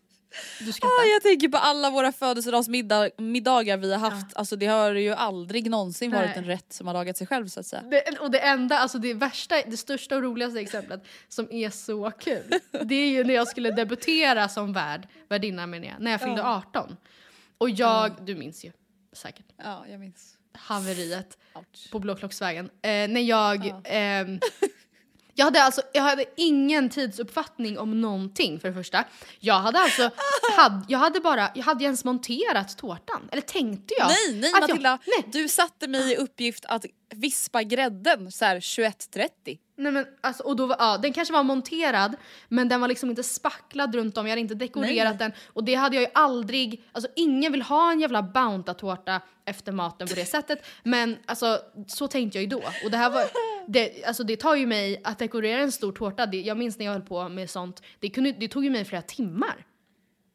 du 0.60 0.72
skrattar. 0.72 1.02
Ah, 1.02 1.04
jag 1.04 1.22
tänker 1.22 1.48
på 1.48 1.56
alla 1.58 1.90
våra 1.90 2.12
födelsedagsmiddagar 2.12 3.76
vi 3.76 3.92
har 3.92 3.98
haft. 4.10 4.36
Alltså 4.36 4.56
det 4.56 4.66
har 4.66 4.94
ju 4.94 5.12
aldrig 5.12 5.70
någonsin 5.70 6.10
varit 6.10 6.28
Nej. 6.28 6.38
en 6.38 6.44
rätt 6.44 6.72
som 6.72 6.86
har 6.86 6.94
lagat 6.94 7.16
sig 7.16 7.26
själv 7.26 7.46
så 7.48 7.60
att 7.60 7.66
säga. 7.66 7.82
Det, 7.82 8.18
och 8.20 8.30
det 8.30 8.38
enda, 8.40 8.78
alltså 8.78 8.98
det 8.98 9.14
värsta, 9.14 9.62
det 9.66 9.76
största 9.76 10.16
och 10.16 10.22
roligaste 10.22 10.60
exemplet 10.60 11.04
som 11.28 11.52
är 11.52 11.70
så 11.70 12.10
kul. 12.10 12.52
Det 12.84 12.94
är 12.94 13.08
ju 13.08 13.24
när 13.24 13.34
jag 13.34 13.48
skulle 13.48 13.70
debutera 13.70 14.48
som 14.48 14.72
värd, 14.72 15.08
värdinna 15.28 15.66
menar 15.66 15.86
jag, 15.86 15.94
när 16.00 16.10
jag 16.10 16.20
fyllde 16.20 16.44
18. 16.44 16.96
Och 17.58 17.70
jag, 17.70 18.12
du 18.20 18.34
minns 18.34 18.64
ju 18.64 18.72
säkert, 19.12 19.46
Ja, 19.56 19.84
jag 19.90 20.00
minns. 20.00 20.36
haveriet 20.52 21.38
Ouch. 21.54 21.90
på 21.90 21.98
Blåklocksvägen. 21.98 22.64
Eh, 22.82 22.88
när 23.08 23.20
jag, 23.20 23.74
ehm, 23.84 24.40
jag 25.34 25.44
hade 25.44 25.62
alltså, 25.62 25.82
jag 25.92 26.02
hade 26.02 26.24
ingen 26.36 26.90
tidsuppfattning 26.90 27.78
om 27.78 28.00
någonting 28.00 28.60
för 28.60 28.68
det 28.68 28.74
första. 28.74 29.04
Jag 29.40 29.60
hade 29.60 29.78
alltså, 29.78 30.10
hade, 30.56 30.84
jag 30.88 30.98
hade 30.98 31.20
bara, 31.20 31.50
jag 31.54 31.64
hade 31.64 31.84
ens 31.84 32.04
monterat 32.04 32.78
tårtan. 32.78 33.28
Eller 33.32 33.42
tänkte 33.42 33.94
jag? 33.98 34.08
Nej, 34.08 34.40
nej 34.40 34.52
att 34.54 34.60
jag- 34.60 34.68
Matilda! 34.68 34.98
nej. 35.06 35.28
Du 35.32 35.48
satte 35.48 35.88
mig 35.88 36.12
i 36.12 36.16
uppgift 36.16 36.64
att 36.64 36.84
vispa 37.14 37.62
grädden 37.62 38.32
så 38.32 38.44
här 38.44 38.60
21.30. 38.60 39.58
Nej 39.76 39.92
men 39.92 40.06
alltså, 40.20 40.42
och 40.42 40.56
då 40.56 40.76
ja, 40.78 40.98
den 40.98 41.12
kanske 41.12 41.34
var 41.34 41.42
monterad 41.42 42.16
men 42.48 42.68
den 42.68 42.80
var 42.80 42.88
liksom 42.88 43.10
inte 43.10 43.22
spacklad 43.22 43.94
runt 43.94 44.18
om, 44.18 44.26
jag 44.26 44.30
hade 44.30 44.40
inte 44.40 44.54
dekorerat 44.54 45.18
Nej. 45.18 45.18
den. 45.18 45.32
Och 45.52 45.64
det 45.64 45.74
hade 45.74 45.96
jag 45.96 46.02
ju 46.02 46.08
aldrig, 46.14 46.84
alltså 46.92 47.10
ingen 47.16 47.52
vill 47.52 47.62
ha 47.62 47.92
en 47.92 48.00
jävla 48.00 48.22
Bounta-tårta 48.22 49.20
efter 49.44 49.72
maten 49.72 50.08
på 50.08 50.14
det 50.14 50.26
sättet. 50.26 50.66
Men 50.82 51.16
alltså 51.26 51.58
så 51.86 52.08
tänkte 52.08 52.38
jag 52.38 52.42
ju 52.42 52.48
då. 52.48 52.62
Och 52.84 52.90
det 52.90 52.96
här 52.96 53.10
var, 53.10 53.24
det, 53.66 54.04
alltså 54.04 54.24
det 54.24 54.36
tar 54.36 54.54
ju 54.54 54.66
mig 54.66 55.00
att 55.04 55.18
dekorera 55.18 55.60
en 55.60 55.72
stor 55.72 55.92
tårta, 55.92 56.26
det, 56.26 56.40
jag 56.40 56.56
minns 56.56 56.78
när 56.78 56.86
jag 56.86 56.92
höll 56.92 57.02
på 57.02 57.28
med 57.28 57.50
sånt, 57.50 57.82
det, 57.98 58.10
kunde, 58.10 58.32
det 58.32 58.48
tog 58.48 58.64
ju 58.64 58.70
mig 58.70 58.84
flera 58.84 59.02
timmar. 59.02 59.66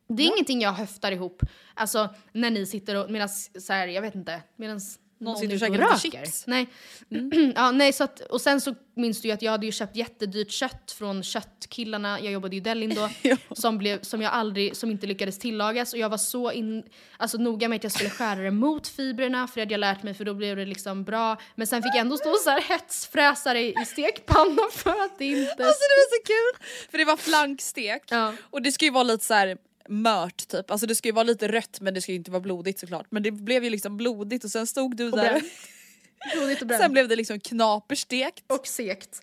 Det 0.08 0.24
är 0.24 0.28
ingenting 0.28 0.62
jag 0.62 0.74
höftar 0.74 1.12
ihop, 1.12 1.42
alltså 1.74 2.10
när 2.32 2.52
ni 2.52 2.66
sitter 2.66 2.96
och 2.96 3.12
medan 3.12 3.30
så 3.30 3.74
här, 3.74 3.88
jag 3.88 4.02
vet 4.02 4.16
inte, 4.16 4.42
medan 4.56 4.80
Någon 5.22 5.38
sitter 5.38 5.54
och 5.54 5.60
käkar 5.60 5.94
lite 5.94 6.18
chips. 6.18 6.44
Nej. 6.48 6.68
ja, 7.56 7.72
nej 7.72 7.94
så 7.94 8.04
att, 8.04 8.20
och 8.20 8.42
sen 8.42 8.62
så 8.62 8.76
minns 8.96 9.22
du 9.22 9.28
ju 9.28 9.34
att 9.34 9.42
jag 9.42 9.52
hade 9.52 9.66
ju 9.66 9.72
köpt 9.72 9.96
jättedyrt 9.96 10.52
kött 10.52 10.92
från 10.92 11.24
köttkillarna, 11.24 12.20
jag 12.20 12.34
jobbade 12.34 12.56
ju 12.56 12.62
i 12.62 12.64
Delin 12.64 12.96
då, 12.96 13.10
som, 13.56 13.78
blev, 13.78 14.02
som 14.02 14.22
jag 14.22 14.34
aldrig, 14.34 14.76
som 14.76 14.92
inte 14.92 15.08
lyckades 15.08 15.40
tillagas 15.40 15.94
och 15.94 16.00
jag 16.00 16.10
var 16.10 16.18
så 16.18 16.52
in, 16.52 16.84
alltså 17.18 17.38
noga 17.38 17.68
med 17.68 17.76
att 17.76 17.84
jag 17.84 17.92
skulle 17.92 18.10
skära 18.10 18.40
det 18.42 18.52
mot 18.52 18.88
fibrerna 18.88 19.48
för 19.48 19.56
det 19.56 19.62
hade 19.62 19.74
jag 19.74 19.80
lärt 19.80 20.04
mig 20.04 20.14
för 20.14 20.26
då 20.26 20.34
blev 20.34 20.58
det 20.58 20.66
liksom 20.66 21.04
bra. 21.04 21.38
Men 21.56 21.68
sen 21.68 21.84
fick 21.84 21.94
jag 21.94 22.02
ändå 22.02 22.18
stå 22.18 22.34
så 22.34 22.50
här 22.50 22.62
hetsfräsa 22.62 23.54
det 23.54 23.62
i 23.62 23.86
stekpannan 23.86 24.70
för 24.72 25.06
att 25.06 25.18
det 25.18 25.26
inte... 25.26 25.50
Alltså 25.50 25.58
det 25.60 25.96
var 25.96 26.18
så 26.18 26.24
kul! 26.26 26.66
För 26.92 26.98
det 26.98 27.06
var 27.06 27.18
flankstek 27.18 28.04
Ja. 28.10 28.34
och 28.42 28.62
det 28.62 28.72
ska 28.72 28.86
ju 28.86 28.92
vara 28.92 29.04
lite 29.04 29.26
så 29.26 29.34
här 29.34 29.58
mört 29.90 30.48
typ, 30.48 30.72
alltså 30.72 30.88
det 30.88 30.96
ska 30.96 31.08
ju 31.08 31.14
vara 31.14 31.24
lite 31.24 31.48
rött 31.48 31.78
men 31.82 31.94
det 31.94 32.02
ska 32.02 32.12
ju 32.12 32.18
inte 32.18 32.32
vara 32.32 32.42
blodigt 32.42 32.80
såklart. 32.80 33.08
Men 33.10 33.24
det 33.24 33.32
blev 33.32 33.64
ju 33.64 33.70
liksom 33.70 33.98
blodigt 33.98 34.44
och 34.44 34.52
sen 34.52 34.68
stod 34.68 34.96
du 34.96 35.12
där. 35.12 35.18
bränt. 35.18 35.44
Blodigt 36.36 36.62
och 36.62 36.68
bränt. 36.68 36.82
Sen 36.82 36.92
blev 36.92 37.08
det 37.08 37.16
liksom 37.16 37.40
knaperstekt. 37.40 38.44
och 38.52 38.68
sekt. 38.68 39.22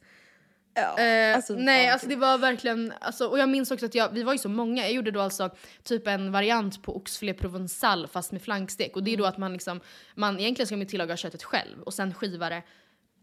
Ja, 0.74 0.98
Eh, 0.98 1.36
alltså, 1.36 1.54
nej, 1.54 1.88
alltså 1.88 2.08
det 2.08 2.16
var 2.16 2.38
verkligen, 2.38 2.92
alltså, 3.00 3.26
och 3.26 3.38
jag 3.38 3.48
minns 3.48 3.70
också 3.70 3.86
att 3.86 3.94
jag, 3.94 4.12
vi 4.12 4.22
var 4.22 4.32
ju 4.32 4.38
så 4.38 4.48
många, 4.48 4.82
jag 4.82 4.92
gjorde 4.92 5.10
då 5.10 5.20
alltså 5.20 5.50
typ 5.82 6.06
en 6.06 6.32
variant 6.32 6.82
på 6.82 6.96
oxfilé 6.96 7.32
provençal 7.32 8.06
fast 8.08 8.32
med 8.32 8.42
flankstek 8.42 8.96
och 8.96 9.02
det 9.04 9.12
är 9.12 9.16
då 9.16 9.24
Mm. 9.24 9.32
att 9.32 9.38
man 9.38 9.52
liksom, 9.52 9.80
man 10.14 10.40
egentligen 10.40 10.66
ska 10.66 10.76
man 10.76 10.86
tillaga 10.86 11.16
köttet 11.16 11.42
själv 11.42 11.82
och 11.82 11.94
sen 11.94 12.14
skiva 12.14 12.48
det 12.48 12.62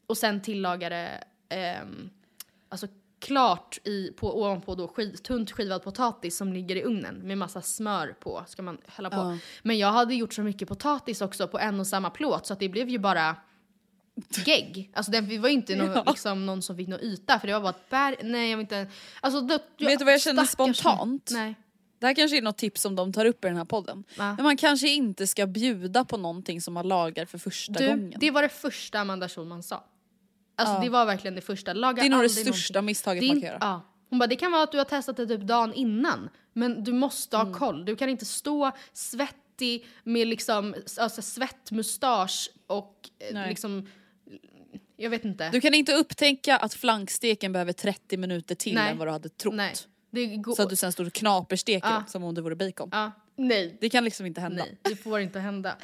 och 0.07 0.17
sen 0.17 0.41
tillaga 0.41 0.89
det 0.89 1.23
ehm, 1.49 2.09
alltså 2.69 2.87
klart 3.23 3.79
i, 3.83 4.11
på, 4.11 4.41
ovanpå 4.41 4.75
då 4.75 4.87
skiv, 4.87 5.15
tunt 5.15 5.51
skivad 5.51 5.83
potatis 5.83 6.37
som 6.37 6.53
ligger 6.53 6.75
i 6.75 6.83
ugnen 6.83 7.15
med 7.15 7.37
massa 7.37 7.61
smör 7.61 8.15
på 8.19 8.43
ska 8.47 8.61
man 8.61 8.77
hälla 8.87 9.09
på. 9.09 9.15
Ja. 9.15 9.37
Men 9.61 9.77
jag 9.77 9.91
hade 9.91 10.15
gjort 10.15 10.33
så 10.33 10.41
mycket 10.41 10.67
potatis 10.67 11.21
också 11.21 11.47
på 11.47 11.59
en 11.59 11.79
och 11.79 11.87
samma 11.87 12.09
plåt 12.09 12.45
så 12.45 12.53
att 12.53 12.59
det 12.59 12.69
blev 12.69 12.89
ju 12.89 12.99
bara 12.99 13.35
gegg. 14.45 14.91
Alltså 14.93 15.11
den, 15.11 15.25
vi 15.25 15.37
var 15.37 15.49
ju 15.49 15.55
inte 15.55 15.75
nå, 15.85 16.03
liksom, 16.07 16.45
någon 16.45 16.61
som 16.61 16.75
fick 16.77 16.87
någon 16.87 16.99
yta 17.01 17.39
för 17.39 17.47
det 17.47 17.53
var 17.53 17.61
bara 17.61 17.69
ett 17.69 17.89
berg. 17.89 18.15
Nej 18.23 18.49
jag 18.49 18.57
vill 18.57 18.63
inte. 18.63 18.87
Alltså, 19.21 19.41
då, 19.41 19.57
Vet 19.79 19.99
du 19.99 20.05
vad 20.05 20.13
jag 20.13 20.19
stackars- 20.21 20.45
spontant? 20.45 21.29
Nej. 21.33 21.55
Det 21.99 22.07
här 22.07 22.13
kanske 22.15 22.37
är 22.37 22.41
något 22.41 22.57
tips 22.57 22.81
som 22.81 22.95
de 22.95 23.13
tar 23.13 23.25
upp 23.25 23.45
i 23.45 23.47
den 23.47 23.57
här 23.57 23.65
podden. 23.65 24.03
Va? 24.17 24.33
Men 24.37 24.43
man 24.43 24.57
kanske 24.57 24.89
inte 24.89 25.27
ska 25.27 25.47
bjuda 25.47 26.05
på 26.05 26.17
någonting 26.17 26.61
som 26.61 26.73
man 26.73 26.87
lagar 26.87 27.25
för 27.25 27.37
första 27.37 27.73
Du, 27.73 27.87
gången. 27.87 28.13
det 28.19 28.31
var 28.31 28.41
det 28.41 28.49
första 28.49 28.99
Amanda 28.99 29.29
Schulman 29.29 29.63
sa. 29.63 29.83
Alltså 30.55 30.75
Ja. 30.75 30.79
det 30.81 30.89
var 30.89 31.05
verkligen 31.05 31.35
det 31.35 31.41
första. 31.41 31.73
Laga 31.73 32.01
Det 32.01 32.07
är 32.07 32.09
nog 32.09 32.21
det 32.23 32.29
största 32.29 32.73
någonting. 32.73 32.85
misstaget 32.85 33.21
Det 33.21 33.27
man 33.27 33.41
kan 33.41 33.47
göra. 33.49 33.57
Ja. 33.61 33.81
Hon 34.09 34.19
bara, 34.19 34.27
det 34.27 34.35
kan 34.35 34.51
vara 34.51 34.63
att 34.63 34.71
du 34.71 34.77
har 34.77 34.85
testat 34.85 35.17
det 35.17 35.27
typ 35.27 35.41
dagen 35.41 35.73
innan. 35.73 36.29
Men 36.53 36.83
du 36.83 36.93
måste 36.93 37.37
Mm. 37.37 37.47
ha 37.47 37.59
koll. 37.59 37.85
Du 37.85 37.95
kan 37.95 38.09
inte 38.09 38.25
stå 38.25 38.71
svettig 38.93 39.85
med 40.03 40.27
liksom 40.27 40.75
alltså, 40.99 41.21
svettmustasch 41.21 42.49
och 42.67 43.09
eh, 43.19 43.33
Nej. 43.33 43.49
liksom, 43.49 43.87
jag 44.97 45.09
vet 45.09 45.25
inte. 45.25 45.49
Du 45.49 45.61
kan 45.61 45.73
inte 45.73 45.93
upptäcka 45.93 46.57
att 46.57 46.73
flanksteken 46.73 47.51
behöver 47.53 47.73
30 47.73 48.17
minuter 48.17 48.55
till 48.55 48.73
Nej. 48.75 48.91
än 48.91 48.97
vad 48.97 49.07
du 49.07 49.11
hade 49.11 49.29
trott. 49.29 49.53
Nej. 49.55 49.73
Så 50.55 50.61
att 50.63 50.69
du 50.69 50.75
sen 50.75 50.91
står 50.91 51.05
och 51.05 51.13
knapersteker 51.13 52.03
som 52.07 52.23
om 52.23 52.35
det 52.35 52.41
vore 52.41 52.55
bacon. 52.55 52.89
ja. 52.91 53.11
Nej. 53.35 53.77
Det 53.81 53.89
kan 53.89 54.03
liksom 54.03 54.25
inte 54.25 54.41
hända. 54.41 54.63
Nej, 54.63 54.77
det 54.81 54.95
får 54.95 55.19
inte 55.19 55.39
hända. 55.39 55.75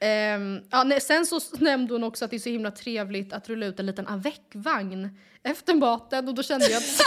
Ehm, 0.00 0.60
ja, 0.70 0.84
nej, 0.84 1.00
sen 1.00 1.26
så 1.26 1.40
nämnde 1.58 1.94
hon 1.94 2.04
också 2.04 2.24
att 2.24 2.30
det 2.30 2.36
är 2.36 2.40
så 2.40 2.48
himla 2.48 2.70
trevligt 2.70 3.32
att 3.32 3.48
rulla 3.48 3.66
ut 3.66 3.80
en 3.80 3.86
liten 3.86 4.06
avec-vagn 4.06 5.18
efter 5.42 5.74
maten 5.74 6.28
och 6.28 6.34
då 6.34 6.42
kände 6.42 6.66
jag 6.70 6.78
att 6.78 6.84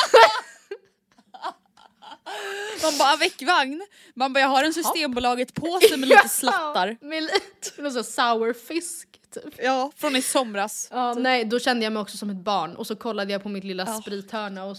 Man 2.84 2.98
bara 3.00 3.16
veckvagn, 3.16 3.82
man 4.14 4.34
bara 4.34 4.40
jag 4.40 4.48
har 4.48 4.64
en 4.64 4.74
Systembolaget 4.74 5.54
påse 5.54 5.98
med 5.98 6.10
lite 6.10 6.30
slattar. 6.30 6.98
med 7.02 7.24
lite 7.24 7.82
någon 7.82 7.92
sån 7.92 8.04
sour 8.04 8.54
fisk 8.54 9.08
typ. 9.34 9.54
Ja, 9.64 9.92
från 9.96 10.16
i 10.16 10.22
somras. 10.22 10.88
Ja, 10.92 11.14
nej, 11.14 11.46
då 11.46 11.60
kände 11.60 11.84
jag 11.84 11.94
mig 11.94 12.02
också 12.02 12.18
som 12.18 12.30
ett 12.30 12.38
barn 12.44 12.76
och 12.76 12.88
så 12.88 12.96
kollade 12.96 13.32
jag 13.34 13.44
på 13.44 13.50
mitt 13.50 13.64
lilla 13.64 13.86
sprithörna 14.02 14.66
och 14.66 14.78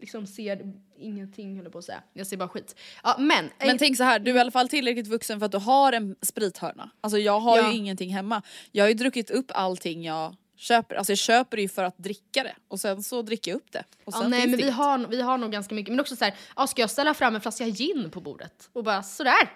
liksom 0.00 0.26
ser 0.26 0.60
ingenting 0.98 1.56
höll 1.56 1.70
på 1.70 1.78
att 1.78 1.84
säga. 1.84 2.02
Jag 2.12 2.26
ser 2.26 2.36
bara 2.36 2.48
skit. 2.48 2.76
Ja, 3.02 3.16
men, 3.18 3.50
Men 3.58 3.78
tänk 3.78 3.96
så 3.96 4.04
här, 4.04 4.18
du 4.18 4.30
är 4.30 4.34
i 4.36 4.38
alla 4.38 4.50
fall 4.50 4.68
tillräckligt 4.68 5.06
vuxen 5.06 5.38
för 5.38 5.46
att 5.46 5.52
du 5.52 5.58
har 5.58 5.92
en 5.92 6.16
sprithörna. 6.22 6.90
Alltså 7.00 7.18
jag 7.18 7.40
har 7.40 7.56
Ja. 7.58 7.70
ju 7.70 7.76
ingenting 7.78 8.10
hemma. 8.14 8.42
Jag 8.72 8.84
har 8.84 8.88
ju 8.88 8.94
druckit 8.94 9.30
upp 9.30 9.50
allting 9.54 10.04
jag 10.04 10.36
köper. 10.56 10.94
Alltså 10.96 11.12
jag 11.12 11.18
köper 11.18 11.56
det 11.56 11.62
ju 11.62 11.68
för 11.68 11.84
att 11.84 11.98
dricka 11.98 12.42
det 12.42 12.54
och 12.68 12.80
sen 12.80 13.02
så 13.02 13.22
dricker 13.22 13.50
jag 13.50 13.56
upp 13.56 13.72
det. 13.72 13.84
Och 14.04 14.14
Ja, 14.14 14.20
sen 14.20 14.30
nej 14.30 14.40
finns 14.40 14.50
men 14.50 14.64
vi 14.66 14.70
har, 14.70 14.98
vi 14.98 15.22
har 15.22 15.38
nog 15.38 15.52
ganska 15.52 15.74
mycket, 15.74 15.92
men 15.92 16.00
också 16.00 16.16
så 16.16 16.24
här, 16.24 16.34
ja, 16.56 16.66
ska 16.66 16.80
jag 16.80 16.90
ställa 16.90 17.14
fram 17.14 17.34
en 17.34 17.40
flaska 17.40 17.66
gin 17.66 18.10
på 18.10 18.20
bordet? 18.20 18.70
Och 18.72 18.84
bara 18.84 19.02
sådär. 19.02 19.50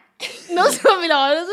Någon 0.49 0.73
som 0.73 1.01
vill 1.03 1.11
ha 1.13 1.29
det? 1.29 1.47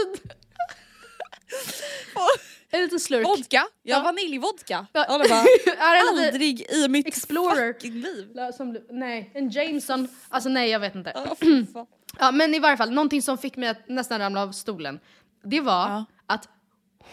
En 2.76 2.82
liten 2.82 3.00
slurk. 3.00 3.26
Vodka, 3.28 3.58
ja, 3.58 3.68
Ja. 3.98 4.00
vaniljvodka. 4.04 4.88
Ja. 4.94 5.06
Ja. 5.30 5.46
aldrig 6.10 6.62
i 6.72 6.88
mitt 6.88 7.08
Explorer. 7.08 7.74
fucking 7.74 7.94
liv. 7.94 8.28
Som, 8.58 8.78
nej, 8.90 9.32
en 9.34 9.50
Jameson. 9.50 10.08
Alltså 10.30 10.50
nej 10.50 10.70
jag 10.70 10.80
vet 10.80 10.96
inte. 10.96 11.12
Ja, 11.16 11.36
fan. 11.74 11.88
Ja, 12.20 12.32
men 12.32 12.54
i 12.56 12.60
varje 12.60 12.78
fall, 12.78 12.92
någonting 12.92 13.22
som 13.22 13.38
fick 13.38 13.58
mig 13.58 13.70
att 13.70 13.90
nästan 13.90 14.20
ramla 14.20 14.42
av 14.42 14.52
stolen. 14.52 15.00
Det 15.44 15.62
var 15.62 15.90
Ja. 15.90 16.06
att 16.28 16.50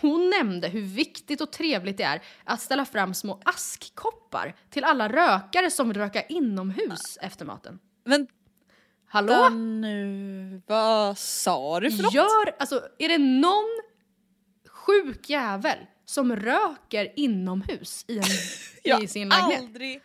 hon 0.00 0.30
nämnde 0.30 0.68
hur 0.68 0.80
viktigt 0.82 1.40
och 1.40 1.50
trevligt 1.52 1.96
det 1.96 2.02
är 2.04 2.22
att 2.44 2.60
ställa 2.60 2.84
fram 2.84 3.14
små 3.14 3.40
askkoppar 3.44 4.54
till 4.70 4.84
alla 4.84 5.08
rökare 5.08 5.70
som 5.70 5.88
vill 5.88 5.96
röka 5.96 6.22
inomhus 6.22 7.18
efter 7.20 7.44
maten. 7.44 7.78
Vänta 8.04 8.32
Hallå? 9.08 9.48
nu, 9.48 10.62
vad 10.66 11.18
sa 11.18 11.80
du 11.80 11.90
för 11.90 12.02
något? 12.02 12.14
Gör, 12.14 12.56
alltså 12.58 12.82
är 12.98 13.08
det 13.08 13.18
någon 13.18 13.80
sjuk 14.86 15.30
jävel 15.30 15.78
som 16.06 16.36
röker 16.36 17.12
inomhus 17.16 18.04
i, 18.08 18.18
en, 18.18 18.24
Jag 18.82 19.02
i 19.02 19.08
sin 19.08 19.32
har 19.32 19.48
lägenhet? 19.48 19.68
aldrig 19.68 20.00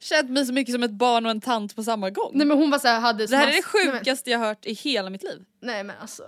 känt 0.00 0.30
mig 0.30 0.46
så 0.46 0.52
mycket 0.52 0.72
som 0.74 0.82
ett 0.82 0.90
barn 0.90 1.24
och 1.26 1.30
en 1.30 1.40
tant 1.40 1.76
på 1.76 1.82
samma 1.84 2.10
gång. 2.10 2.30
Nej 2.34 2.46
men 2.46 2.58
hon 2.58 2.70
var 2.70 2.78
så 2.78 2.88
här, 2.88 3.00
hade 3.00 3.26
det 3.26 3.36
här 3.36 3.48
är 3.48 3.52
det 3.52 3.62
sjukaste 3.62 4.30
jag 4.30 4.38
hört 4.38 4.66
i 4.66 4.72
hela 4.72 5.10
mitt 5.10 5.22
liv. 5.22 5.44
Nej 5.62 5.84
men 5.84 5.96
alltså. 6.00 6.22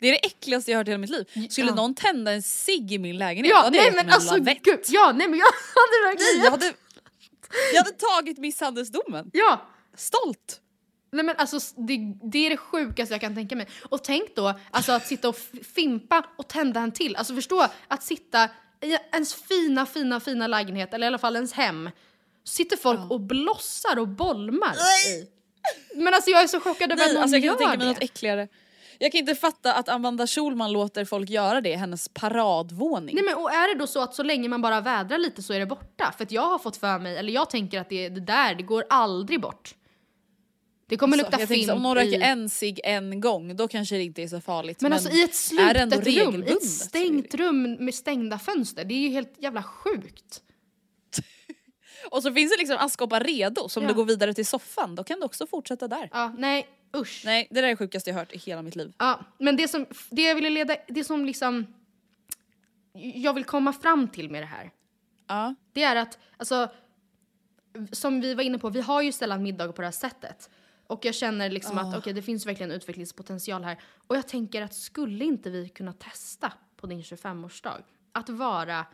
Det 0.00 0.08
är 0.08 0.12
det 0.12 0.26
äckligaste 0.26 0.70
jag 0.70 0.78
hört 0.78 0.88
i 0.88 0.90
hela 0.90 0.98
mitt 1.00 1.10
liv. 1.10 1.48
Skulle 1.50 1.68
Ja. 1.68 1.74
någon 1.74 1.94
tända 1.94 2.32
en 2.32 2.42
cigg 2.42 2.92
i 2.92 2.98
min 2.98 3.18
lägenhet 3.18 3.50
Ja, 3.50 3.56
hade 3.56 3.76
jag 3.76 3.82
nej 3.82 3.86
gett 3.86 3.94
men 3.96 4.06
en 4.06 4.12
alltså 4.12 4.36
lavett. 4.36 4.62
gud. 4.62 4.80
Ja, 4.88 5.12
nej 5.16 5.28
men 5.28 5.38
jag 5.38 5.46
hade 5.74 6.08
verkligen... 6.08 6.36
Nej, 6.36 6.44
jag 6.44 6.50
hade, 6.50 6.66
jag 7.74 7.84
hade 7.84 7.96
tagit 7.96 8.38
misshandelsdomen. 8.38 9.30
Ja, 9.32 9.66
Stolt. 9.96 10.60
Nej 11.12 11.24
men 11.24 11.36
alltså 11.38 11.58
det, 11.76 12.14
det 12.22 12.46
är 12.46 12.50
det 12.50 12.56
sjukaste 12.56 13.14
jag 13.14 13.20
kan 13.20 13.34
tänka 13.34 13.56
mig. 13.56 13.68
Och 13.88 14.04
tänk 14.04 14.36
då 14.36 14.54
alltså 14.70 14.92
att 14.92 15.06
sitta 15.06 15.28
och 15.28 15.36
fimpa 15.74 16.24
och 16.36 16.48
tända 16.48 16.80
en 16.80 16.92
till. 16.92 17.16
Alltså 17.16 17.34
förstå 17.34 17.66
att 17.88 18.02
sitta 18.02 18.48
i 18.80 18.96
ens 19.12 19.34
fina, 19.34 19.86
fina, 19.86 20.20
fina 20.20 20.46
lägenhet, 20.46 20.94
eller 20.94 21.06
i 21.06 21.08
alla 21.08 21.18
fall 21.18 21.36
ens 21.36 21.52
hem. 21.52 21.90
Sitter 22.44 22.76
folk 22.76 23.10
och 23.10 23.20
blossar 23.20 23.98
och 23.98 24.08
bolmar 24.08 24.74
i. 25.08 25.26
Men 25.94 26.14
alltså 26.14 26.30
jag 26.30 26.42
är 26.42 26.46
så 26.46 26.60
chockad 26.60 26.92
över 26.92 27.04
att 27.04 27.12
någon 27.12 27.22
alltså 27.22 27.36
jag 27.36 27.42
kan 27.42 27.52
inte 27.52 27.64
tänka 27.64 27.78
mig 27.78 27.86
det. 27.86 27.92
något 27.92 28.02
äckligare. 28.02 28.48
Jag 28.98 29.12
kan 29.12 29.18
inte 29.18 29.34
fatta 29.34 29.74
att 29.74 29.88
Amanda 29.88 30.26
Schulman 30.26 30.72
låter 30.72 31.04
folk 31.04 31.30
göra 31.30 31.60
det 31.60 31.68
i 31.68 31.74
hennes 31.74 32.08
paradvåning. 32.08 33.14
Nej 33.14 33.24
men 33.24 33.34
och 33.34 33.52
är 33.52 33.74
det 33.74 33.80
då 33.80 33.86
så 33.86 34.00
att 34.00 34.14
så 34.14 34.22
länge 34.22 34.48
man 34.48 34.62
bara 34.62 34.80
vädrar 34.80 35.18
lite 35.18 35.42
så 35.42 35.52
är 35.52 35.58
det 35.58 35.66
borta? 35.66 36.14
För 36.16 36.24
att 36.24 36.32
jag 36.32 36.42
har 36.42 36.58
fått 36.58 36.76
för 36.76 36.98
mig, 36.98 37.16
eller 37.16 37.32
jag 37.32 37.50
tänker 37.50 37.80
att 37.80 37.88
det, 37.88 38.08
det 38.08 38.20
där, 38.20 38.54
det 38.54 38.62
går 38.62 38.84
aldrig 38.90 39.40
bort. 39.40 39.74
Det 40.90 40.96
kommer 40.96 41.16
Så 41.16 41.22
lukta 41.22 41.46
fimp 41.46 41.70
om 41.70 41.82
någon 41.82 41.94
röker 41.94 42.18
i... 42.18 42.22
en 42.22 42.48
cigg 42.48 42.80
en 42.84 43.20
gång 43.20 43.56
då 43.56 43.68
kanske 43.68 43.96
det 43.96 44.02
inte 44.02 44.22
är 44.22 44.28
så 44.28 44.40
farligt. 44.40 44.80
Men, 44.80 44.92
alltså 44.92 45.10
i 45.10 45.22
ett 45.22 45.34
slutet 45.34 45.92
rum, 45.92 46.00
regelbundet 46.02 46.50
ett 46.50 46.70
stängt 46.70 47.30
det- 47.30 47.38
rum 47.38 47.72
med 47.80 47.94
stängda 47.94 48.38
fönster. 48.38 48.84
Det 48.84 48.94
är 48.94 48.98
ju 48.98 49.08
helt 49.08 49.34
jävla 49.38 49.62
sjukt. 49.62 50.42
Och 52.10 52.22
så 52.22 52.32
finns 52.32 52.52
det 52.52 52.58
liksom 52.58 52.76
askkoppar 52.76 53.20
redo 53.20 53.68
så 53.68 53.80
om 53.80 53.84
Ja. 53.84 53.88
du 53.90 53.94
går 53.96 54.04
vidare 54.04 54.34
till 54.34 54.46
soffan 54.46 54.94
då 54.94 55.04
kan 55.04 55.20
du 55.20 55.26
också 55.26 55.46
fortsätta 55.46 55.88
där. 55.88 56.08
Ja, 56.12 56.34
nej 56.38 56.66
usch. 56.96 57.22
Nej 57.24 57.48
det 57.50 57.54
där 57.60 57.62
är 57.62 57.68
det 57.70 57.76
sjukaste 57.76 58.10
jag 58.10 58.14
hört 58.16 58.32
i 58.32 58.38
hela 58.38 58.62
mitt 58.62 58.76
liv. 58.76 58.92
Ja, 58.98 59.20
men 59.38 59.56
det 59.56 59.68
som, 59.68 59.86
det 60.10 60.22
jag 60.22 60.34
ville 60.34 60.50
leda, 60.50 60.76
det 60.88 61.04
som 61.04 61.24
liksom 61.24 61.66
jag 63.14 63.34
vill 63.34 63.44
komma 63.44 63.72
fram 63.72 64.08
till 64.08 64.30
med 64.30 64.42
det 64.42 64.46
här. 64.46 64.70
Ja. 65.28 65.54
Det 65.72 65.82
är 65.82 65.96
att, 65.96 66.18
alltså, 66.36 66.68
som 67.92 68.20
vi 68.20 68.34
var 68.34 68.42
inne 68.42 68.58
på, 68.58 68.68
vi 68.70 68.80
har 68.80 69.02
ju 69.02 69.12
sällan 69.12 69.42
middagar 69.42 69.72
på 69.72 69.82
det 69.82 69.86
här 69.86 69.92
sättet. 69.92 70.50
Och 70.90 71.04
jag 71.04 71.14
känner 71.14 71.50
liksom 71.50 71.78
att 71.78 71.96
okej, 71.96 72.12
det 72.12 72.22
finns 72.22 72.46
verkligen 72.46 72.70
utvecklingspotential 72.72 73.64
här. 73.64 73.80
Och 74.06 74.16
jag 74.16 74.28
tänker 74.28 74.62
att 74.62 74.74
skulle 74.74 75.24
inte 75.24 75.50
vi 75.50 75.68
kunna 75.68 75.92
testa 75.92 76.52
på 76.76 76.86
din 76.86 77.02
25-årsdag 77.02 77.82
att 78.12 78.28
vara, 78.28 78.86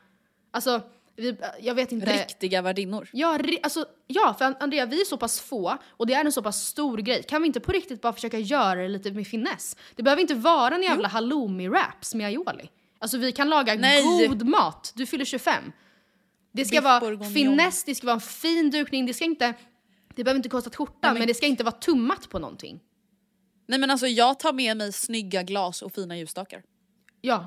alltså 0.51 0.81
Vi, 1.17 1.37
jag 1.61 1.75
vet 1.75 1.93
inte. 1.93 2.13
Riktiga 2.13 2.63
värdinnor. 2.63 3.09
Ja, 3.13 3.39
ri- 3.41 3.59
alltså, 3.63 3.87
ja, 4.07 4.35
för 4.39 4.55
Andrea, 4.61 4.87
vi 4.87 5.01
är 5.01 5.05
så 5.05 5.17
pass 5.17 5.41
få 5.41 5.79
och 5.89 6.07
det 6.07 6.15
är 6.15 6.25
en 6.25 6.33
så 6.33 6.43
pass 6.43 6.67
stor 6.67 6.99
grej. 6.99 7.23
Kan 7.23 7.43
vi 7.43 7.47
inte 7.47 7.61
på 7.61 7.73
riktigt 7.73 8.01
bara 8.03 8.13
försöka 8.13 8.39
göra 8.39 8.83
det 8.83 8.89
lite 8.89 9.11
med 9.11 9.27
finess? 9.27 9.77
Det 9.95 10.03
behöver 10.03 10.23
inte 10.23 10.35
vara 10.35 10.75
en 10.75 10.83
jävla 10.83 11.09
halloumi-wraps 11.09 12.17
med 12.17 12.27
aioli. 12.27 12.71
Alltså 12.99 13.19
vi 13.19 13.33
kan 13.33 13.49
laga 13.49 13.75
Nej. 13.75 14.29
god 14.29 14.43
mat. 14.47 14.93
Du 14.97 15.07
fyller 15.07 15.25
25. 15.25 15.73
Det 16.53 16.65
ska 16.65 16.77
Biff 16.77 16.85
vara 16.85 17.25
finess, 17.25 17.85
det 17.85 17.95
ska 17.95 18.07
vara 18.07 18.15
en 18.15 18.21
fin 18.21 18.71
dukning, 18.71 19.07
det 19.07 19.15
ska 19.15 19.25
inte... 19.25 19.55
Det 20.17 20.25
behöver 20.25 20.37
inte 20.37 20.49
kosta 20.49 20.71
skjortan, 20.71 20.99
men... 21.01 21.15
men- 21.19 21.29
det 21.29 21.35
ska 21.35 21.47
inte 21.47 21.65
vara 21.65 21.75
tummat 21.75 22.29
på 22.31 22.39
någonting. 22.39 22.81
Nej 23.67 23.79
men 23.79 23.91
alltså 23.91 24.07
jag 24.07 24.39
tar 24.39 24.53
med 24.53 24.77
mig 24.77 24.93
snygga 24.93 25.43
glas 25.43 25.83
och 25.83 25.93
fina 25.93 26.17
ljusstakar. 26.17 26.63
Ja. 27.21 27.47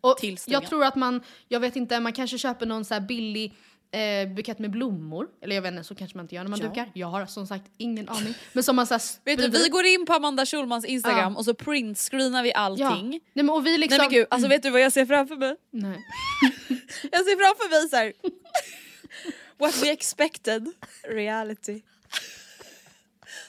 Och 0.00 0.18
jag 0.46 0.66
tror 0.66 0.84
att 0.84 0.96
man, 0.96 1.20
jag 1.48 1.60
vet 1.60 1.76
inte, 1.76 2.00
man 2.00 2.12
kanske 2.12 2.38
köper 2.38 2.66
någon 2.66 2.84
så 2.84 2.94
här 2.94 3.00
billig 3.00 3.54
eh, 3.90 4.34
bukett 4.34 4.58
med 4.58 4.70
blommor. 4.70 5.28
Eller 5.42 5.54
jag 5.54 5.62
vet 5.62 5.72
inte, 5.72 5.84
så 5.84 5.94
kanske 5.94 6.18
man 6.18 6.24
inte 6.24 6.34
gör 6.34 6.42
när 6.42 6.50
man 6.50 6.60
Ja. 6.60 6.68
dukar. 6.68 6.90
Jag 6.94 7.06
har 7.06 7.26
som 7.26 7.46
sagt 7.46 7.70
ingen 7.76 8.08
aning. 8.08 8.34
Men 8.52 8.64
som 8.64 8.76
man 8.76 8.86
så 8.86 8.98
Vet 9.24 9.38
du, 9.38 9.48
vi 9.48 9.68
går 9.68 9.84
in 9.84 10.06
på 10.06 10.12
Amanda 10.12 10.46
Schulmans 10.46 10.84
instagram 10.84 11.32
Ja. 11.32 11.38
och 11.38 11.44
så 11.44 11.54
printscreenar 11.54 12.42
vi 12.42 12.50
ja. 12.50 12.56
allting. 12.56 13.10
Nej 13.10 13.20
men 13.32 13.50
och 13.50 13.66
vi 13.66 13.78
liksom... 13.78 13.98
Nej 13.98 14.06
men 14.08 14.14
gud, 14.18 14.26
alltså 14.30 14.48
vet 14.48 14.62
du 14.62 14.70
vad 14.70 14.80
jag 14.80 14.92
ser 14.92 15.06
framför 15.06 15.36
mig? 15.36 15.56
Nej. 15.70 15.98
Jag 17.12 17.24
ser 17.24 17.36
framför 17.36 17.70
mig 17.70 18.12
så. 18.12 18.28
What 19.62 19.82
we 19.82 19.90
expected, 19.92 20.68
reality. 21.08 21.82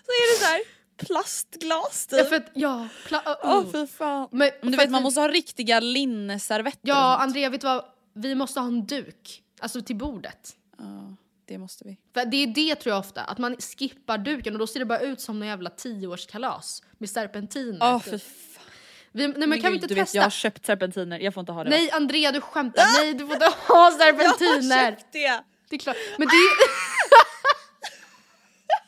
Så 0.06 0.12
är 0.12 0.34
det 0.34 0.40
så 0.46 0.52
här 0.52 0.62
plastglas 0.98 2.08
typ. 2.08 2.20
Ja, 2.20 2.26
för 2.26 2.36
att, 2.36 2.50
ja. 2.54 2.88
Pla- 3.08 3.36
Åh 3.44 3.60
oh. 3.60 3.72
fy 3.72 3.88
fan. 3.88 4.28
Men, 4.32 4.52
Men 4.62 4.72
du 4.72 4.78
för 4.78 4.78
vet 4.78 4.86
att 4.86 4.92
man 4.92 5.02
vi- 5.02 5.04
måste 5.04 5.20
ha 5.22 5.28
riktiga 5.28 5.80
linneservetter 5.80 6.80
Ja. 6.82 7.18
Andrea, 7.18 7.50
vet 7.50 7.62
du 7.62 7.68
vad? 7.68 7.86
Vi 8.14 8.36
måste 8.36 8.60
ha 8.60 8.68
en 8.68 8.86
duk. 8.86 9.44
Alltså 9.60 9.82
till 9.82 9.96
bordet. 9.96 10.56
Ja, 10.78 11.16
det 11.46 11.58
måste 11.58 11.84
vi. 11.88 11.98
För 12.14 12.26
det 12.26 12.38
är 12.38 12.48
det 12.48 12.76
tror 12.76 12.92
jag 12.94 13.00
ofta, 13.00 13.22
att 13.22 13.38
man 13.38 13.56
skippar 13.58 14.18
duken 14.18 14.54
och 14.54 14.60
då 14.60 14.68
ser 14.68 14.80
det 14.80 14.86
bara 14.86 15.00
ut 15.00 15.22
som 15.22 15.42
en 15.42 15.48
jävla 15.48 15.70
tioårskalas 15.70 16.84
med 16.98 17.10
serpentiner. 17.10 17.80
Åh 17.82 18.00
typ. 18.04 18.12
fy 18.12 18.20
fan. 18.20 18.64
vi, 19.12 19.28
nej 19.28 19.48
men 19.48 19.62
kan 19.62 19.72
vi 19.72 19.76
inte 19.78 19.88
du 19.88 19.96
vet, 19.96 20.04
testa? 20.06 20.18
jag 20.18 20.24
har 20.24 20.30
köpt 20.30 20.66
serpentiner, 20.66 21.20
jag 21.20 21.34
får 21.34 21.42
inte 21.42 21.52
ha 21.52 21.64
det. 21.64 21.70
Nej 21.70 21.92
Andrea 21.92 22.32
du 22.32 22.42
skämtar, 22.42 22.86
nej 23.02 23.14
du 23.14 23.26
får 23.26 23.34
inte 23.36 23.54
ha 23.68 23.92
serpentiner! 23.92 24.76
Jag 24.76 24.84
har 24.86 24.92
köpt 24.92 25.12
det! 25.14 25.44
Det 25.74 25.78
är 25.78 25.80
klart. 25.80 25.98
Men 26.18 26.28
det 26.28 26.36
är 26.36 26.50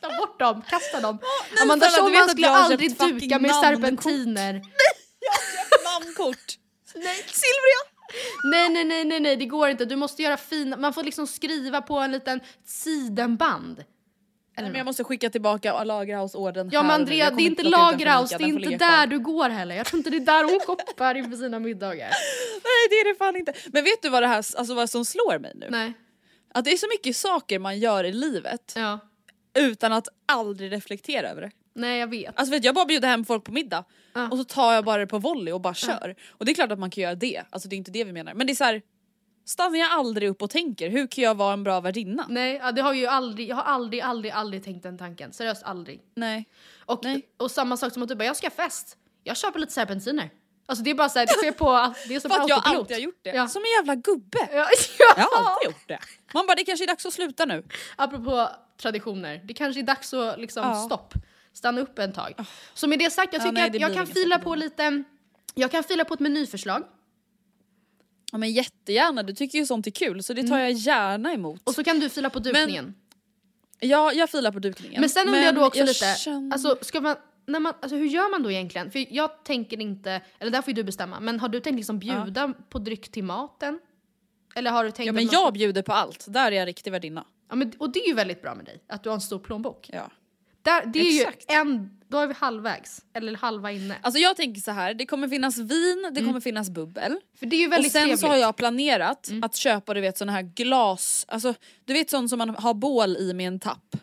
Ta 0.00 0.08
bort 0.18 0.38
dem, 0.38 0.62
kasta 0.68 1.00
dem. 1.00 1.18
nej, 1.22 1.62
Amanda 1.62 1.86
snälla, 1.86 2.06
du 2.06 2.10
vet 2.10 2.18
Schulman 2.18 2.24
att 2.24 2.30
skulle 2.30 2.46
jag 2.46 2.52
har 2.52 2.62
aldrig 2.62 2.90
köpt 2.90 3.20
duka 3.20 3.38
med 3.38 3.50
namnkort. 3.50 3.80
serpentiner. 3.80 4.52
Nej, 6.94 7.16
Silvia! 7.16 7.80
Nej, 8.44 8.68
nej, 8.68 8.84
nej, 8.84 9.04
nej, 9.04 9.20
nej, 9.20 9.36
det 9.36 9.46
går 9.46 9.68
inte. 9.68 9.84
Du 9.84 9.96
måste 9.96 10.22
göra 10.22 10.36
fina, 10.36 10.76
man 10.76 10.92
får 10.92 11.02
liksom 11.02 11.26
skriva 11.26 11.82
på 11.82 11.98
en 11.98 12.12
liten 12.12 12.40
sidenband. 12.66 13.84
Nej, 14.56 14.66
men 14.66 14.74
jag 14.74 14.84
måste 14.84 15.04
skicka 15.04 15.30
tillbaka 15.30 15.84
Lagerhaus-orden 15.84 16.68
Ja 16.72 16.82
men. 16.82 16.90
Andrea, 16.90 17.30
det 17.30 17.42
är 17.42 17.46
inte 17.46 17.62
Lagerhaus, 17.62 18.30
det 18.30 18.44
är 18.44 18.48
inte 18.48 18.76
där 18.76 19.06
du 19.06 19.18
går 19.18 19.48
heller. 19.48 19.76
Jag 19.76 19.86
tror 19.86 19.98
inte 19.98 20.10
det 20.10 20.16
är 20.16 20.20
där 20.20 20.44
hon 20.44 20.60
shoppar 20.60 21.14
inför 21.14 21.36
sina 21.36 21.58
middagar. 21.58 22.08
Nej 22.64 22.88
det 22.90 22.94
är 22.94 23.12
det 23.12 23.18
fan 23.18 23.36
inte. 23.36 23.52
Men 23.66 23.84
vet 23.84 24.02
du 24.02 24.08
vad 24.08 24.22
det 24.22 24.26
här, 24.26 24.36
alltså 24.36 24.74
vad 24.74 24.90
som 24.90 25.04
slår 25.04 25.38
mig 25.38 25.52
nu? 25.54 25.66
Nej. 25.70 25.94
Att 26.58 26.64
det 26.64 26.72
är 26.72 26.76
så 26.76 26.86
mycket 26.90 27.16
saker 27.16 27.58
man 27.58 27.78
gör 27.78 28.04
i 28.04 28.12
livet 28.12 28.72
Ja. 28.76 28.98
utan 29.58 29.92
att 29.92 30.08
aldrig 30.26 30.72
reflektera 30.72 31.28
över 31.28 31.42
det. 31.42 31.50
Nej 31.74 31.98
jag 32.00 32.06
vet. 32.06 32.38
Alltså 32.38 32.50
vet 32.50 32.64
jag 32.64 32.74
bara 32.74 32.84
bjuder 32.84 33.08
hem 33.08 33.24
folk 33.24 33.44
på 33.44 33.52
middag 33.52 33.84
Ja. 34.14 34.28
och 34.30 34.38
så 34.38 34.44
tar 34.44 34.74
jag 34.74 34.84
bara 34.84 34.98
det 34.98 35.06
på 35.06 35.18
volley 35.18 35.52
och 35.52 35.60
bara 35.60 35.74
kör. 35.74 36.14
Och 36.30 36.44
det 36.44 36.52
är 36.52 36.54
klart 36.54 36.72
att 36.72 36.78
man 36.78 36.90
kan 36.90 37.02
göra 37.02 37.14
det, 37.14 37.42
alltså 37.50 37.68
det 37.68 37.74
är 37.76 37.78
inte 37.78 37.90
det 37.90 38.04
vi 38.04 38.12
menar. 38.12 38.34
Men 38.34 38.46
det 38.46 38.52
är 38.52 38.54
så 38.54 38.64
här. 38.64 38.82
stannar 39.44 39.78
jag 39.78 39.90
aldrig 39.92 40.28
upp 40.28 40.42
och 40.42 40.50
tänker 40.50 40.90
hur 40.90 41.06
kan 41.06 41.24
jag 41.24 41.34
vara 41.34 41.52
en 41.52 41.64
bra 41.64 41.80
värdinna? 41.80 42.26
Nej, 42.28 42.60
ja, 42.62 42.72
det 42.72 42.82
har 42.82 42.92
ju 42.92 43.06
aldrig, 43.06 43.48
jag 43.48 43.56
har 43.56 43.62
aldrig, 43.62 44.00
aldrig, 44.00 44.32
aldrig 44.32 44.64
tänkt 44.64 44.82
den 44.82 44.98
tanken. 44.98 45.32
Seriöst 45.32 45.62
aldrig. 45.62 46.00
Nej. 46.14 46.44
Och, 46.86 47.00
Nej. 47.04 47.22
och 47.36 47.50
samma 47.50 47.76
sak 47.76 47.92
som 47.92 48.02
att 48.02 48.08
du 48.08 48.14
bara, 48.14 48.24
jag 48.24 48.36
ska 48.36 48.46
ha 48.46 48.50
fest. 48.50 48.96
Jag 49.24 49.36
köper 49.36 49.58
lite 49.58 49.72
serpentiner. 49.72 50.30
Alltså 50.68 50.84
det 50.84 50.90
är 50.90 50.94
bara 50.94 51.08
såhär, 51.08 51.26
det 51.26 51.32
sker 51.32 51.52
på, 51.52 51.94
det 52.08 52.14
är 52.14 52.20
som 52.20 52.30
För 52.30 52.40
att 52.40 52.48
jag 52.48 52.56
autopilot. 52.58 52.80
alltid 52.80 52.96
har 52.96 53.00
gjort 53.00 53.20
det. 53.22 53.30
Ja. 53.30 53.48
Som 53.48 53.62
en 53.62 53.70
jävla 53.70 53.94
gubbe. 53.94 54.38
Ja, 54.52 54.68
Jag 54.98 55.24
har 55.24 55.50
alltid 55.50 55.66
gjort 55.70 55.88
det. 55.88 55.98
Man 56.34 56.46
bara 56.46 56.54
det 56.54 56.64
kanske 56.64 56.84
är 56.84 56.86
dags 56.86 57.06
att 57.06 57.12
sluta 57.12 57.44
nu. 57.44 57.64
Apropå 57.96 58.48
traditioner, 58.82 59.40
det 59.44 59.54
kanske 59.54 59.80
är 59.80 59.82
dags 59.82 60.14
att 60.14 60.40
liksom 60.40 60.62
Ja. 60.62 60.74
stopp. 60.86 61.14
Stanna 61.52 61.80
upp 61.80 61.98
en 61.98 62.12
tag. 62.12 62.34
Så 62.74 62.86
med 62.88 62.98
det 62.98 63.10
sagt, 63.10 63.32
jag 63.32 63.40
Ja, 63.40 63.44
tycker 63.44 63.52
nej, 63.52 63.70
att 63.70 63.80
jag 63.80 63.94
kan 63.94 64.06
fila 64.06 64.38
på 64.38 64.54
lite, 64.54 65.02
jag 65.54 65.70
kan 65.70 65.84
fila 65.84 66.04
på 66.04 66.14
ett 66.14 66.20
menyförslag. 66.20 66.82
Ja 68.32 68.38
men 68.38 68.52
jättegärna, 68.52 69.22
du 69.22 69.32
tycker 69.34 69.58
ju 69.58 69.66
sånt 69.66 69.86
är 69.86 69.90
kul 69.90 70.22
så 70.22 70.32
det 70.32 70.42
tar 70.48 70.58
jag 70.58 70.72
gärna 70.72 71.32
emot. 71.32 71.60
Och 71.64 71.74
så 71.74 71.84
kan 71.84 72.00
du 72.00 72.08
fila 72.08 72.30
på 72.30 72.38
dukningen. 72.38 72.94
Ja, 73.80 74.12
jag 74.12 74.30
filar 74.30 74.52
på 74.52 74.58
dukningen. 74.58 75.00
Men 75.00 75.10
sen 75.10 75.26
undrar 75.26 75.40
jag 75.42 75.54
då 75.54 75.64
också 75.66 75.78
jag 75.78 75.86
lite, 75.86 76.14
känner- 76.18 76.52
alltså, 76.52 76.78
ska 76.82 77.00
man, 77.00 77.16
när 77.46 77.60
man, 77.60 77.72
alltså 77.80 77.96
hur 77.96 78.06
gör 78.06 78.30
man 78.30 78.42
då 78.42 78.50
egentligen? 78.50 78.90
För 78.90 79.14
jag 79.14 79.44
tänker 79.44 79.80
inte, 79.80 80.20
eller 80.38 80.50
där 80.50 80.62
får 80.62 80.70
ju 80.70 80.74
du 80.74 80.84
bestämma, 80.84 81.20
men 81.20 81.40
har 81.40 81.48
du 81.48 81.60
tänkt 81.60 81.76
liksom 81.76 81.98
bjuda 81.98 82.52
på 82.68 82.78
dryck 82.78 83.08
till 83.12 83.24
maten? 83.24 83.80
Eller 84.54 84.70
har 84.70 84.84
du 84.84 84.90
tänkt 84.90 85.06
Ja 85.06 85.12
men 85.12 85.26
ska- 85.26 85.36
jag 85.36 85.52
bjuder 85.52 85.82
på 85.82 85.92
allt, 85.92 86.24
där 86.28 86.52
är 86.52 86.56
jag 86.56 86.66
riktig 86.66 86.90
värdinna. 86.90 87.24
Ja, 87.48 87.56
men, 87.56 87.72
och 87.78 87.92
det 87.92 88.00
är 88.00 88.06
ju 88.08 88.14
väldigt 88.14 88.42
bra 88.42 88.54
med 88.54 88.64
dig, 88.64 88.82
att 88.88 89.02
du 89.02 89.08
har 89.08 89.14
en 89.14 89.20
stor 89.20 89.38
plånbok. 89.38 89.90
Ja. 89.92 90.10
Där, 90.62 90.86
det 90.86 90.98
är 90.98 91.20
Exakt. 91.20 91.50
ju 91.50 91.54
en, 91.54 92.00
då 92.08 92.18
är 92.18 92.26
vi 92.26 92.34
halvvägs, 92.34 93.02
eller 93.12 93.36
halva 93.36 93.72
inne. 93.72 93.96
Alltså 94.02 94.20
jag 94.20 94.36
tänker 94.36 94.60
så 94.60 94.70
här, 94.70 94.94
det 94.94 95.06
kommer 95.06 95.28
finnas 95.28 95.58
vin, 95.58 96.10
det 96.12 96.20
kommer 96.24 96.40
finnas 96.40 96.70
bubbel. 96.70 97.20
För 97.38 97.46
det 97.46 97.56
är 97.56 97.60
ju 97.60 97.66
Och 97.66 97.72
väldigt 97.72 97.92
sen 97.92 98.00
trevligt. 98.02 98.20
så 98.20 98.26
har 98.26 98.36
jag 98.36 98.56
planerat 98.56 99.30
att 99.42 99.56
köpa 99.56 99.94
du 99.94 100.00
vet 100.00 100.18
såna 100.18 100.32
här 100.32 100.42
glas, 100.42 101.24
alltså 101.28 101.54
du 101.84 101.92
vet 101.92 102.10
sånt 102.10 102.30
som 102.30 102.38
man 102.38 102.48
har 102.58 102.74
bål 102.74 103.16
i 103.16 103.32
med 103.34 103.46
en 103.48 103.60
tapp. 103.60 103.96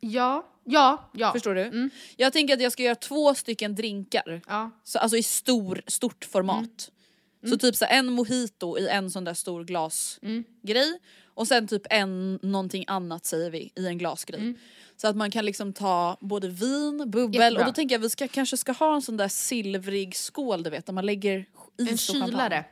Ja, 0.00 0.46
ja, 0.64 1.10
ja. 1.12 1.32
Förstår 1.32 1.54
du? 1.54 1.90
Jag 2.16 2.32
tänker 2.32 2.54
att 2.54 2.60
jag 2.60 2.72
ska 2.72 2.82
göra 2.82 2.94
två 2.94 3.34
stycken 3.34 3.74
drinkar. 3.74 4.40
Ja. 4.46 4.70
Så, 4.84 4.98
alltså 4.98 5.16
i 5.16 5.22
stor, 5.22 5.82
stort 5.86 6.24
format. 6.24 6.90
Så 7.48 7.58
typ 7.58 7.76
så 7.76 7.84
en 7.88 8.12
mojito 8.12 8.78
i 8.78 8.88
en 8.88 9.10
sån 9.10 9.24
där 9.24 9.34
stor 9.34 9.64
glasgrej. 9.64 10.98
Och 11.34 11.48
sen 11.48 11.68
typ 11.68 11.82
en 11.90 12.38
någonting 12.42 12.84
annat 12.86 13.26
säger 13.26 13.50
vi 13.50 13.72
i 13.76 13.86
en 13.86 13.98
glasgrej. 13.98 14.54
Så 14.96 15.08
att 15.08 15.16
man 15.16 15.30
kan 15.30 15.44
liksom 15.44 15.72
ta 15.72 16.16
både 16.20 16.48
vin, 16.48 17.10
bubbel 17.10 17.34
Jättebra. 17.34 17.60
och 17.60 17.66
då 17.66 17.72
tänker 17.72 17.94
jag 17.94 18.00
att 18.00 18.04
vi 18.04 18.10
ska, 18.10 18.28
kanske 18.28 18.56
ska 18.56 18.72
ha 18.72 18.94
en 18.94 19.02
sån 19.02 19.16
där 19.16 19.28
silvrig 19.28 20.16
skål 20.16 20.62
du 20.62 20.70
vet 20.70 20.86
där 20.86 20.92
man 20.92 21.06
lägger 21.06 21.46
is 21.78 21.90
En 21.90 21.98
kylare. 21.98 22.64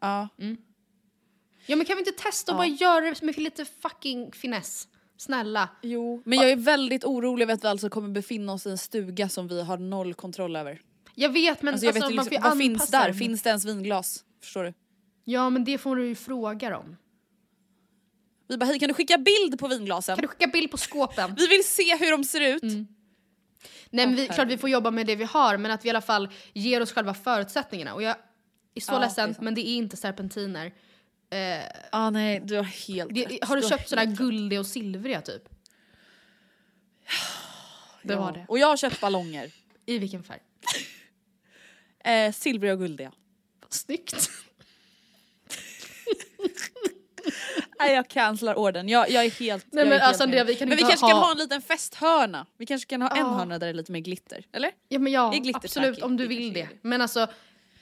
Ja. 0.00 0.28
Ja 1.66 1.76
men 1.76 1.86
kan 1.86 1.96
vi 1.96 2.00
inte 2.00 2.22
testa 2.22 2.52
och 2.52 2.58
bara 2.58 2.66
göra 2.66 3.00
det 3.00 3.22
med 3.22 3.38
lite 3.38 3.64
fucking 3.64 4.32
finess? 4.32 4.88
Snälla. 5.20 5.68
Jo. 5.82 6.22
Men 6.24 6.38
jag 6.38 6.50
är 6.50 6.56
väldigt 6.56 7.04
orolig 7.04 7.42
över 7.42 7.54
att 7.54 7.64
vi 7.64 7.68
alltså 7.68 7.88
kommer 7.88 8.08
befinna 8.08 8.52
oss 8.52 8.66
i 8.66 8.70
en 8.70 8.78
stuga 8.78 9.28
som 9.28 9.48
vi 9.48 9.62
har 9.62 9.78
noll 9.78 10.14
kontroll 10.14 10.56
över. 10.56 10.80
Jag 11.14 11.32
vet 11.32 11.62
men 11.62 11.74
Alltså 11.74 11.86
jag 11.86 11.96
alltså, 11.96 12.08
vet 12.08 12.16
man 12.16 12.24
får 12.24 12.30
liksom, 12.30 12.44
ju 12.44 12.50
vad 12.50 12.58
finns 12.58 12.90
där? 12.90 13.04
den. 13.04 13.14
Finns 13.14 13.42
det 13.42 13.48
ens 13.48 13.64
vinglas? 13.64 14.24
Förstår 14.42 14.64
du? 14.64 14.74
Ja 15.24 15.50
men 15.50 15.64
det 15.64 15.78
får 15.78 15.96
du 15.96 16.06
ju 16.06 16.14
fråga 16.14 16.78
om. 16.78 16.96
Vi 18.48 18.56
bara 18.56 18.66
hej 18.66 18.78
kan 18.78 18.88
du 18.88 18.94
skicka 18.94 19.18
bild 19.18 19.58
på 19.58 19.68
vinglasen? 19.68 20.16
Kan 20.16 20.22
du 20.22 20.28
skicka 20.28 20.46
bild 20.46 20.70
på 20.70 20.76
skåpen? 20.76 21.34
Vi 21.38 21.46
vill 21.46 21.64
se 21.64 21.96
hur 21.96 22.10
de 22.10 22.24
ser 22.24 22.40
ut. 22.40 22.62
Nej 22.62 22.86
men 24.06 24.16
vi, 24.16 24.28
klart 24.28 24.48
vi 24.48 24.58
får 24.58 24.70
jobba 24.70 24.90
med 24.90 25.06
det 25.06 25.16
vi 25.16 25.24
har 25.24 25.56
men 25.56 25.70
att 25.70 25.84
vi 25.84 25.86
i 25.86 25.90
alla 25.90 26.00
fall 26.00 26.28
ger 26.52 26.80
oss 26.80 26.92
själva 26.92 27.14
förutsättningarna. 27.14 27.94
Och 27.94 28.02
jag 28.02 28.16
är 28.74 28.80
så 28.80 28.92
Ja, 28.92 28.98
det 28.98 29.04
är 29.04 29.06
ledsen 29.06 29.34
men 29.40 29.54
det 29.54 29.68
är 29.68 29.76
inte 29.76 29.96
serpentiner. 29.96 30.72
Eh, 31.30 31.64
Ah, 31.92 32.10
nej 32.10 32.40
du 32.44 32.56
har 32.56 32.62
helt 32.62 33.14
det, 33.14 33.24
rätt. 33.26 33.44
har 33.44 33.56
du 33.56 33.62
har 33.62 33.68
köpt 33.70 33.88
sådär 33.88 34.06
helt 34.06 34.18
guldiga 34.18 34.60
och 34.60 34.66
silvriga 34.66 35.20
typ? 35.20 35.42
Det 38.02 38.12
rätt. 38.12 38.18
var 38.18 38.26
Ja. 38.26 38.32
det. 38.32 38.44
Och 38.48 38.58
jag 38.58 38.66
har 38.66 38.76
köpt 38.76 39.00
ballonger. 39.00 39.50
I 39.86 39.98
vilken 39.98 40.22
färg? 40.24 40.40
Eh, 42.04 42.32
silvriga 42.32 42.72
och 42.72 42.78
guldiga. 42.78 43.12
Snyggt. 43.68 44.14
Nej 47.78 47.94
jag 47.94 48.08
cancelar 48.08 48.58
orden. 48.58 48.88
Jag, 48.88 49.10
jag 49.10 49.24
är 49.24 49.30
helt 49.30 49.66
Nej, 49.72 49.84
men 49.84 49.92
är 49.92 49.96
helt 49.98 50.02
alltså, 50.08 50.22
med. 50.22 50.24
Andrea, 50.24 50.44
vi 50.44 50.54
kan 50.54 50.68
Men 50.68 50.76
vi 50.76 50.82
kanske 50.82 51.06
ha- 51.06 51.10
kan 51.10 51.18
ha 51.18 51.32
en 51.32 51.38
liten 51.38 51.62
festhörna. 51.62 52.46
Vi 52.56 52.66
kanske 52.66 52.88
kan 52.88 53.02
ha 53.02 53.08
en 53.08 53.16
Ja. 53.18 53.24
hörna 53.32 53.58
där 53.58 53.66
det 53.66 53.70
är 53.70 53.74
lite 53.74 53.92
mer 53.92 54.00
glitter. 54.00 54.44
Eller? 54.52 54.70
Ja 54.88 54.98
men 54.98 55.12
ja, 55.12 55.30
Det 55.30 55.36
absolut 55.54 56.02
om 56.02 56.16
du 56.16 56.24
Det 56.24 56.28
vill 56.28 56.52
det. 56.52 56.68
Men 56.82 57.02
alltså, 57.02 57.26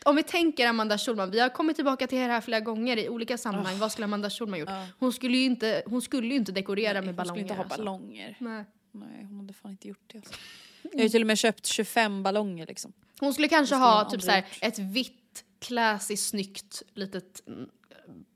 om 0.05 0.17
vi 0.17 0.23
tänker 0.23 0.67
Amanda 0.67 0.99
Schulman, 0.99 1.31
vi 1.31 1.41
har 1.41 1.49
kommit 1.49 1.77
tillbaka 1.77 2.07
till 2.07 2.19
det 2.19 2.25
här 2.25 2.41
flera 2.41 2.61
gånger 2.61 2.97
i 2.97 3.09
olika 3.09 3.39
sammanhang. 3.39 3.79
Vad 3.79 3.93
skulle 3.93 4.05
Amanda 4.05 4.31
Schulman 4.31 4.59
gjort? 4.59 4.69
Hon 4.99 5.13
skulle 5.13 5.37
ju 5.37 5.45
inte, 5.45 5.83
hon 5.87 6.03
skulle 6.03 6.35
inte 6.35 6.53
dekorera 6.53 6.95
med 7.01 7.07
Hon 7.07 7.17
ballonger. 7.17 7.33
skulle 7.35 7.43
inte 7.43 7.55
ha 7.55 7.63
alltså. 7.65 7.79
ballonger. 7.79 8.37
Nej. 8.41 8.65
Nej 8.93 9.25
hon 9.25 9.41
hade 9.41 9.53
fan 9.53 9.71
inte 9.71 9.89
gjort 9.89 10.03
det 10.07 10.19
alltså. 10.19 10.35
Jag 10.83 10.99
har 10.99 11.03
ju 11.03 11.09
till 11.09 11.23
och 11.23 11.27
med 11.27 11.39
köpt 11.39 11.67
25 11.67 12.23
ballonger 12.23 12.67
liksom. 12.67 12.93
Hon 13.21 13.33
skulle 13.35 13.49
kanske 13.49 13.67
skulle 13.67 13.85
ha 13.85 14.03
hon 14.03 14.11
typ 14.11 14.23
såhär, 14.23 14.45
ett 14.61 14.79
vitt, 14.79 15.45
classy, 15.59 16.17
snyggt 16.17 16.83
litet, 16.95 17.43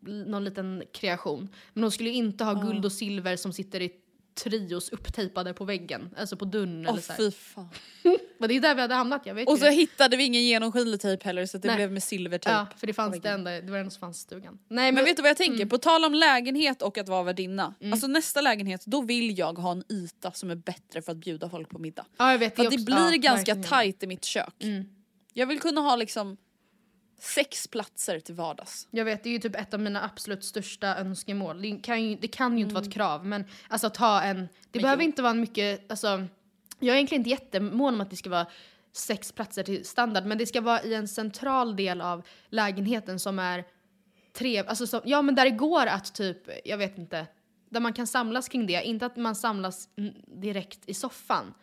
någon 0.00 0.44
liten 0.44 0.82
kreation. 0.92 1.48
Men 1.72 1.82
hon 1.84 1.92
skulle 1.92 2.10
inte 2.10 2.44
ha 2.44 2.54
guld 2.54 2.84
och 2.84 2.92
silver 2.92 3.36
som 3.36 3.52
sitter 3.52 3.80
i 3.82 3.92
trios 4.34 4.88
upptejpade 4.88 5.54
på 5.54 5.64
väggen, 5.64 6.14
alltså 6.18 6.36
på 6.36 6.44
dörren 6.44 6.86
Åh 6.88 6.98
här. 7.08 7.16
fy 7.16 7.30
fan. 7.30 7.68
Men 8.38 8.48
det 8.48 8.56
är 8.56 8.60
där 8.60 8.74
vi 8.74 8.80
hade 8.80 8.94
hamnat, 8.94 9.22
jag 9.26 9.34
vet 9.34 9.48
Och 9.48 9.58
så 9.58 9.64
det. 9.64 9.70
hittade 9.70 10.16
vi 10.16 10.24
ingen 10.24 10.42
genomskinlig 10.42 11.00
tejp 11.00 11.24
heller 11.24 11.46
så 11.46 11.58
det 11.58 11.68
Nej. 11.68 11.76
blev 11.76 11.92
med 11.92 12.02
silvertejp. 12.02 12.54
Ja, 12.54 12.66
för 12.76 12.86
det 12.86 12.92
fanns 12.92 13.20
det 13.20 13.28
enda, 13.30 13.50
det 13.50 13.60
var 13.62 13.72
det 13.72 13.78
enda 13.78 13.90
som 13.90 14.00
fanns 14.00 14.18
i 14.18 14.20
stugan. 14.20 14.58
Nej 14.68 14.92
Men 14.92 15.04
vet 15.04 15.16
du 15.16 15.22
vad 15.22 15.30
jag 15.30 15.36
tänker? 15.36 15.54
Mm. 15.56 15.68
På 15.68 15.78
tal 15.78 16.04
om 16.04 16.14
lägenhet 16.14 16.82
och 16.82 16.98
att 16.98 17.08
vara 17.08 17.22
värdinna. 17.22 17.74
Alltså 17.92 18.06
nästa 18.06 18.40
lägenhet, 18.40 18.84
då 18.86 19.02
vill 19.02 19.38
jag 19.38 19.58
ha 19.58 19.72
en 19.72 19.84
yta 19.92 20.32
som 20.32 20.50
är 20.50 20.54
bättre 20.54 21.02
för 21.02 21.12
att 21.12 21.18
bjuda 21.18 21.48
folk 21.48 21.68
på 21.68 21.78
middag. 21.78 22.04
ja, 22.16 22.30
jag 22.32 22.38
vet, 22.38 22.56
För 22.56 22.62
det 22.62 22.68
också- 22.68 22.84
blir 22.84 22.96
ja, 22.96 23.10
ganska 23.16 23.54
verkligen. 23.54 23.62
tajt 23.62 24.02
i 24.02 24.06
mitt 24.06 24.24
kök. 24.24 24.54
Mm. 24.62 24.84
Jag 25.34 25.46
vill 25.46 25.60
kunna 25.60 25.80
ha 25.80 25.96
liksom 25.96 26.36
sex 27.22 27.68
platser 27.68 28.20
till 28.20 28.34
vardags. 28.34 28.88
Jag 28.90 29.04
vet, 29.04 29.22
det 29.22 29.28
är 29.28 29.32
ju 29.32 29.38
typ 29.38 29.56
ett 29.56 29.74
av 29.74 29.80
mina 29.80 30.04
absolut 30.04 30.44
största 30.44 30.96
önskemål. 30.96 31.62
Det 31.62 31.78
kan 31.82 32.04
ju, 32.04 32.16
det 32.16 32.28
kan 32.28 32.58
ju 32.58 32.64
inte 32.64 32.74
vara 32.74 32.84
ett 32.84 32.92
krav, 32.92 33.26
men 33.26 33.44
alltså 33.68 33.88
ha 33.98 34.22
en... 34.22 34.48
Det 34.70 34.80
behöver 34.80 35.02
jo. 35.02 35.06
inte 35.06 35.22
vara 35.22 35.30
en 35.30 35.40
mycket... 35.40 35.90
Alltså, 35.90 36.06
jag 36.78 36.92
är 36.92 36.94
egentligen 36.94 37.20
inte 37.20 37.30
jättemån 37.30 37.94
om 37.94 38.00
att 38.00 38.10
det 38.10 38.16
ska 38.16 38.30
vara 38.30 38.46
sex 38.92 39.32
platser 39.32 39.62
till 39.62 39.84
standard, 39.84 40.24
men 40.24 40.38
det 40.38 40.46
ska 40.46 40.60
vara 40.60 40.82
i 40.82 40.94
en 40.94 41.08
central 41.08 41.76
del 41.76 42.00
av 42.00 42.26
lägenheten 42.48 43.18
som 43.18 43.38
är 43.38 43.64
trev... 44.32 44.68
Alltså 44.68 44.86
så, 44.86 45.00
ja, 45.04 45.22
men 45.22 45.34
där 45.34 45.44
det 45.44 45.50
går 45.50 45.86
att 45.86 46.14
typ, 46.14 46.38
jag 46.64 46.78
vet 46.78 46.98
inte, 46.98 47.26
där 47.70 47.80
man 47.80 47.92
kan 47.92 48.06
samlas 48.06 48.48
kring 48.48 48.66
det. 48.66 48.82
Inte 48.84 49.06
att 49.06 49.16
man 49.16 49.36
samlas 49.36 49.88
mm, 49.96 50.14
direkt 50.26 50.80
i 50.86 50.94
soffan. 50.94 51.54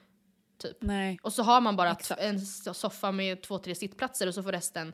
Typ. 0.57 0.77
Nej. 0.79 1.19
Och 1.21 1.33
så 1.33 1.43
har 1.43 1.61
man 1.61 1.75
bara 1.75 1.91
Exakt. 1.91 2.21
en 2.21 2.37
so- 2.37 2.73
soffa 2.73 3.11
med 3.11 3.41
två, 3.41 3.57
tre 3.57 3.75
sittplatser 3.75 4.27
och 4.27 4.33
så 4.33 4.43
får 4.43 4.51
resten 4.51 4.93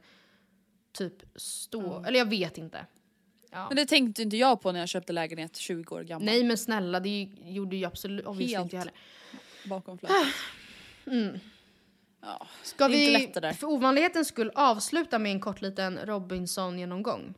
typ 0.96 1.14
stå. 1.36 2.04
Eller 2.08 2.20
jag 2.20 2.30
vet 2.30 2.58
inte. 2.58 2.86
Ja. 3.52 3.68
Men 3.68 3.76
det 3.76 3.86
tänkte 3.86 4.22
inte 4.22 4.38
jag 4.38 4.62
på 4.62 4.72
när 4.72 4.80
jag 4.80 4.90
köpte 4.90 5.14
lägenhet 5.14 5.56
20 5.56 5.96
år 5.96 6.02
gammal. 6.02 6.26
Nej 6.26 6.44
men 6.44 6.58
snälla, 6.58 7.00
det 7.00 7.30
gjorde 7.44 7.76
ju 7.76 7.86
absolut 7.86 8.26
obviously 8.26 8.56
Helt. 8.56 8.66
inte 8.66 8.78
heller. 8.78 8.94
Bakom 9.66 9.98
flötet. 9.98 10.18
Mm. 11.08 11.40
Ja. 12.22 12.48
Ska 12.64 12.88
vi 12.88 13.32
för 13.60 13.68
ovanlighetens 13.68 14.28
skull 14.28 14.52
avsluta 14.56 15.20
med 15.20 15.32
en 15.32 15.40
kort 15.40 15.62
liten 15.62 16.00
Robinson-genomgång? 16.06 17.34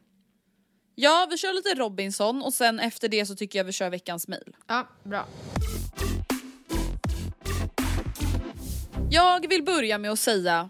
ja, 1.00 1.28
vi 1.30 1.38
kör 1.38 1.54
lite 1.54 1.74
Robinson 1.74 2.42
och 2.42 2.54
sen 2.54 2.80
efter 2.80 3.10
det 3.10 3.26
så 3.26 3.36
tycker 3.36 3.60
jag 3.60 3.64
vi 3.64 3.72
kör 3.72 3.90
veckans 3.90 4.28
mail. 4.28 4.56
Ja, 4.68 4.88
bra. 5.04 5.28
Jag 9.10 9.50
vill 9.50 9.64
börja 9.64 9.98
med 9.98 10.12
att 10.12 10.20
säga 10.20 10.70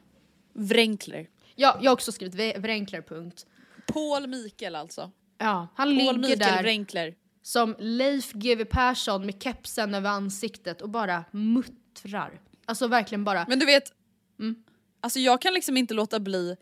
Wrenkler. 0.53 1.27
Ja, 1.59 1.77
jag 1.81 1.91
har 1.91 1.93
också 1.93 2.11
skrivit 2.11 2.57
Wrenkler, 2.57 3.01
punkt. 3.01 3.45
Paul 3.93 4.27
Mikael 4.27 4.75
alltså. 4.75 5.11
Ja, 5.37 5.67
han 5.75 5.87
Paul 5.87 5.95
ligger 5.97 6.13
Mikael 6.13 6.39
där 6.39 6.61
Wrenkler. 6.63 7.15
som 7.41 7.75
Leif 7.79 8.31
GW 8.33 8.65
Persson 8.65 9.25
med 9.25 9.43
kepsen 9.43 9.95
över 9.95 10.09
ansiktet 10.09 10.81
och 10.81 10.89
bara 10.89 11.23
muttrar. 11.31 12.41
Alltså 12.65 12.87
verkligen 12.87 13.23
bara. 13.23 13.45
Men 13.49 13.59
du 13.59 13.65
vet, 13.65 13.93
Mm. 14.39 14.55
alltså 15.01 15.19
jag 15.19 15.41
kan 15.41 15.53
liksom 15.53 15.77
inte 15.77 15.93
låta 15.93 16.19
bli 16.19 16.57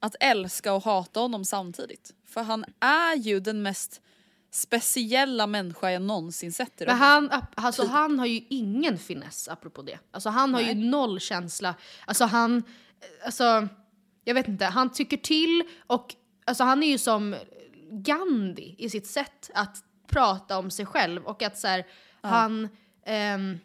att 0.00 0.16
älska 0.20 0.72
och 0.72 0.84
hata 0.84 1.20
honom 1.20 1.44
samtidigt. 1.44 2.14
För 2.26 2.42
han 2.42 2.64
är 2.80 3.14
ju 3.16 3.40
den 3.40 3.62
mest 3.62 4.00
speciella 4.50 5.46
människa 5.46 5.90
jag 5.90 6.02
någonsin 6.02 6.52
sett 6.52 6.80
i 6.80 6.86
Men 6.86 6.96
han, 6.96 7.30
alltså, 7.54 7.86
han 7.86 8.18
har 8.18 8.26
ju 8.26 8.40
ingen 8.48 8.98
finess 8.98 9.48
apropå 9.48 9.82
det. 9.82 9.98
Alltså 10.10 10.28
han 10.28 10.54
har 10.54 10.60
ju 10.60 10.74
noll 10.74 11.20
känsla. 11.20 11.74
Alltså 12.06 12.24
han, 12.24 12.62
alltså 13.24 13.68
jag 14.24 14.34
vet 14.34 14.48
inte, 14.48 14.64
han 14.64 14.92
tycker 14.92 15.16
till 15.16 15.62
och 15.86 16.14
alltså 16.44 16.64
han 16.64 16.82
är 16.82 16.86
ju 16.88 16.98
som 16.98 17.36
Gandhi 17.92 18.74
i 18.78 18.90
sitt 18.90 19.06
sätt 19.06 19.50
att 19.54 19.76
prata 20.08 20.58
om 20.58 20.70
sig 20.70 20.86
själv 20.86 21.24
och 21.24 21.42
att 21.42 21.58
så 21.58 21.66
här, 21.68 21.86
han, 22.22 22.68
ehm, 23.06 23.58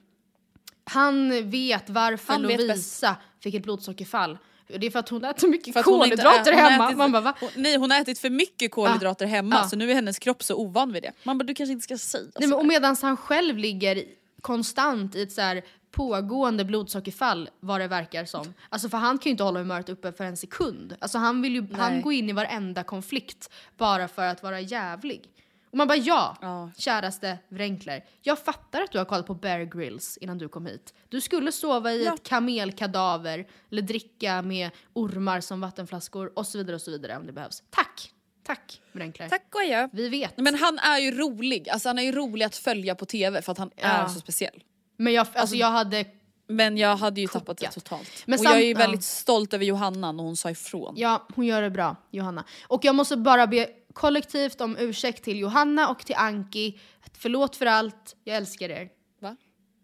han 0.83 1.49
vet 1.49 1.89
varför 1.89 2.33
Han 2.33 2.47
vet 2.47 2.59
Lovisa 2.61 3.15
fick 3.39 3.55
ett 3.55 3.63
blodsockerfall. 3.63 4.37
Det 4.67 4.85
är 4.87 4.91
för 4.91 4.99
att 4.99 5.09
hon 5.09 5.25
äter 5.25 5.47
mycket 5.47 5.73
För 5.73 5.83
hon 5.83 5.99
kolhydrater 5.99 6.53
hon 6.53 6.61
har 6.63 6.69
hemma. 6.69 6.89
ätit- 6.91 6.97
Man 6.97 7.11
bara, 7.11 7.21
va? 7.21 7.33
hon, 7.39 7.49
nej 7.55 7.77
hon 7.77 7.91
har 7.91 8.01
ätit 8.01 8.19
för 8.19 8.29
mycket 8.29 8.71
kolhydrater 8.71 9.25
hemma 9.25 9.55
Ja. 9.55 9.69
så 9.69 9.75
nu 9.75 9.91
är 9.91 9.95
hennes 9.95 10.19
kropp 10.19 10.43
så 10.43 10.55
ovan 10.55 10.91
vid 10.93 11.03
det. 11.03 11.11
Man 11.23 11.37
bara 11.37 11.43
du 11.43 11.53
kanske 11.55 11.71
inte 11.73 11.83
ska 11.83 11.97
säga 11.97 12.23
Nej, 12.39 12.49
men, 12.49 12.59
och 12.59 12.65
medan 12.65 12.95
han 13.01 13.17
själv 13.17 13.57
ligger 13.57 14.03
konstant 14.41 15.15
i 15.15 15.21
ett 15.21 15.31
så 15.31 15.41
här 15.41 15.63
pågående 15.95 16.65
blodsockerfall 16.65 17.49
vad 17.59 17.79
det 17.81 17.87
verkar 17.87 18.25
som. 18.25 18.53
Alltså 18.69 18.89
för 18.89 18.97
han 18.97 19.17
kan 19.17 19.23
ju 19.29 19.31
inte 19.31 19.43
hålla 19.43 19.59
humöret 19.59 19.89
uppe 19.89 20.11
för 20.11 20.23
en 20.23 20.37
sekund. 20.37 20.95
Alltså 20.99 21.17
han 21.17 21.41
vill 21.41 21.53
ju, 21.55 21.67
han 21.73 21.93
Nej. 21.93 22.01
går 22.01 22.13
in 22.13 22.29
i 22.29 22.33
varenda 22.33 22.83
konflikt 22.83 23.49
bara 23.77 24.07
för 24.07 24.25
att 24.27 24.43
vara 24.43 24.59
jävlig. 24.59 25.29
Och 25.71 25.77
man 25.77 25.87
bara 25.87 25.97
ja, 25.97 26.37
Ja. 26.41 26.71
käraste 26.77 27.37
Wrenkler. 27.49 28.05
Jag 28.21 28.39
fattar 28.39 28.81
att 28.81 28.91
du 28.91 28.97
har 28.97 29.05
kollat 29.05 29.27
på 29.27 29.33
Bear 29.33 29.59
Grylls 29.59 30.17
innan 30.17 30.37
du 30.37 30.47
kom 30.49 30.65
hit. 30.65 30.93
Du 31.09 31.21
skulle 31.21 31.51
sova 31.51 31.91
i 31.91 32.05
ett 32.05 32.23
kamelkadaver 32.23 33.47
eller 33.71 33.81
dricka 33.81 34.41
med 34.41 34.71
ormar 34.93 35.41
som 35.41 35.61
vattenflaskor 35.61 36.31
och 36.35 36.47
så 36.47 36.57
vidare 36.57 36.75
och 36.75 36.81
så 36.81 36.91
vidare 36.91 37.17
om 37.17 37.25
det 37.25 37.33
behövs. 37.33 37.63
Tack! 37.69 38.11
Tack 38.43 38.81
Wrenkler. 38.91 39.29
Tack 39.29 39.45
och 39.55 39.61
adjö. 39.61 39.89
Vi 39.93 40.09
vet. 40.09 40.37
Men 40.37 40.55
han 40.55 40.79
är 40.79 40.97
ju 40.99 41.11
rolig, 41.11 41.69
alltså 41.69 41.89
han 41.89 41.99
är 41.99 42.03
ju 42.03 42.11
rolig 42.11 42.45
att 42.45 42.55
följa 42.55 42.95
på 42.95 43.05
tv 43.05 43.41
för 43.41 43.51
att 43.51 43.57
han 43.57 43.71
är 43.77 44.01
Ja. 44.01 44.09
så 44.09 44.19
speciell. 44.19 44.63
Men 44.97 45.13
jag, 45.13 45.27
alltså, 45.33 45.55
jag 45.55 45.71
hade 45.71 46.05
Men 46.47 46.77
jag 46.77 46.95
hade 46.95 47.21
ju 47.21 47.27
tappat 47.27 47.57
det 47.57 47.71
totalt. 47.71 48.23
Men 48.25 48.39
och 48.39 48.45
jag 48.45 48.61
är 48.61 48.75
väldigt 48.75 49.03
stolt 49.03 49.53
över 49.53 49.65
Johanna 49.65 50.11
när 50.11 50.23
hon 50.23 50.37
sa 50.37 50.51
ifrån. 50.51 50.93
Ja, 50.97 51.27
hon 51.35 51.45
gör 51.45 51.61
det 51.61 51.69
bra, 51.69 51.95
Johanna. 52.11 52.43
Och 52.67 52.85
jag 52.85 52.95
måste 52.95 53.17
bara 53.17 53.47
be 53.47 53.69
kollektivt 53.93 54.61
om 54.61 54.77
ursäkt 54.77 55.23
till 55.23 55.39
Johanna 55.39 55.89
och 55.89 55.99
till 55.99 56.15
Anki. 56.15 56.79
Förlåt 57.17 57.55
för 57.55 57.65
allt, 57.65 58.15
jag 58.23 58.37
älskar 58.37 58.69
er. 58.69 58.89
Va? 59.21 59.35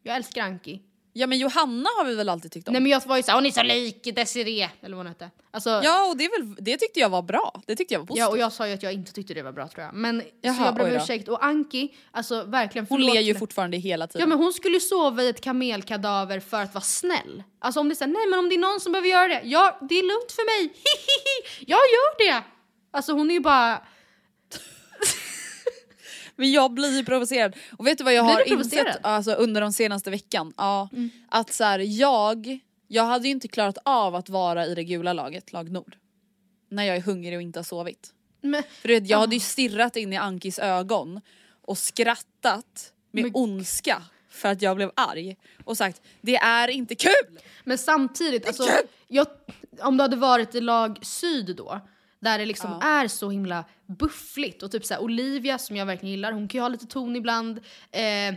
Jag 0.04 0.16
älskar 0.16 0.42
Anki. 0.42 0.82
Ja 1.14 1.28
men 1.28 1.38
Johanna 1.38 1.90
har 1.98 2.06
vi 2.06 2.16
väl 2.16 2.30
alltid 2.30 2.52
tyckt 2.52 2.68
om? 2.68 2.72
Nej 2.72 2.82
men 2.82 2.92
jag 2.92 3.06
var 3.06 3.18
ju 3.18 3.24
såhär, 3.24 3.38
hon 3.38 3.46
är 3.46 3.52
så 3.52 3.64
lik 3.64 4.16
Desiree, 4.16 4.70
eller 4.82 4.96
vad 4.96 5.06
hon 5.06 5.08
hette. 5.08 5.30
Alltså, 5.52 5.70
ja. 5.70 5.84
Ja 5.84 6.10
och 6.10 6.18
det, 6.18 6.30
väl, 6.38 6.56
det 6.60 6.78
tyckte 6.78 7.00
jag 7.00 7.10
var 7.10 7.22
bra. 7.22 7.62
Det 7.68 7.76
tyckte 7.76 7.94
jag 7.94 8.00
var 8.00 8.08
positivt. 8.08 8.30
och 8.30 8.38
jag 8.38 8.52
sa 8.52 8.68
ju 8.68 8.74
att 8.74 8.84
jag 8.84 8.94
inte 8.94 9.14
tyckte 9.14 9.34
det 9.34 9.42
var 9.44 9.52
bra 9.52 9.68
tror 9.68 9.84
jag. 9.86 9.94
Men 9.94 10.22
så 10.22 10.28
Jaha, 10.42 10.66
jag 10.66 10.76
ber 10.76 10.84
om 10.84 10.92
ursäkt. 10.92 11.28
Och 11.28 11.46
Anki, 11.46 11.96
alltså 12.12 12.44
verkligen 12.44 12.86
hon 12.90 12.98
förlåt 12.98 13.16
ler 13.16 13.22
ju 13.22 13.36
fortfarande 13.36 13.78
hela 13.78 14.08
tiden. 14.08 14.20
Ja 14.22 14.28
men 14.28 14.38
hon 14.38 14.54
skulle 14.54 14.74
ju 14.74 14.80
sova 14.80 15.24
i 15.24 15.30
ett 15.30 15.42
kamelkadaver 15.42 16.40
för 16.40 16.62
att 16.62 16.74
vara 16.74 16.84
snäll. 16.84 17.44
Alltså 17.60 17.80
om 17.80 17.90
det 17.90 17.94
är 17.94 17.96
såhär, 17.96 18.12
nej 18.12 18.28
men 18.30 18.40
om 18.40 18.50
det 18.50 18.56
är 18.56 18.60
någon 18.60 18.80
som 18.80 18.92
behöver 18.92 19.10
göra 19.10 19.28
det, 19.28 19.42
ja 19.44 19.80
det 19.90 19.96
är 19.96 20.04
lugnt 20.04 20.32
för 20.32 20.46
mig, 20.46 20.62
Hihihi. 20.86 21.66
jag 21.72 21.80
gör 21.80 22.18
det! 22.32 22.44
Alltså 22.94 23.12
hon 23.14 23.30
är 23.30 23.34
ju 23.34 23.40
bara, 23.40 23.82
Men 26.42 26.52
jag 26.52 26.72
blir 26.74 27.04
provocerad. 27.04 27.56
Och 27.78 27.88
vet 27.88 27.98
du 27.98 28.04
vad 28.04 28.14
jag 28.14 28.26
Blir 28.26 28.34
har 28.36 28.60
insett 28.60 28.98
alltså, 29.02 29.32
under 29.34 29.62
de 29.62 29.74
senaste 29.74 30.10
veckan? 30.10 30.54
Ja, 30.58 30.90
Mm. 30.94 31.10
Att 31.30 31.54
så 31.54 31.64
här, 31.64 31.80
jag, 31.80 32.60
jag 32.88 33.04
hade 33.04 33.26
ju 33.28 33.32
inte 33.32 33.48
klarat 33.48 33.78
av 33.86 34.16
att 34.16 34.30
vara 34.30 34.66
i 34.66 34.76
det 34.76 34.84
gula 34.84 35.14
laget, 35.14 35.54
lag 35.54 35.72
Nord. 35.72 35.96
När 36.70 36.84
jag 36.84 36.96
är 36.98 37.02
hungrig 37.02 37.36
och 37.36 37.42
inte 37.42 37.60
har 37.60 37.64
sovit. 37.64 38.14
men, 38.42 38.64
För 38.82 38.88
du 38.88 38.94
vet, 39.00 39.10
jag 39.10 39.18
Ah. 39.18 39.20
hade 39.20 39.36
ju 39.36 39.40
stirrat 39.40 39.96
in 39.96 40.14
i 40.14 40.18
Ankis 40.18 40.60
ögon 40.60 41.22
och 41.62 41.78
skrattat 41.78 42.94
med 43.12 43.24
Men- 43.24 43.32
ondska 43.36 44.04
för 44.30 44.50
att 44.52 44.62
jag 44.62 44.76
blev 44.76 44.92
arg 44.96 45.38
och 45.64 45.78
sagt 45.78 46.02
det 46.22 46.36
är 46.36 46.68
inte 46.68 46.96
kul! 46.96 47.40
Men 47.64 47.78
samtidigt, 47.78 48.48
alltså, 48.48 48.70
jag, 49.08 49.28
om 49.80 49.98
du 49.98 50.02
hade 50.04 50.16
varit 50.16 50.56
i 50.56 50.62
lag 50.62 51.00
syd 51.02 51.56
då, 51.56 51.80
där 52.22 52.38
det 52.38 52.46
liksom 52.46 52.80
är 52.82 53.08
så 53.08 53.30
himla 53.30 53.66
buffligt. 53.86 54.64
Och 54.64 54.72
typ 54.72 54.86
såhär 54.86 55.02
Olivia 55.02 55.58
som 55.58 55.76
jag 55.76 55.86
verkligen 55.86 56.12
gillar, 56.12 56.32
hon 56.32 56.48
kan 56.48 56.58
ju 56.60 56.62
ha 56.62 56.70
lite 56.70 56.86
ton 56.86 57.16
ibland. 57.16 57.60
Eh, 57.92 58.36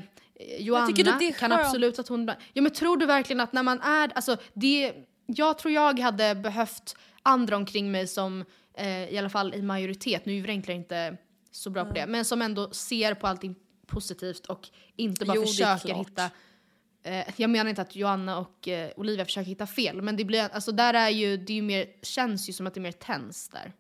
Joanna 0.59 0.87
det 0.87 1.29
är 1.29 1.33
kan 1.33 1.53
absolut 1.53 2.07
ton 2.07 2.21
ibland. 2.21 2.39
Ja 2.53 2.63
men 2.63 2.73
tror 2.73 2.97
du 2.97 3.07
verkligen 3.07 3.41
att 3.41 3.53
när 3.53 3.63
man 3.63 3.81
är, 3.81 4.13
alltså 4.15 4.37
det, 4.55 4.93
jag 5.27 5.59
tror 5.59 5.75
jag 5.75 5.99
hade 5.99 6.35
behövt 6.35 6.97
andra 7.23 7.57
omkring 7.57 7.93
mig 7.93 8.07
som, 8.07 8.45
eh, 8.75 9.15
i 9.15 9.19
alla 9.19 9.31
fall 9.31 9.55
i 9.55 9.63
majoritet, 9.63 10.27
nu 10.27 10.39
är 10.39 10.43
Wrenkler 10.43 10.75
inte 10.75 11.17
så 11.51 11.71
bra 11.71 11.85
på 11.85 11.93
det, 11.93 12.07
men 12.07 12.25
som 12.25 12.43
ändå 12.43 12.71
ser 12.71 13.15
på 13.15 13.27
allting 13.27 13.55
positivt 13.87 14.47
och 14.47 14.69
inte 14.97 15.25
bara 15.25 15.37
Jo, 15.37 15.47
försöker 15.47 15.95
hitta 15.95 16.31
Eh, 17.05 17.25
jag 17.37 17.51
menar 17.51 17.71
inte 17.71 17.83
att 17.83 17.97
Joanna 17.97 18.39
och 18.39 18.69
eh, 18.69 18.91
Olivia 18.97 19.25
försöker 19.25 19.49
hitta 19.49 19.67
fel, 19.67 20.03
men 20.03 20.17
det 20.17 20.25
blir, 20.25 20.49
alltså 20.53 20.73
där 20.73 20.95
är 20.95 21.09
ju, 21.11 21.37
det 21.37 21.53
är 21.53 21.55
ju 21.55 21.63
mer, 21.63 21.87
känns 22.03 22.49
ju 22.49 22.53
som 22.53 22.67
att 22.67 22.75
det 22.75 22.81
är 22.81 22.83
mer 22.83 22.93
tens 22.93 23.49
där. 23.49 23.73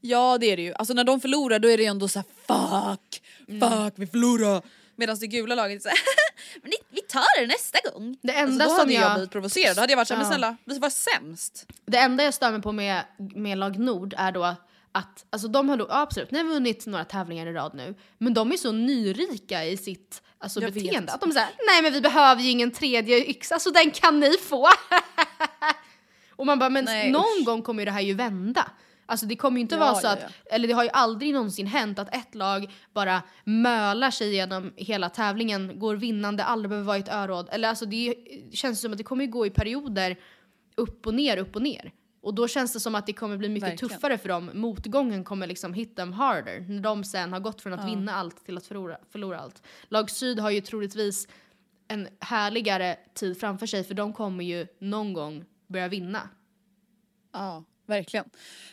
Ja 0.00 0.38
det 0.38 0.46
är 0.46 0.56
det 0.56 0.62
ju. 0.62 0.74
Alltså 0.74 0.94
när 0.94 1.04
de 1.04 1.20
förlorar 1.20 1.58
då 1.58 1.68
är 1.68 1.76
det 1.76 1.82
ju 1.82 1.88
ändå 1.88 2.08
såhär 2.08 2.26
fuck, 2.46 3.22
Mm. 3.48 3.70
fuck 3.70 3.92
vi 3.96 4.06
förlorar. 4.06 4.62
Medan 4.96 5.16
det 5.18 5.26
gula 5.26 5.54
laget 5.54 5.76
är 5.78 5.82
såhär 5.82 5.98
men 6.62 6.72
vi 6.90 7.00
tar 7.00 7.40
det 7.40 7.46
nästa 7.46 7.78
gång. 7.90 8.16
Det 8.22 8.32
enda 8.32 8.42
alltså, 8.64 8.68
då 8.68 8.70
som 8.70 8.78
hade 8.78 8.92
jag 8.92 9.02
jag- 9.02 9.14
blivit 9.14 9.30
provocerad, 9.30 9.76
då 9.76 9.80
hade 9.80 9.92
jag 9.92 9.96
varit 9.96 10.08
såhär 10.08 10.18
men 10.22 10.26
Ja. 10.26 10.36
snälla 10.36 10.56
vi 10.64 10.78
var 10.78 10.90
sämst. 10.90 11.66
Det 11.86 11.98
enda 11.98 12.24
jag 12.24 12.34
stör 12.34 12.50
mig 12.52 12.62
på 12.62 12.72
med, 12.72 13.02
med 13.18 13.58
lag 13.58 13.78
Nord 13.78 14.14
är 14.18 14.32
då 14.32 14.54
att, 14.92 15.24
alltså 15.30 15.48
de 15.48 15.68
har 15.68 15.76
då, 15.76 15.86
ja, 15.88 16.00
absolut, 16.00 16.30
ni 16.30 16.38
har 16.38 16.46
vunnit 16.46 16.86
några 16.86 17.04
tävlingar 17.04 17.46
i 17.46 17.52
rad 17.52 17.74
nu, 17.74 17.94
men 18.18 18.34
de 18.34 18.52
är 18.52 18.56
så 18.56 18.72
nyrika 18.72 19.64
i 19.64 19.76
sitt 19.76 20.22
alltså, 20.38 20.60
Jag 20.60 20.72
beteende 20.72 21.00
vet. 21.00 21.10
att 21.14 21.20
de 21.20 21.32
säger 21.32 21.48
nej 21.66 21.82
men 21.82 21.92
vi 21.92 22.00
behöver 22.00 22.42
ju 22.42 22.50
ingen 22.50 22.70
tredje 22.70 23.30
yxa 23.30 23.58
så 23.58 23.70
den 23.70 23.90
kan 23.90 24.20
ni 24.20 24.32
få. 24.36 24.68
Och 26.36 26.46
man 26.46 26.58
bara, 26.58 26.70
men 26.70 26.84
Nej, 26.84 27.10
någon 27.10 27.24
usch. 27.40 27.46
gång 27.46 27.62
kommer 27.62 27.80
ju 27.80 27.84
det 27.84 27.90
här 27.90 28.00
ju 28.00 28.14
vända. 28.14 28.70
Alltså 29.06 29.26
det 29.26 29.36
kommer 29.36 29.58
ju 29.58 29.60
inte 29.60 29.74
Ja, 29.74 29.78
vara 29.80 29.94
så 29.94 30.06
ja, 30.06 30.10
att, 30.12 30.18
ja. 30.22 30.28
eller 30.54 30.68
det 30.68 30.74
har 30.74 30.84
ju 30.84 30.90
aldrig 30.92 31.32
någonsin 31.34 31.66
hänt 31.66 31.98
att 31.98 32.14
ett 32.14 32.34
lag 32.34 32.72
bara 32.92 33.22
mölar 33.44 34.10
sig 34.10 34.28
igenom 34.32 34.72
hela 34.76 35.08
tävlingen, 35.08 35.78
går 35.78 35.96
vinnande, 35.96 36.44
aldrig 36.44 36.68
behöver 36.70 36.86
vara 36.86 36.96
i 36.96 37.00
ett 37.00 37.08
öråd. 37.12 37.48
Eller 37.52 37.68
alltså 37.68 37.86
det 37.86 38.14
känns 38.52 38.80
som 38.80 38.92
att 38.92 38.98
det 38.98 39.04
kommer 39.04 39.24
ju 39.24 39.30
gå 39.30 39.46
i 39.46 39.50
perioder 39.50 40.16
upp 40.74 41.06
och 41.06 41.14
ner, 41.14 41.36
upp 41.36 41.56
och 41.56 41.62
ner. 41.62 41.92
Och 42.20 42.34
då 42.34 42.48
känns 42.48 42.72
det 42.72 42.80
som 42.80 42.94
att 42.94 43.06
det 43.06 43.12
kommer 43.12 43.36
bli 43.36 43.48
mycket 43.48 43.68
Verkligen. 43.68 43.94
tuffare 43.94 44.18
för 44.18 44.28
dem. 44.28 44.50
Motgången 44.54 45.24
kommer 45.24 45.46
liksom 45.46 45.74
hit 45.74 45.96
them 45.96 46.12
harder. 46.12 46.60
När 46.68 46.80
de 46.80 47.04
sen 47.04 47.32
har 47.32 47.40
gått 47.40 47.60
från 47.60 47.72
att 47.72 47.88
vinna 47.88 48.14
allt 48.14 48.44
till 48.44 48.56
att 48.56 48.66
förlora, 48.66 48.98
förlora 49.10 49.40
allt. 49.40 49.62
Lag 49.88 50.10
Syd 50.10 50.38
har 50.38 50.50
ju 50.50 50.60
troligtvis 50.60 51.28
en 51.88 52.08
härligare 52.20 52.96
tid 53.14 53.40
framför 53.40 53.66
sig 53.66 53.84
för 53.84 53.94
de 53.94 54.12
kommer 54.12 54.44
ju 54.44 54.66
någon 54.78 55.12
gång 55.12 55.44
börja 55.66 55.88
vinna. 55.88 56.28
Ja, 57.32 57.64
verkligen. 57.90 58.24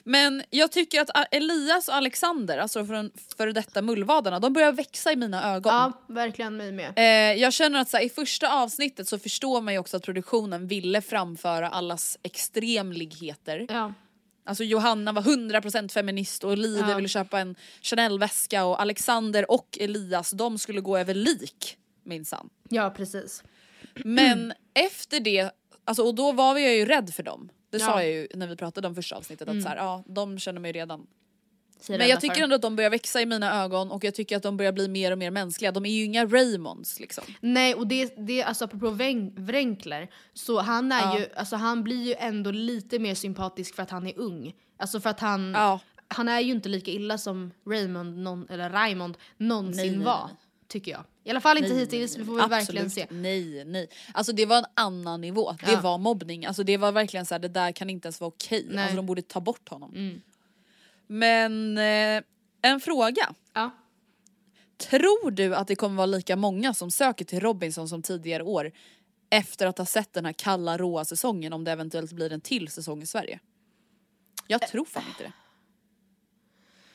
Men 0.03 0.43
jag 0.49 0.71
tycker 0.71 1.01
att 1.01 1.09
Elias 1.31 1.87
och 1.87 1.95
Alexander, 1.95 2.57
alltså 2.57 2.85
från 2.85 3.11
före 3.37 3.51
detta 3.51 3.81
Mullvadarna, 3.81 4.39
de 4.39 4.53
börjar 4.53 4.71
växa 4.71 5.11
i 5.11 5.15
mina 5.15 5.55
ögon. 5.55 5.73
Ja, 5.73 5.91
verkligen 6.07 6.57
mig 6.57 6.71
med. 6.71 6.93
Eh, 6.95 7.41
jag 7.41 7.53
känner 7.53 7.79
att 7.79 7.89
så 7.89 7.97
här, 7.97 8.03
i 8.03 8.09
första 8.09 8.53
avsnittet 8.63 9.07
så 9.07 9.19
förstår 9.19 9.61
man 9.61 9.73
ju 9.73 9.79
också 9.79 9.97
att 9.97 10.03
produktionen 10.03 10.67
ville 10.67 11.01
framföra 11.01 11.69
allas 11.69 12.17
extremligheter. 12.23 13.65
Ja. 13.69 13.93
Alltså 14.45 14.63
Johanna 14.63 15.11
var 15.11 15.21
100% 15.21 15.91
feminist 15.91 16.43
och 16.43 16.51
Olivia 16.51 16.89
Ja. 16.89 16.95
ville 16.95 17.07
köpa 17.07 17.39
en 17.39 17.55
Chanel-väska 17.81 18.65
och 18.65 18.81
Alexander 18.81 19.51
och 19.51 19.77
Elias 19.81 20.31
de 20.31 20.57
skulle 20.57 20.81
gå 20.81 20.97
över 20.97 21.13
lik 21.13 21.77
minsann. 22.03 22.49
ja, 22.69 22.89
precis. 22.89 23.43
Men 23.95 24.53
efter 24.73 25.19
det, 25.19 25.49
alltså, 25.85 26.03
och 26.03 26.15
då 26.15 26.31
var 26.31 26.57
jag 26.57 26.75
ju 26.75 26.85
rädd 26.85 27.13
för 27.13 27.23
dem. 27.23 27.49
Det 27.69 27.79
sa 27.79 27.85
Ja. 27.85 28.03
jag 28.03 28.11
ju 28.11 28.27
när 28.35 28.47
vi 28.47 28.55
pratade 28.55 28.87
om 28.87 28.95
första 28.95 29.15
avsnittet 29.15 29.47
att 29.49 29.61
så 29.61 29.67
här, 29.69 29.75
ja 29.77 30.03
de 30.07 30.39
känner 30.39 30.59
mig 30.59 30.71
redan. 30.71 31.07
Säger 31.79 31.97
Men 31.99 32.07
jag 32.07 32.21
tycker 32.21 32.43
ändå 32.43 32.55
att 32.55 32.61
de 32.61 32.75
börjar 32.75 32.89
växa 32.89 33.21
i 33.21 33.25
mina 33.25 33.63
ögon 33.63 33.91
och 33.91 34.03
jag 34.03 34.15
tycker 34.15 34.37
att 34.37 34.43
de 34.43 34.57
börjar 34.57 34.71
bli 34.71 34.87
mer 34.87 35.11
och 35.11 35.17
mer 35.17 35.31
mänskliga. 35.31 35.71
De 35.71 35.85
är 35.85 35.89
ju 35.91 36.03
inga 36.03 36.25
Raymonds 36.25 36.99
liksom. 36.99 37.23
Nej, 37.39 37.75
och 37.75 37.87
det, 37.87 38.13
det 38.17 38.43
alltså 38.43 38.65
apropå 38.65 38.89
Wren- 38.91 39.33
Wrenkler, 39.35 40.09
så 40.33 40.59
han 40.59 40.91
är 40.91 41.01
Ja. 41.01 41.19
ju, 41.19 41.27
alltså 41.35 41.55
han 41.55 41.83
blir 41.83 42.03
ju 42.07 42.13
ändå 42.13 42.51
lite 42.51 42.99
mer 42.99 43.15
sympatisk 43.15 43.75
för 43.75 43.83
att 43.83 43.89
han 43.89 44.07
är 44.07 44.19
ung. 44.19 44.53
Alltså 44.77 44.99
för 44.99 45.09
att 45.09 45.19
han, 45.19 45.51
Ja. 45.51 45.79
han 46.07 46.29
är 46.29 46.39
ju 46.39 46.51
inte 46.51 46.69
lika 46.69 46.91
illa 46.91 47.17
som 47.17 47.51
Raymond, 47.67 48.17
någon, 48.17 48.47
eller 48.49 48.69
Raymond 48.69 49.17
någonsin 49.37 49.85
Nej, 49.87 49.95
nej, 49.97 50.05
var. 50.05 50.25
nej. 50.27 50.35
Tycker 50.67 50.91
jag. 50.91 51.03
I 51.27 51.29
alla 51.29 51.41
fall 51.41 51.57
inte 51.57 51.69
Nej, 51.69 51.79
hittills, 51.79 52.17
vi 52.17 52.25
får 52.25 52.35
väl 52.35 52.49
verkligen 52.49 52.89
se. 52.89 53.07
Nej, 53.09 53.65
nej. 53.65 53.89
Alltså 54.13 54.33
det 54.33 54.45
var 54.45 54.57
en 54.57 54.65
annan 54.73 55.21
nivå. 55.21 55.51
Det 55.65 55.71
Ja. 55.71 55.81
var 55.81 55.97
mobbning. 55.97 56.45
Alltså 56.45 56.63
det 56.63 56.77
var 56.77 56.91
verkligen 56.91 57.25
så 57.25 57.33
här, 57.33 57.39
det 57.39 57.47
där 57.47 57.71
kan 57.71 57.89
inte 57.89 58.07
ens 58.07 58.19
vara 58.21 58.27
okej. 58.27 58.63
Mm. 58.65 58.79
Alltså 58.79 58.95
de 58.95 59.05
borde 59.05 59.21
ta 59.21 59.39
bort 59.41 59.69
honom. 59.69 60.21
Men 61.07 61.77
eh, 61.77 62.23
en 62.61 62.79
fråga. 62.79 63.33
Ja. 63.53 63.71
Tror 64.77 65.31
du 65.31 65.55
att 65.55 65.67
det 65.67 65.75
kommer 65.75 65.95
vara 65.95 66.05
lika 66.05 66.35
många 66.35 66.73
som 66.73 66.91
söker 66.91 67.25
till 67.25 67.39
Robinson 67.39 67.89
som 67.89 68.01
tidigare 68.01 68.43
år 68.43 68.71
efter 69.29 69.67
att 69.67 69.77
ha 69.77 69.85
sett 69.85 70.13
den 70.13 70.25
här 70.25 70.33
kalla 70.33 70.77
råa 70.77 71.05
säsongen 71.05 71.53
om 71.53 71.63
det 71.63 71.71
eventuellt 71.71 72.11
blir 72.11 72.33
en 72.33 72.41
till 72.41 72.67
säsong 72.67 73.01
i 73.01 73.05
Sverige? 73.05 73.39
Jag 74.47 74.67
tror 74.67 74.85
fan 74.85 75.03
inte 75.09 75.23
det. 75.23 75.31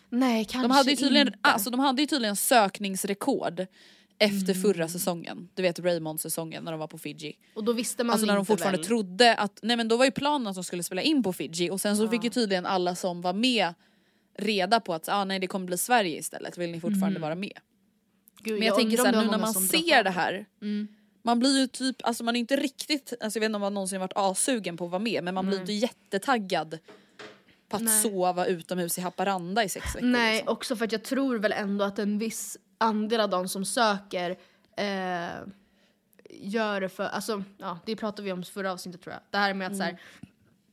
Nej, 0.09 0.45
kanske 0.45 0.69
De 0.69 0.71
hade 0.75 0.91
ju 0.91 0.97
tydligen, 0.97 1.27
inte. 1.27 1.39
alltså, 1.43 1.71
de 1.71 1.81
hade 1.81 2.03
ju 2.03 2.07
tydligen 2.07 2.37
sökningsrekord 2.37 3.67
efter 4.23 4.53
Mm. 4.55 4.63
förra 4.63 4.89
säsongen. 4.89 5.49
Du 5.55 5.63
vet 5.63 5.79
Raymond-säsongen 5.79 6.65
när 6.65 6.73
de 6.73 6.81
var 6.81 6.87
på 6.87 6.99
Fiji. 6.99 7.33
och 7.55 7.65
då 7.65 7.73
visste 7.73 8.05
man 8.05 8.13
Alltså 8.13 8.27
när 8.27 8.37
de 8.37 8.47
fortfarande 8.47 8.79
väl. 8.79 8.87
trodde 8.87 9.35
att, 9.35 9.59
nej 9.63 9.77
men 9.77 9.89
då 9.89 9.97
var 9.97 10.05
ju 10.05 10.11
planen 10.11 10.47
att 10.47 10.55
de 10.55 10.65
skulle 10.65 10.83
spela 10.83 11.03
in 11.03 11.23
på 11.23 11.33
Fiji 11.33 11.71
och 11.71 11.81
sen 11.81 11.97
så 11.97 12.09
fick 12.09 12.25
ju 12.25 12.31
tydligen 12.31 12.67
alla 12.67 12.95
som 12.95 13.21
var 13.23 13.33
med 13.33 13.75
reda 14.39 14.81
på 14.81 14.95
att 14.95 15.09
ah, 15.09 15.25
nej 15.25 15.39
det 15.39 15.47
kommer 15.47 15.67
bli 15.67 15.79
Sverige 15.79 16.19
istället, 16.19 16.59
vill 16.59 16.71
ni 16.71 16.81
fortfarande 16.81 17.21
vara 17.21 17.35
med? 17.35 17.59
Gud, 18.41 18.59
Men 18.59 18.67
jag, 18.69 18.77
tänker 18.77 18.99
undrar 18.99 19.09
om 19.09 19.13
såhär 19.13 19.25
nu 19.25 19.31
när 19.31 19.39
man 19.39 19.55
ser 19.55 20.05
det 20.05 20.11
här, 20.11 20.47
man 21.23 21.39
blir 21.39 21.61
ju 21.61 21.67
typ, 21.67 21.97
alltså 22.03 22.25
man 22.25 22.37
är 22.37 22.41
inte 22.41 22.57
riktigt, 22.57 23.13
alltså 23.21 23.37
jag 23.37 23.41
vet 23.41 23.47
inte 23.49 23.57
om 23.57 23.61
man 23.61 23.75
någonsin 23.75 24.01
varit 24.01 24.13
asugen 24.17 24.77
på 24.77 24.85
att 24.85 24.91
vara 24.91 25.03
med 25.03 25.25
men 25.25 25.35
man 25.35 25.47
blir 25.47 25.61
inte 25.61 25.73
jättetaggad 25.73 26.79
på 27.69 27.77
att 27.77 27.83
Nej. 27.83 28.03
sova 28.03 28.47
utomhus 28.47 28.99
i 28.99 29.01
Haparanda 29.01 29.65
i 29.65 29.69
sex 29.69 29.97
veckor. 29.97 30.07
Nej, 30.07 30.37
liksom. 30.37 30.53
också 30.53 30.77
för 30.77 30.85
att 30.85 30.93
jag 30.93 31.03
tror 31.03 31.39
väl 31.39 31.53
ändå 31.53 31.85
att 31.85 31.99
en 31.99 32.19
viss 32.19 32.59
andel 32.83 33.21
av 33.21 33.31
de 33.31 33.49
som 33.49 33.65
söker 33.65 34.31
eh, 34.77 35.41
gör 36.31 36.81
det 36.81 36.89
för, 36.89 37.05
alltså 37.05 37.43
ja, 37.59 37.79
det 37.87 37.97
pratade 37.97 38.23
vi 38.23 38.33
om 38.33 38.43
förra 38.45 38.73
avsnittet 38.73 39.03
tror 39.03 39.13
jag. 39.13 39.23
Det 39.31 39.39
här 39.39 39.55
med 39.55 39.67
att 39.67 39.77
så 39.77 39.83
här, 39.83 40.01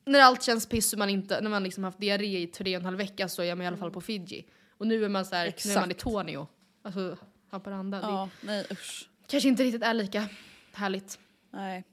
när 0.06 0.20
allt 0.20 0.44
känns 0.44 0.66
piss 0.66 0.94
och 0.94 1.00
man 1.00 1.10
inte, 1.10 1.42
när 1.42 1.50
man 1.50 1.64
liksom 1.64 1.84
haft 1.84 2.00
diarré 2.00 2.42
i 2.42 2.48
tre 2.48 2.76
och 2.76 2.80
en 2.80 2.86
halv 2.86 2.98
vecka 2.98 3.30
så 3.30 3.42
är 3.44 3.56
man 3.56 3.64
i 3.64 3.68
alla 3.68 3.78
fall 3.78 3.92
på 3.92 4.02
Fiji. 4.02 4.46
Och 4.78 4.88
nu 4.88 5.06
är 5.06 5.10
man 5.10 5.26
så 5.26 5.36
här, 5.36 5.56
nu 5.66 5.72
är 5.72 5.80
man 5.80 5.92
i. 5.92 5.94
Tornio. 5.94 6.48
Alltså 6.82 7.18
Haparanda. 7.50 7.98
Det 7.98 8.08
Ja, 8.08 8.30
nej 8.42 8.66
usch. 8.72 9.10
kanske 9.28 9.50
inte 9.50 9.64
riktigt 9.64 9.84
är 9.84 9.94
lika 9.94 10.26
härligt. 10.74 11.20
Nej. 11.52 11.84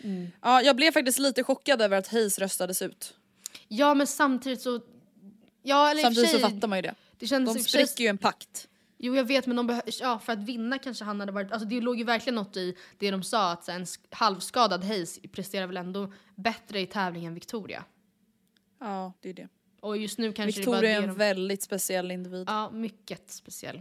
Mm. 0.00 0.30
Ja, 0.42 0.62
jag 0.62 0.76
blev 0.76 0.92
faktiskt 0.92 1.18
lite 1.18 1.44
chockad 1.44 1.82
över 1.82 1.98
att 1.98 2.08
Hayes 2.08 2.38
röstades 2.38 2.82
ut. 2.82 3.14
Ja 3.68 3.94
men 3.94 4.06
samtidigt 4.06 4.60
så, 4.60 4.80
ja 5.62 5.90
eller 5.90 6.02
Samtidigt 6.02 6.30
så 6.30 6.38
sig, 6.38 6.50
fattar 6.50 6.68
man 6.68 6.78
ju 6.78 6.82
det. 6.82 6.94
det 7.18 7.26
känns 7.26 7.54
De 7.54 7.60
spricker 7.64 8.04
ju 8.04 8.08
en 8.08 8.18
pakt. 8.18 8.68
Jo 8.98 9.16
jag 9.16 9.24
vet 9.24 9.46
men 9.46 9.56
de 9.56 9.70
behö- 9.70 9.98
ja, 10.00 10.18
för 10.18 10.32
att 10.32 10.38
vinna 10.42 10.78
kanske 10.78 11.04
han 11.04 11.20
hade 11.20 11.32
varit, 11.32 11.52
alltså 11.52 11.68
det 11.68 11.80
låg 11.80 11.98
ju 11.98 12.04
verkligen 12.04 12.34
något 12.34 12.56
i 12.56 12.76
det 12.98 13.10
de 13.10 13.22
sa 13.22 13.52
att 13.52 13.64
så 13.64 13.72
en 13.72 13.84
sk- 13.84 13.98
halvskadad 14.10 14.84
Hayes 14.84 15.18
presterar 15.32 15.66
väl 15.66 15.76
ändå 15.76 16.12
bättre 16.34 16.80
i 16.80 16.86
tävling 16.86 17.24
än 17.24 17.34
Victoria. 17.34 17.84
Ja, 18.80 19.12
det 19.20 19.28
är 19.28 19.34
det. 19.34 19.48
Och 19.80 19.96
just 19.96 20.18
nu 20.18 20.32
kanske 20.32 20.60
Victoria 20.60 20.80
det 20.80 20.88
är 20.88 21.02
en 21.02 21.08
de, 21.08 21.14
väldigt 21.14 21.62
speciell 21.62 22.10
individ. 22.10 22.44
Ja, 22.48 22.70
mycket 22.70 23.30
speciell. 23.30 23.80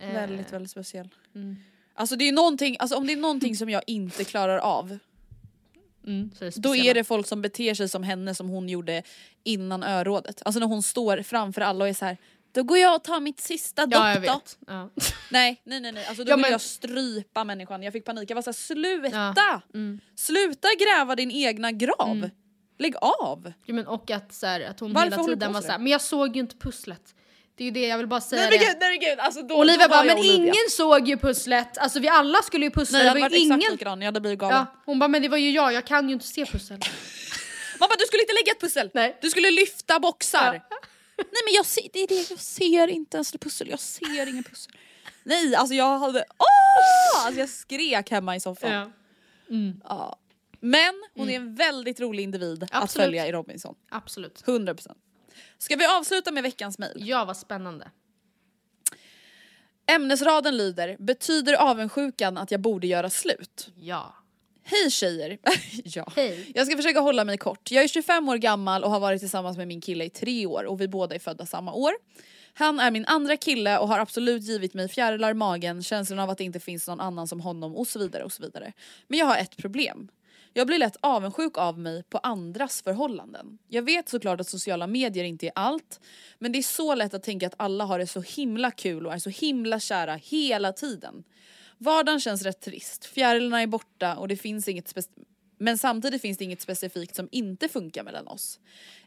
Eh, 0.00 0.12
Väldigt, 0.12 0.52
väldigt 0.52 0.70
speciell. 0.70 1.08
mm. 1.34 1.56
Alltså 1.94 2.16
det 2.16 2.28
är 2.28 2.32
någonting, 2.32 2.76
alltså 2.78 2.96
om 2.96 3.06
det 3.06 3.12
är 3.12 3.16
någonting 3.16 3.56
som 3.56 3.70
jag 3.70 3.82
inte 3.86 4.24
klarar 4.24 4.58
av, 4.58 4.98
Mm, 6.06 6.30
är 6.40 6.60
då 6.60 6.76
är 6.76 6.94
det 6.94 7.04
folk 7.04 7.26
som 7.26 7.42
beter 7.42 7.74
sig 7.74 7.88
som 7.88 8.02
henne 8.02 8.34
som 8.34 8.48
hon 8.48 8.68
gjorde 8.68 9.02
innan 9.44 9.82
örådet. 9.82 10.42
Alltså 10.44 10.60
när 10.60 10.66
hon 10.66 10.82
står 10.82 11.22
framför 11.22 11.60
alla 11.60 11.84
och 11.84 11.88
är 11.88 11.94
så 11.94 12.04
här. 12.04 12.16
Då 12.58 12.64
går 12.64 12.78
jag 12.78 12.94
och 12.94 13.04
tar 13.04 13.20
mitt 13.20 13.40
sista 13.40 13.86
Ja 13.90 14.14
då. 14.20 14.40
Ja. 14.66 14.90
Nej 15.30 15.62
nej 15.64 15.80
nej, 15.80 15.92
nej. 15.92 16.06
Alltså 16.06 16.24
då 16.24 16.30
Ja, 16.30 16.36
vill 16.36 16.42
men- 16.42 16.50
jag 16.50 16.60
strypa 16.60 17.44
människan. 17.44 17.82
Jag 17.82 17.92
fick 17.92 18.04
panik, 18.04 18.30
jag 18.30 18.34
var 18.34 18.42
såhär 18.42 18.52
sluta! 18.52 19.32
Ja, 19.36 19.60
mm. 19.74 20.00
Sluta 20.16 20.68
gräva 20.78 21.16
din 21.16 21.30
egna 21.30 21.72
grav! 21.72 22.30
Lägg 22.78 22.94
av! 23.00 23.52
Jo, 23.64 23.74
men 23.74 23.86
och 23.86 24.10
att, 24.10 24.34
så 24.34 24.46
här, 24.46 24.60
att 24.60 24.80
hon 24.80 24.92
Varför 24.92 25.10
hela 25.10 25.24
tiden 25.24 25.52
var 25.52 25.60
såhär, 25.60 25.78
men 25.78 25.86
jag 25.92 26.00
såg 26.00 26.36
ju 26.36 26.40
inte 26.40 26.56
pusslet. 26.56 27.14
Det 27.54 27.64
är 27.64 27.64
ju 27.64 27.70
det 27.70 27.86
jag 27.86 27.98
vill 27.98 28.06
bara 28.06 28.20
säga 28.20 28.42
Nej 28.42 28.50
men 28.50 28.58
gud, 28.58 28.76
nej 28.80 28.90
men 28.98 29.08
gud! 29.10 29.18
Alltså 29.18 29.42
då, 29.42 29.54
Olivia 29.56 29.82
då 29.82 29.88
bara, 29.88 30.02
men 30.02 30.18
Olivia. 30.18 30.36
ingen 30.36 30.70
såg 30.70 31.08
ju 31.08 31.16
pusslet. 31.16 31.78
Alltså 31.78 32.00
vi 32.00 32.08
alla 32.08 32.42
skulle 32.42 32.64
ju 32.64 32.70
pussla, 32.70 32.98
Nej 32.98 33.06
jag 33.06 33.16
det 33.16 33.20
var 33.20 33.30
ju 33.30 33.36
exakt 33.36 33.62
ingen. 33.62 33.72
likadan, 33.72 34.00
jag 34.00 34.06
hade 34.06 34.20
blivit 34.20 34.38
galen. 34.38 34.56
Ja, 34.56 34.82
hon 34.86 34.98
bara, 34.98 35.08
men 35.08 35.22
det 35.22 35.28
var 35.28 35.38
ju 35.38 35.50
jag, 35.50 35.72
jag 35.72 35.86
kan 35.86 36.08
ju 36.08 36.14
inte 36.14 36.26
se 36.26 36.46
pussel. 36.46 36.78
Mamma 37.80 37.92
du 37.98 38.04
skulle 38.06 38.22
inte 38.22 38.34
lägga 38.34 38.52
ett 38.52 38.60
pussel! 38.60 38.90
Nej. 38.94 39.18
Du 39.22 39.30
skulle 39.30 39.50
lyfta 39.50 40.00
boxar! 40.00 40.62
Ja. 40.70 40.76
Nej 41.18 41.42
men 41.46 41.54
jag 41.54 41.66
ser, 41.66 41.88
det 41.92 41.98
är 41.98 42.06
det, 42.06 42.30
jag 42.30 42.38
ser 42.38 42.88
inte 42.88 43.16
ens 43.16 43.34
ett 43.34 43.40
pussel, 43.40 43.68
jag 43.68 43.80
ser 43.80 44.26
ingen 44.26 44.44
pussel. 44.44 44.72
Nej 45.22 45.54
alltså 45.54 45.74
jag 45.74 45.98
hade, 45.98 46.24
åh! 46.38 47.26
Alltså 47.26 47.40
jag 47.40 47.48
skrek 47.48 48.10
hemma 48.10 48.36
i 48.36 48.40
soffan. 48.40 48.72
Ja. 48.72 48.90
Ja. 49.84 50.18
Men 50.60 50.94
hon 51.14 51.30
är 51.30 51.36
en 51.36 51.54
väldigt 51.54 52.00
rolig 52.00 52.22
individ 52.22 52.62
att 52.62 52.68
Absolut. 52.72 53.04
följa 53.04 53.26
i 53.26 53.32
Robinson. 53.32 53.74
Absolut. 53.90 54.42
100%. 54.46 54.94
Ska 55.58 55.76
vi 55.76 55.86
avsluta 55.86 56.30
med 56.30 56.42
veckans 56.42 56.78
mejl? 56.78 57.08
Ja, 57.08 57.24
vad 57.24 57.36
spännande. 57.36 57.90
Ämnesraden 59.86 60.56
lyder, 60.56 60.96
betyder 60.98 61.54
avundsjukan 61.54 62.38
att 62.38 62.50
jag 62.50 62.60
borde 62.60 62.86
göra 62.86 63.10
slut? 63.10 63.70
Ja. 63.76 64.14
Hej 64.70 64.90
tjejer! 64.90 65.38
ja. 65.84 66.12
Hej. 66.16 66.52
Jag 66.54 66.66
ska 66.66 66.76
försöka 66.76 67.00
hålla 67.00 67.24
mig 67.24 67.38
kort. 67.38 67.70
Jag 67.70 67.84
är 67.84 67.88
25 67.88 68.28
år 68.28 68.36
gammal 68.36 68.84
och 68.84 68.90
har 68.90 69.00
varit 69.00 69.20
tillsammans 69.20 69.56
med 69.56 69.68
min 69.68 69.80
kille 69.80 70.04
i 70.04 70.10
tre 70.10 70.46
år 70.46 70.64
och 70.64 70.80
vi 70.80 70.88
båda 70.88 71.14
är 71.14 71.18
födda 71.18 71.46
samma 71.46 71.72
år. 71.72 71.92
Han 72.52 72.80
är 72.80 72.90
min 72.90 73.04
andra 73.04 73.36
kille 73.36 73.78
och 73.78 73.88
har 73.88 73.98
absolut 73.98 74.42
givit 74.42 74.74
mig 74.74 74.88
fjärilar 74.88 75.30
i 75.30 75.34
magen, 75.34 75.82
känslan 75.82 76.18
av 76.18 76.30
att 76.30 76.38
det 76.38 76.44
inte 76.44 76.60
finns 76.60 76.88
någon 76.88 77.00
annan 77.00 77.28
som 77.28 77.40
honom 77.40 77.76
och 77.76 77.86
så 77.86 77.98
vidare 77.98 78.24
och 78.24 78.32
så 78.32 78.42
vidare. 78.42 78.72
Men 79.08 79.18
jag 79.18 79.26
har 79.26 79.36
ett 79.36 79.56
problem. 79.56 80.08
Jag 80.52 80.66
blir 80.66 80.78
lätt 80.78 80.96
avundsjuk 81.00 81.58
av 81.58 81.78
mig 81.78 82.02
på 82.02 82.18
andras 82.18 82.82
förhållanden. 82.82 83.58
Jag 83.68 83.82
vet 83.82 84.08
såklart 84.08 84.40
att 84.40 84.48
sociala 84.48 84.86
medier 84.86 85.24
inte 85.24 85.46
är 85.46 85.52
allt, 85.54 86.00
men 86.38 86.52
det 86.52 86.58
är 86.58 86.62
så 86.62 86.94
lätt 86.94 87.14
att 87.14 87.22
tänka 87.22 87.46
att 87.46 87.54
alla 87.56 87.84
har 87.84 87.98
det 87.98 88.06
så 88.06 88.20
himla 88.20 88.70
kul 88.70 89.06
och 89.06 89.14
är 89.14 89.18
så 89.18 89.30
himla 89.30 89.80
kära 89.80 90.14
hela 90.14 90.72
tiden. 90.72 91.24
Vardagen 91.78 92.20
känns 92.20 92.42
rätt 92.42 92.60
trist, 92.60 93.04
fjärilarna 93.04 93.62
är 93.62 93.66
borta 93.66 94.16
och 94.16 94.28
det 94.28 94.36
finns 94.36 94.68
inget 94.68 94.94
men 95.58 95.78
samtidigt 95.78 96.22
finns 96.22 96.38
det 96.38 96.44
inget 96.44 96.60
specifikt 96.60 97.16
som 97.16 97.28
inte 97.32 97.68
funkar 97.68 98.02
mellan 98.04 98.28
oss. 98.28 98.60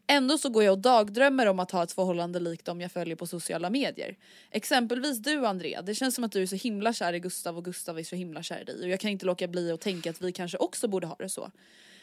Ändå 0.07 0.37
så 0.37 0.49
går 0.49 0.63
jag 0.63 0.71
och 0.71 0.79
dagdrömmer 0.79 1.45
om 1.45 1.59
att 1.59 1.71
ha 1.71 1.83
ett 1.83 1.91
förhållande 1.91 2.39
likt 2.39 2.65
dem 2.65 2.81
jag 2.81 2.91
följer 2.91 3.15
på 3.15 3.27
sociala 3.27 3.69
medier. 3.69 4.17
Exempelvis 4.49 5.17
du 5.17 5.45
Andrea, 5.45 5.81
det 5.81 5.95
känns 5.95 6.15
som 6.15 6.23
att 6.23 6.31
du 6.31 6.41
är 6.41 6.45
så 6.45 6.55
himla 6.55 6.93
kär 6.93 7.13
i 7.13 7.19
Gustav 7.19 7.57
och 7.57 7.65
Gustav 7.65 7.99
är 7.99 8.03
så 8.03 8.15
himla 8.15 8.43
kär 8.43 8.61
i 8.61 8.63
dig 8.63 8.81
och 8.81 8.89
jag 8.89 8.99
kan 8.99 9.11
inte 9.11 9.25
låta 9.25 9.47
bli 9.47 9.71
att 9.71 9.81
tänka 9.81 10.09
att 10.09 10.21
vi 10.21 10.31
kanske 10.31 10.57
också 10.57 10.87
borde 10.87 11.07
ha 11.07 11.15
det 11.15 11.29
så. 11.29 11.51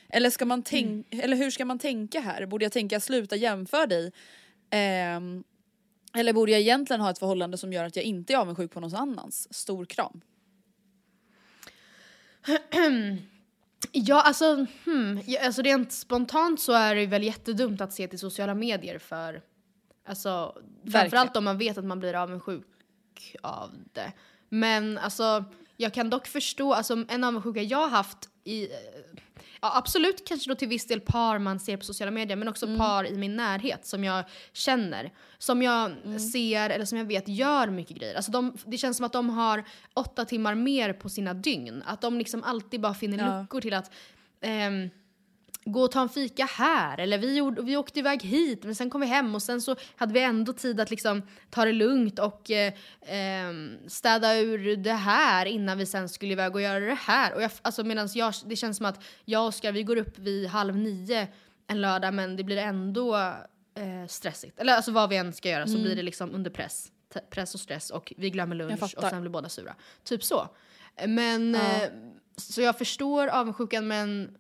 Eller, 0.09 0.31
ska 0.31 0.45
man 0.45 0.62
tänk- 0.62 1.07
eller 1.11 1.37
hur 1.37 1.51
ska 1.51 1.64
man 1.64 1.79
tänka 1.79 2.21
här? 2.21 2.47
Borde 2.47 2.64
jag 2.64 2.73
tänka 2.73 3.01
sluta 3.01 3.37
jämföra 3.37 3.87
dig? 3.87 4.12
Ehm, 4.71 5.45
eller 6.14 6.33
borde 6.33 6.53
jag 6.53 6.61
egentligen 6.61 7.01
ha 7.01 7.11
ett 7.11 7.19
förhållande 7.19 7.59
som 7.59 7.73
gör 7.73 7.85
att 7.85 7.97
jag 7.97 8.05
inte 8.05 8.33
är 8.33 8.37
avundsjuk 8.37 8.73
på 8.73 8.81
någon 8.81 8.95
annans? 8.95 9.55
Stor 9.55 9.85
kram. 9.85 10.21
Ja, 13.92 14.22
alltså, 14.22 14.66
hmm, 14.84 15.20
ja, 15.26 15.46
alltså 15.46 15.62
rent 15.62 15.92
spontant 15.92 16.61
så 16.61 16.72
är 16.72 16.94
det 16.94 17.07
väl 17.07 17.22
jättedumt 17.22 17.80
att 17.80 17.92
se 17.92 18.09
till 18.09 18.18
sociala 18.18 18.55
medier 18.55 18.99
för 18.99 19.42
Alltså 20.09 20.55
framförallt 20.92 21.36
om 21.36 21.44
man 21.44 21.59
vet 21.59 21.78
att 21.78 21.84
man 21.84 21.99
blir 22.01 22.14
avundsjuk 22.14 22.66
av 23.42 23.70
det. 23.92 24.12
Men 24.49 24.99
alltså 24.99 25.44
jag 25.76 25.94
kan 25.94 26.11
dock 26.11 26.26
förstå, 26.26 26.74
alltså 26.74 27.05
en 27.09 27.24
avundsjuka 27.24 27.62
jag 27.62 27.78
har 27.78 27.88
haft 27.88 28.28
i 28.44 28.68
Ja, 29.61 29.72
absolut 29.76 30.28
kanske 30.28 30.50
då 30.50 30.54
till 30.54 30.68
viss 30.68 30.86
del 30.86 31.00
par 31.00 31.38
man 31.38 31.61
ser 31.61 31.76
på 31.76 31.84
sociala 31.84 32.11
medier 32.11 32.36
men 32.36 32.48
också 32.48 32.76
par 32.76 33.06
i 33.06 33.14
min 33.16 33.36
närhet 33.36 33.86
som 33.86 34.04
jag 34.04 34.24
känner. 34.52 35.12
Som 35.38 35.62
jag 35.62 35.90
ser 36.32 36.70
eller 36.70 36.84
som 36.84 36.98
jag 36.98 37.04
vet 37.04 37.28
gör 37.28 37.66
mycket 37.70 37.96
grejer. 37.96 38.14
Alltså 38.14 38.32
de, 38.32 38.56
det 38.66 38.78
känns 38.78 38.96
som 38.96 39.06
att 39.06 39.12
de 39.12 39.30
har 39.30 39.64
åtta 39.94 40.24
timmar 40.24 40.54
mer 40.54 40.92
på 40.92 41.09
sina 41.09 41.34
dygn. 41.34 41.82
Att 41.86 42.00
de 42.00 42.18
liksom 42.18 42.42
alltid 42.42 42.80
bara 42.80 42.94
finner 42.94 43.18
Ja. 43.18 43.40
luckor 43.40 43.61
till 43.61 43.74
att 43.74 43.90
ehm, 44.40 44.90
gå 45.64 45.82
och 45.82 45.90
ta 45.90 46.02
en 46.02 46.09
fika 46.09 46.44
här 46.44 46.98
eller 47.00 47.18
vi, 47.18 47.36
gjorde, 47.36 47.62
vi 47.62 47.76
åkte 47.76 47.98
iväg 47.98 48.22
hit 48.22 48.64
men 48.64 48.74
sen 48.74 48.90
kom 48.90 49.00
vi 49.00 49.06
hem 49.06 49.34
och 49.34 49.42
sen 49.42 49.61
så 49.61 49.76
hade 49.96 50.12
vi 50.12 50.22
ändå 50.22 50.52
tid 50.52 50.80
att 50.80 50.90
liksom 50.90 51.22
ta 51.50 51.64
det 51.64 51.72
lugnt 51.72 52.18
och 52.18 52.50
eh, 52.50 52.72
ehm, 53.06 53.76
städa 53.88 54.38
ur 54.38 54.76
det 54.76 54.92
här 54.92 55.46
innan 55.46 55.78
vi 55.78 55.86
sen 55.86 56.09
skulle 56.09 56.32
iväg 56.32 56.54
och 56.54 56.62
göra 56.62 56.80
det 56.80 56.98
här. 57.00 57.34
Och 57.34 57.42
jag, 57.42 57.50
alltså 57.62 57.84
medans 57.84 58.16
jag, 58.16 58.34
det 58.46 58.56
känns 58.56 58.76
som 58.76 58.86
att 58.86 59.04
jag 59.24 59.42
och 59.42 59.48
Oskar 59.48 59.72
vi 59.72 59.82
går 59.82 59.96
upp 59.96 60.18
vid 60.18 60.46
halv 60.48 60.76
nio 60.76 61.28
en 61.66 61.80
lördag 61.80 62.14
men 62.14 62.36
det 62.36 62.44
blir 62.44 62.56
ändå 62.56 63.16
eh, 63.16 64.06
stressigt. 64.09 64.61
Eller 64.61 64.72
alltså 64.72 64.92
vad 64.92 65.09
vi 65.09 65.16
än 65.16 65.32
ska 65.32 65.48
göra 65.48 65.66
så 65.66 65.78
blir 65.78 65.96
det 65.96 66.02
liksom 66.02 66.34
under 66.34 66.50
press. 66.50 66.92
T- 67.14 67.20
press 67.30 67.54
och 67.54 67.61
stress 67.61 67.90
och 67.90 68.12
vi 68.16 68.30
glömmer 68.30 68.56
lunch 68.56 68.94
och 68.96 69.02
sen 69.02 69.20
blir 69.20 69.30
båda 69.30 69.48
sura. 69.48 69.74
Typ 70.04 70.24
så. 70.24 70.48
Men, 71.06 71.54
eh, 71.54 71.88
så 72.36 72.62
jag 72.62 72.78
förstår 72.78 73.26
avundsjukan 73.26 73.88
men 73.88 74.36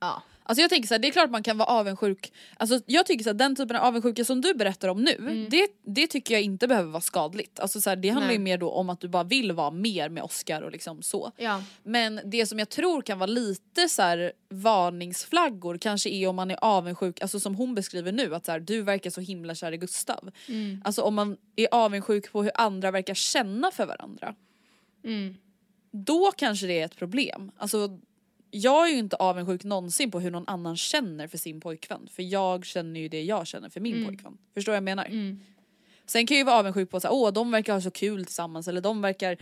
Ja. 0.00 0.22
Alltså 0.48 0.62
jag 0.62 0.70
tänker 0.70 0.88
så 0.88 0.94
här, 0.94 0.98
det 0.98 1.08
är 1.08 1.12
klart 1.12 1.30
man 1.30 1.42
kan 1.42 1.58
vara 1.58 1.68
avundsjuk. 1.68 2.32
Alltså 2.56 2.80
jag 2.86 3.06
tycker 3.06 3.24
så 3.24 3.30
här, 3.30 3.34
den 3.34 3.56
typen 3.56 3.76
av 3.76 3.84
avundsjuka 3.84 4.24
som 4.24 4.40
du 4.40 4.54
berättar 4.54 4.88
om 4.88 5.04
nu, 5.04 5.46
det, 5.50 5.68
det 5.84 6.06
tycker 6.06 6.34
jag 6.34 6.42
inte 6.42 6.68
behöver 6.68 6.90
vara 6.90 7.00
skadligt. 7.00 7.60
Alltså 7.60 7.80
så 7.80 7.90
här, 7.90 7.96
det 7.96 8.08
handlar 8.08 8.26
Nej. 8.26 8.36
ju 8.36 8.42
mer 8.42 8.58
då 8.58 8.70
om 8.70 8.90
att 8.90 9.00
du 9.00 9.08
bara 9.08 9.24
vill 9.24 9.52
vara 9.52 9.70
mer 9.70 10.08
med 10.08 10.22
Oscar 10.22 10.62
och 10.62 10.72
liksom 10.72 11.02
så. 11.02 11.32
Ja. 11.36 11.62
Men 11.82 12.20
det 12.24 12.46
som 12.46 12.58
jag 12.58 12.68
tror 12.68 13.02
kan 13.02 13.18
vara 13.18 13.30
lite 13.30 13.88
så 13.88 14.02
här 14.02 14.32
varningsflaggor 14.48 15.78
kanske 15.78 16.10
är 16.10 16.28
om 16.28 16.36
man 16.36 16.50
är 16.50 16.58
avundsjuk, 16.64 17.20
alltså 17.22 17.40
som 17.40 17.54
hon 17.54 17.74
beskriver 17.74 18.12
nu 18.12 18.34
att 18.34 18.44
så 18.44 18.52
här, 18.52 18.60
du 18.60 18.82
verkar 18.82 19.10
så 19.10 19.20
himla 19.20 19.54
kär 19.54 19.72
i 19.72 19.76
Gustav. 19.76 20.30
Alltså 20.84 21.02
om 21.02 21.14
man 21.14 21.36
är 21.56 21.68
avundsjuk 21.70 22.32
på 22.32 22.42
hur 22.42 22.52
andra 22.54 22.90
verkar 22.90 23.14
känna 23.14 23.70
för 23.70 23.86
varandra. 23.86 24.34
Då 25.90 26.32
kanske 26.36 26.66
det 26.66 26.80
är 26.80 26.84
ett 26.84 26.96
problem. 26.96 27.50
Alltså 27.56 27.98
jag 28.50 28.88
är 28.88 28.92
ju 28.92 28.98
inte 28.98 29.16
avundsjuk 29.16 29.64
någonsin 29.64 30.10
på 30.10 30.20
hur 30.20 30.30
någon 30.30 30.48
annan 30.48 30.76
känner 30.76 31.26
för 31.28 31.38
sin 31.38 31.60
pojkvän. 31.60 32.08
För 32.12 32.22
jag 32.22 32.64
känner 32.64 33.00
ju 33.00 33.08
det 33.08 33.22
jag 33.22 33.46
känner 33.46 33.68
för 33.68 33.80
min 33.80 34.06
pojkvän. 34.06 34.38
Förstår 34.54 34.72
vad 34.72 34.76
jag 34.76 34.84
menar? 34.84 35.36
Sen 36.06 36.26
kan 36.26 36.34
jag 36.34 36.40
ju 36.40 36.44
vara 36.44 36.56
avundsjuk 36.56 36.90
på 36.90 36.96
att 36.96 37.04
åh 37.04 37.32
de 37.32 37.50
verkar 37.50 37.72
ha 37.72 37.80
så 37.80 37.90
kul 37.90 38.24
tillsammans 38.24 38.68
eller 38.68 38.80
de 38.80 39.02
verkar 39.02 39.36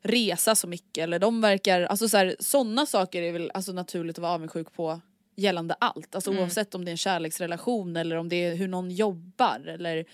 resa 0.00 0.54
så 0.54 0.66
mycket 0.66 1.02
eller 1.02 1.18
de 1.18 1.40
verkar, 1.40 1.82
alltså 1.82 2.08
så 2.08 2.32
sådana 2.38 2.86
saker 2.86 3.22
är 3.22 3.32
väl 3.32 3.50
alltså 3.54 3.72
naturligt 3.72 4.18
att 4.18 4.22
vara 4.22 4.32
avundsjuk 4.32 4.72
på 4.72 5.00
gällande 5.36 5.74
allt. 5.74 6.14
Alltså 6.14 6.30
oavsett 6.30 6.74
om 6.74 6.84
det 6.84 6.88
är 6.88 6.92
en 6.92 6.96
kärleksrelation 6.96 7.96
eller 7.96 8.16
om 8.16 8.28
det 8.28 8.36
är 8.36 8.54
hur 8.54 8.68
någon 8.68 8.90
jobbar 8.90 9.66
eller 9.66 10.04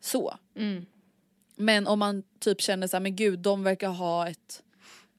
så. 0.00 0.36
Men 1.56 1.86
om 1.86 1.98
man 1.98 2.22
typ 2.38 2.60
känner 2.60 2.86
så 2.86 2.96
här, 2.96 3.02
men 3.02 3.16
gud 3.16 3.38
de 3.38 3.62
verkar 3.62 3.88
ha 3.88 4.28
ett 4.28 4.62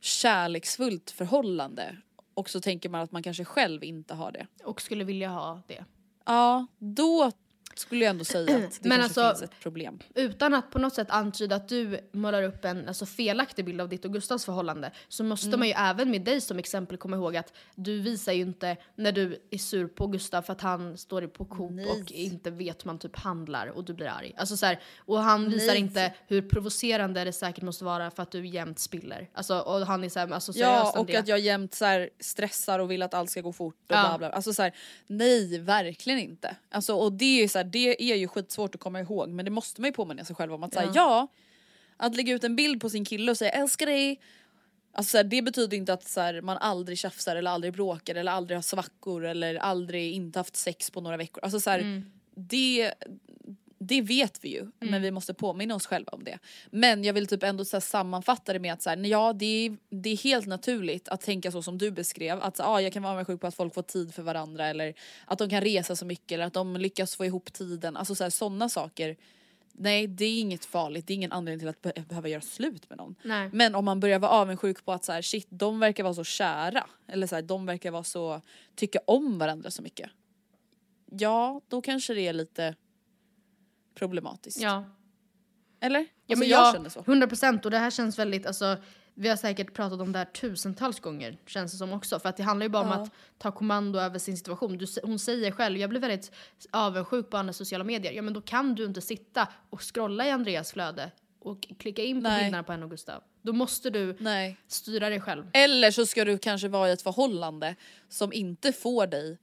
kärleksfullt 0.02 1.12
förhållande 1.12 1.98
och 2.34 2.50
så 2.50 2.62
tänker 2.62 2.90
man 2.90 3.02
att 3.02 3.12
man 3.12 3.24
kanske 3.24 3.46
själv 3.46 3.84
inte 3.84 4.14
har 4.14 4.32
det. 4.32 4.48
Och 4.64 4.82
skulle 4.82 5.04
vilja 5.04 5.30
ha 5.30 5.62
det. 5.68 5.86
Ja, 6.26 6.68
då 6.80 7.32
skulle 7.76 8.06
jag 8.06 8.10
ändå 8.10 8.26
säga 8.26 8.56
att 8.58 8.80
det 8.82 8.90
Men 8.90 9.00
kanske 9.00 9.22
alltså- 9.22 9.40
finns 9.42 9.52
ett 9.52 9.60
problem. 9.60 10.00
Utan 10.16 10.54
att 10.54 10.72
på 10.72 10.80
något 10.80 10.94
sätt 10.94 11.08
antyda 11.10 11.56
att 11.56 11.70
du 11.70 12.00
målar 12.12 12.44
upp 12.44 12.66
en 12.66 12.88
alltså, 12.88 13.06
felaktig 13.06 13.66
bild 13.66 13.82
av 13.82 13.90
ditt 13.90 14.06
och 14.06 14.14
Gustavs 14.14 14.46
förhållande 14.46 14.92
så 15.08 15.24
måste 15.24 15.48
Mm. 15.48 15.60
man 15.60 15.68
ju 15.68 15.74
även 15.78 16.12
med 16.12 16.22
dig 16.22 16.42
som 16.42 16.60
exempel 16.60 16.98
komma 16.98 17.16
ihåg 17.16 17.36
att 17.38 17.54
du 17.76 18.00
visar 18.00 18.34
ju 18.34 18.42
inte 18.42 18.78
när 18.96 19.12
du 19.12 19.40
är 19.52 19.58
sur 19.58 19.88
på 19.88 20.08
Gustav 20.08 20.42
för 20.42 20.54
att 20.54 20.62
han 20.62 20.98
står 20.98 21.28
på 21.28 21.46
Coop 21.46 21.72
och 21.90 22.12
inte 22.12 22.52
vet 22.52 22.84
hur 22.84 22.88
man 22.88 23.00
typ 23.00 23.16
handlar 23.20 23.68
och 23.68 23.84
du 23.84 23.94
blir 23.94 24.08
arg. 24.08 24.34
Alltså, 24.38 24.58
så 24.58 24.66
här, 24.66 24.80
och 24.98 25.20
han 25.20 25.50
visar 25.50 25.68
Nej. 25.74 25.78
inte 25.82 26.14
hur 26.28 26.42
provocerande 26.42 27.24
det 27.24 27.34
säkert 27.34 27.64
måste 27.64 27.86
vara 27.86 28.12
för 28.12 28.24
att 28.24 28.32
du 28.32 28.48
jämt 28.48 28.80
spiller. 28.80 29.30
Alltså, 29.34 29.60
och 29.60 29.80
han 29.88 30.04
är 30.04 30.10
så 30.10 30.20
här, 30.20 30.32
alltså, 30.32 30.52
Ja, 30.56 30.92
och 30.92 30.98
Andrea. 30.98 31.20
att 31.20 31.28
jag 31.28 31.40
jämt 31.40 31.74
så 31.74 31.86
här 31.86 32.10
stressar 32.20 32.80
och 32.80 32.92
vill 32.92 33.02
att 33.02 33.14
allt 33.14 33.30
ska 33.30 33.42
gå 33.42 33.54
fort 33.54 33.76
och 33.76 33.96
Ja. 33.96 34.08
bla 34.10 34.18
bla. 34.18 34.30
Alltså 34.30 34.54
så 34.54 34.62
här, 34.62 34.74
nej, 35.08 35.60
verkligen 35.60 36.20
inte. 36.20 36.56
Alltså, 36.72 36.94
och 36.96 37.14
det 37.14 37.44
är, 37.44 37.48
så 37.48 37.63
här, 37.64 37.72
det 37.72 38.12
är 38.12 38.16
ju 38.16 38.28
skitsvårt 38.28 38.76
att 38.76 38.82
komma 38.82 39.00
ihåg 39.00 39.30
men 39.30 39.46
det 39.46 39.52
måste 39.52 39.82
man 39.82 39.88
ju 39.88 39.94
påminna 39.94 40.26
sig 40.26 40.36
själv 40.36 40.54
om. 40.54 40.64
Att 40.64 40.74
säga 40.74 40.92
ja, 40.96 41.28
att 41.98 42.16
lägga 42.16 42.34
ut 42.34 42.44
en 42.44 42.56
bild 42.56 42.82
på 42.82 42.90
sin 42.90 43.06
kille 43.06 43.32
och 43.32 43.38
säga 43.38 43.52
älskar 43.52 43.86
dig. 43.86 44.20
Alltså 44.94 45.12
så 45.12 45.18
här, 45.18 45.24
det 45.24 45.42
betyder 45.42 45.78
inte 45.78 45.94
att 45.94 46.08
så 46.08 46.22
här, 46.22 46.42
man 46.42 46.58
aldrig 46.58 46.98
tjafsar 46.98 47.36
eller 47.36 47.52
aldrig 47.52 47.74
bråkar 47.74 48.16
eller 48.16 48.32
aldrig 48.32 48.58
har 48.58 48.62
svackor 48.62 49.26
eller 49.26 49.56
aldrig 49.56 50.14
inte 50.14 50.40
haft 50.40 50.56
sex 50.56 50.92
på 50.92 51.02
några 51.02 51.18
veckor. 51.18 51.44
Alltså 51.44 51.60
så 51.60 51.70
här, 51.70 52.04
det, 52.36 52.94
det 53.88 54.02
vet 54.02 54.40
vi 54.44 54.50
ju 54.50 54.72
men 54.80 55.02
vi 55.02 55.12
måste 55.12 55.34
påminna 55.34 55.76
oss 55.76 55.86
själva 55.86 56.12
om 56.12 56.24
det. 56.24 56.40
Men 56.72 57.04
jag 57.04 57.14
vill 57.14 57.28
typ 57.28 57.44
ändå 57.44 57.66
så 57.66 57.82
sammanfatta 57.82 58.54
det 58.54 58.60
med 58.60 58.74
att 58.74 58.82
så 58.82 58.90
här, 58.90 58.98
ja, 58.98 59.34
det, 59.34 59.46
är, 59.46 59.78
det 59.90 60.10
är 60.10 60.18
helt 60.18 60.48
naturligt 60.48 61.10
att 61.10 61.22
tänka 61.22 61.52
så 61.52 61.62
som 61.62 61.78
du 61.78 61.92
beskrev. 61.92 62.42
Att 62.42 62.58
så, 62.58 62.64
ah, 62.64 62.82
jag 62.82 62.94
kan 62.94 63.04
vara 63.04 63.14
avundsjuk 63.14 63.42
på 63.42 63.48
att 63.48 63.56
folk 63.56 63.74
får 63.74 63.82
tid 63.82 64.14
för 64.14 64.24
varandra 64.24 64.68
eller 64.68 64.94
att 65.26 65.40
de 65.40 65.50
kan 65.50 65.62
resa 65.62 65.96
så 65.96 66.06
mycket 66.06 66.32
eller 66.32 66.46
att 66.46 66.54
de 66.54 66.78
lyckas 66.78 67.16
få 67.16 67.26
ihop 67.26 67.54
tiden. 67.54 67.98
Alltså 67.98 68.16
så 68.16 68.24
här, 68.24 68.30
sådana 68.30 68.70
saker. 68.70 69.18
Nej 69.76 70.08
det 70.08 70.26
är 70.26 70.40
inget 70.40 70.66
farligt, 70.66 71.08
det 71.08 71.14
är 71.14 71.16
ingen 71.16 71.32
anledning 71.32 71.60
till 71.60 71.68
att 71.68 71.82
be- 71.82 72.04
behöva 72.10 72.28
göra 72.28 72.42
slut 72.42 72.90
med 72.90 72.98
någon. 72.98 73.16
Nej. 73.24 73.50
Men 73.54 73.76
om 73.76 73.86
man 73.86 74.00
börjar 74.00 74.20
vara 74.20 74.32
avundsjuk 74.32 74.86
på 74.86 74.92
att 74.92 75.06
så 75.06 75.12
här, 75.12 75.22
shit 75.22 75.48
de 75.50 75.80
verkar 75.80 76.04
vara 76.04 76.14
så 76.14 76.24
kära 76.24 76.88
eller 77.08 77.28
så 77.28 77.36
här, 77.36 77.42
de 77.42 77.66
verkar 77.66 77.92
vara 77.92 78.04
så, 78.04 78.42
tycka 78.76 79.00
om 79.08 79.40
varandra 79.40 79.72
så 79.72 79.82
mycket. 79.82 80.10
Ja 81.12 81.62
då 81.68 81.82
kanske 81.82 82.14
det 82.14 82.28
är 82.28 82.34
lite 82.34 82.76
problematiskt. 83.96 84.62
Ja. 84.62 84.86
Eller? 85.82 86.00
Ja, 86.00 86.06
Alltså, 86.30 86.40
men 86.40 86.50
jag 86.50 86.68
jag, 86.68 86.74
känner 86.74 86.90
så. 86.90 87.00
100 87.00 87.28
procent 87.28 87.66
och 87.66 87.72
det 87.72 87.78
här 87.78 87.92
känns 87.92 88.20
väldigt, 88.20 88.46
alltså 88.46 88.78
vi 89.14 89.30
har 89.30 89.36
säkert 89.36 89.74
pratat 89.74 90.02
om 90.02 90.12
det 90.12 90.18
här 90.20 90.26
tusentals 90.26 91.00
gånger 91.00 91.38
känns 91.48 91.72
det 91.72 91.78
som 91.78 91.94
också. 91.94 92.20
För 92.20 92.30
att 92.30 92.38
det 92.38 92.44
handlar 92.44 92.66
ju 92.66 92.70
bara 92.70 92.84
om 92.84 92.90
Ja. 92.90 92.96
att 92.96 93.10
ta 93.38 93.52
kommando 93.52 94.00
över 94.00 94.20
sin 94.20 94.38
situation. 94.38 94.78
Du, 94.78 94.86
hon 95.04 95.20
säger 95.20 95.52
själv, 95.52 95.78
jag 95.78 95.90
blir 95.90 96.00
väldigt 96.00 96.32
avundsjuk 96.72 97.30
på 97.30 97.38
andra 97.38 97.54
sociala 97.54 97.84
medier. 97.84 98.14
Ja 98.14 98.22
men 98.22 98.34
då 98.34 98.42
kan 98.42 98.76
du 98.76 98.86
inte 98.86 99.02
sitta 99.02 99.48
och 99.70 99.94
scrolla 99.94 100.28
i 100.28 100.32
Andreas 100.32 100.72
flöde 100.72 101.12
och 101.40 101.68
klicka 101.80 102.04
in 102.04 102.24
på 102.24 102.30
Nej. 102.30 102.44
bilderna 102.44 102.64
på 102.64 102.72
henne 102.72 102.84
och 102.86 102.92
Gustav. 102.92 103.24
Då 103.42 103.54
måste 103.54 103.90
du 103.90 104.16
Nej. 104.20 104.58
styra 104.68 105.10
dig 105.10 105.22
själv. 105.22 105.50
Eller 105.54 105.92
så 105.92 106.06
ska 106.06 106.26
du 106.26 106.38
kanske 106.38 106.68
vara 106.68 106.90
i 106.90 106.92
ett 106.92 107.02
förhållande 107.02 107.76
som 108.10 108.34
inte 108.34 108.74
får 108.74 109.08
dig 109.08 109.38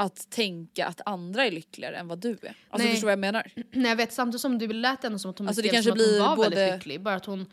att 0.00 0.30
tänka 0.30 0.86
att 0.86 1.00
andra 1.06 1.46
är 1.46 1.50
lyckligare 1.50 1.96
än 1.96 2.08
vad 2.08 2.18
du 2.18 2.30
är. 2.30 2.36
Alltså 2.70 2.84
Nej. 2.86 2.90
förstår 2.90 3.06
vad 3.06 3.12
jag 3.12 3.18
menar? 3.18 3.52
Nej 3.72 3.88
jag 3.88 3.96
vet 3.96 4.12
samtidigt 4.12 4.40
som 4.40 4.58
du 4.58 4.72
lät 4.72 5.04
ändå 5.04 5.18
som 5.18 5.30
att 5.30 5.38
hon 5.38 5.48
Alltså, 5.48 5.62
det 5.62 5.68
kanske 5.68 5.90
som 5.90 5.92
att 5.92 5.98
hon 6.06 6.08
blir 6.08 6.20
var 6.20 6.36
både- 6.36 6.56
väldigt 6.56 6.74
lycklig. 6.74 7.00
Bara 7.02 7.14
att 7.14 7.24
hon, 7.26 7.46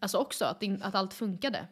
alltså 0.00 0.18
också 0.18 0.44
att, 0.44 0.62
in, 0.62 0.82
att 0.82 0.94
allt 0.94 1.14
funkade. 1.14 1.66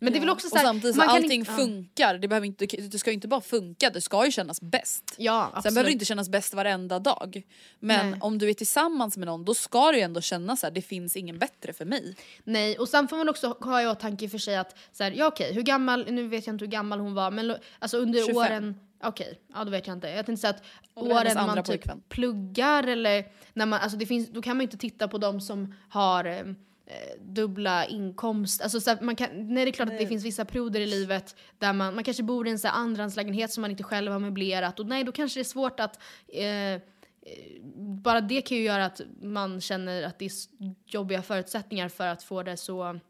Men 0.00 0.12
det 0.12 0.18
är 0.18 0.20
väl 0.20 0.30
också 0.30 0.48
så 0.48 0.54
och 0.54 0.60
samtidigt 0.60 0.96
så 0.96 1.02
allting 1.02 1.32
inte- 1.40 1.50
ja. 1.52 1.56
funkar, 1.56 2.18
det, 2.18 2.28
behöver 2.28 2.46
inte, 2.46 2.66
det 2.66 2.98
ska 2.98 3.10
ju 3.10 3.14
inte 3.14 3.28
bara 3.28 3.40
funka, 3.40 3.90
det 3.90 4.00
ska 4.00 4.24
ju 4.24 4.30
kännas 4.32 4.60
bäst. 4.60 5.14
Ja, 5.18 5.42
Sen 5.50 5.56
absolut. 5.58 5.74
behöver 5.74 5.88
det 5.88 5.92
inte 5.92 6.04
kännas 6.04 6.28
bäst 6.28 6.54
varenda 6.54 6.98
dag. 6.98 7.42
Men 7.80 8.10
Nej. 8.10 8.20
om 8.22 8.38
du 8.38 8.48
är 8.50 8.54
tillsammans 8.54 9.16
med 9.16 9.26
någon 9.26 9.44
då 9.44 9.54
ska 9.54 9.90
du 9.90 9.96
ju 9.96 10.02
ändå 10.02 10.20
känna 10.20 10.56
så 10.56 10.66
här, 10.66 10.70
det 10.70 10.82
finns 10.82 11.16
ingen 11.16 11.38
bättre 11.38 11.72
för 11.72 11.84
mig. 11.84 12.16
Nej, 12.44 12.78
och 12.78 12.88
sen 12.88 13.08
får 13.08 13.16
man 13.16 13.28
också 13.28 13.56
ha 13.60 13.82
i 13.82 13.86
åtanke 13.86 14.28
för 14.28 14.38
sig 14.38 14.56
att 14.56 14.76
så 14.92 15.04
här, 15.04 15.10
ja 15.16 15.26
okej, 15.26 15.54
hur 15.54 15.62
gammal, 15.62 16.06
nu 16.10 16.28
vet 16.28 16.46
jag 16.46 16.54
inte 16.54 16.64
hur 16.64 16.72
gammal 16.72 17.00
hon 17.00 17.14
var, 17.14 17.30
men 17.30 17.56
alltså 17.78 17.96
under 17.98 18.20
25. 18.26 18.36
åren, 18.36 18.80
okej, 19.02 19.40
ja 19.54 19.64
då 19.64 19.70
vet 19.70 19.86
jag 19.86 19.96
inte. 19.96 20.08
Jag 20.08 20.26
tänkte 20.26 20.40
säga 20.40 20.50
att 20.50 20.62
åren 20.94 21.34
man 21.34 21.56
typ 21.56 21.66
pojkvän. 21.66 22.02
pluggar 22.08 22.86
eller 22.86 23.26
när 23.52 23.66
man, 23.66 23.80
alltså 23.80 23.98
det 23.98 24.06
finns, 24.06 24.28
då 24.28 24.42
kan 24.42 24.56
man 24.56 24.60
ju 24.60 24.66
inte 24.66 24.76
titta 24.76 25.08
på 25.08 25.18
de 25.18 25.40
som 25.40 25.74
har 25.88 26.24
eh, 26.24 26.44
dubbla 27.20 27.86
inkomst, 27.86 28.62
alltså 28.62 28.80
så 28.80 28.96
man 29.00 29.16
kan, 29.16 29.28
nej 29.54 29.64
det 29.64 29.70
är 29.70 29.72
klart 29.72 29.88
att 29.88 29.98
det 29.98 30.06
finns 30.06 30.24
vissa 30.24 30.44
perioder 30.44 30.80
i 30.80 30.86
livet 30.86 31.36
där 31.58 31.72
man, 31.72 31.94
man 31.94 32.04
kanske 32.04 32.22
bor 32.22 32.48
i 32.48 32.50
en 32.50 32.58
så 32.58 32.68
andrahandslägenhet 32.68 33.52
som 33.52 33.62
man 33.62 33.70
inte 33.70 33.82
själv 33.82 34.12
har 34.12 34.18
möblerat 34.18 34.80
och 34.80 34.86
nej 34.86 35.04
då 35.04 35.12
kanske 35.12 35.38
det 35.38 35.42
är 35.42 35.44
svårt 35.44 35.80
att 35.80 35.98
eh, 36.28 36.80
bara 37.76 38.20
det 38.20 38.40
kan 38.40 38.56
ju 38.56 38.62
göra 38.62 38.84
att 38.84 39.00
man 39.22 39.60
känner 39.60 40.02
att 40.02 40.18
det 40.18 40.24
är 40.24 40.32
jobbiga 40.86 41.22
förutsättningar 41.22 41.88
för 41.88 42.06
att 42.06 42.22
få 42.22 42.42
det 42.42 42.56
så 42.56 43.00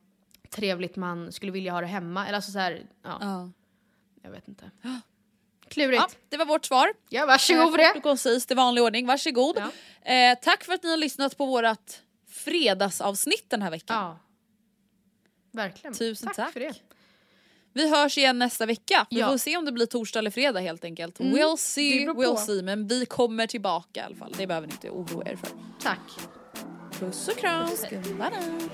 trevligt 0.50 0.96
man 0.96 1.32
skulle 1.32 1.52
vilja 1.52 1.72
ha 1.72 1.80
det 1.80 1.86
hemma. 1.86 2.26
Eller 2.26 2.36
alltså 2.36 2.50
så 2.52 2.58
här, 2.58 2.86
ja, 3.02 3.18
Ja. 3.20 3.50
jag 4.22 4.30
vet 4.30 4.48
inte. 4.48 4.70
Klurigt. 5.70 6.02
Ja, 6.02 6.08
det 6.28 6.36
var 6.36 6.44
vårt 6.46 6.64
svar. 6.66 6.88
Ja, 7.08 7.26
varsågod 7.26 7.72
för 7.74 7.78
Eh, 7.78 7.86
Kort 7.86 7.94
det. 7.94 7.98
och 7.98 8.02
koncist 8.02 8.50
i 8.50 8.54
vanlig 8.54 8.84
ordning, 8.84 9.06
varsågod. 9.06 9.62
Ja. 10.04 10.12
Eh, 10.12 10.38
tack 10.42 10.64
för 10.64 10.72
att 10.72 10.82
ni 10.82 10.90
har 10.90 10.96
lyssnat 10.96 11.36
på 11.38 11.46
vårt 11.46 11.90
fredagsavsnitt 12.30 13.44
den 13.50 13.62
här 13.62 13.70
veckan. 13.70 13.96
Ja. 13.96 14.18
Verkligen. 15.52 15.94
Tusen 15.94 16.32
tack. 16.34 16.52
för 16.52 16.60
det. 16.60 16.74
Vi 17.72 17.90
hörs 17.90 18.18
igen 18.18 18.38
nästa 18.38 18.66
vecka. 18.66 19.06
Vi 19.10 19.16
Ja. 19.18 19.26
Mm. 19.26 19.32
får 19.34 19.38
se 19.38 19.56
om 19.56 19.64
det 19.64 19.72
blir 19.72 19.86
torsdag 19.86 20.18
eller 20.18 20.30
fredag 20.30 20.60
helt 20.60 20.84
enkelt. 20.84 21.18
We'll 21.18 21.50
det 21.50 21.56
see, 21.58 22.06
we'll 22.06 22.36
see. 22.36 22.62
Men 22.62 22.88
vi 22.88 23.06
kommer 23.06 23.46
tillbaka 23.46 24.00
i 24.00 24.02
alla 24.02 24.16
fall. 24.16 24.34
Det 24.38 24.46
behöver 24.46 24.66
ni 24.66 24.72
inte 24.72 24.90
oroa 24.90 25.24
er 25.28 25.36
för. 25.36 25.48
Tack. 25.82 26.00
Puss 27.00 27.28
och 27.28 27.36
kram. 27.36 27.68
Bye. 27.90 28.68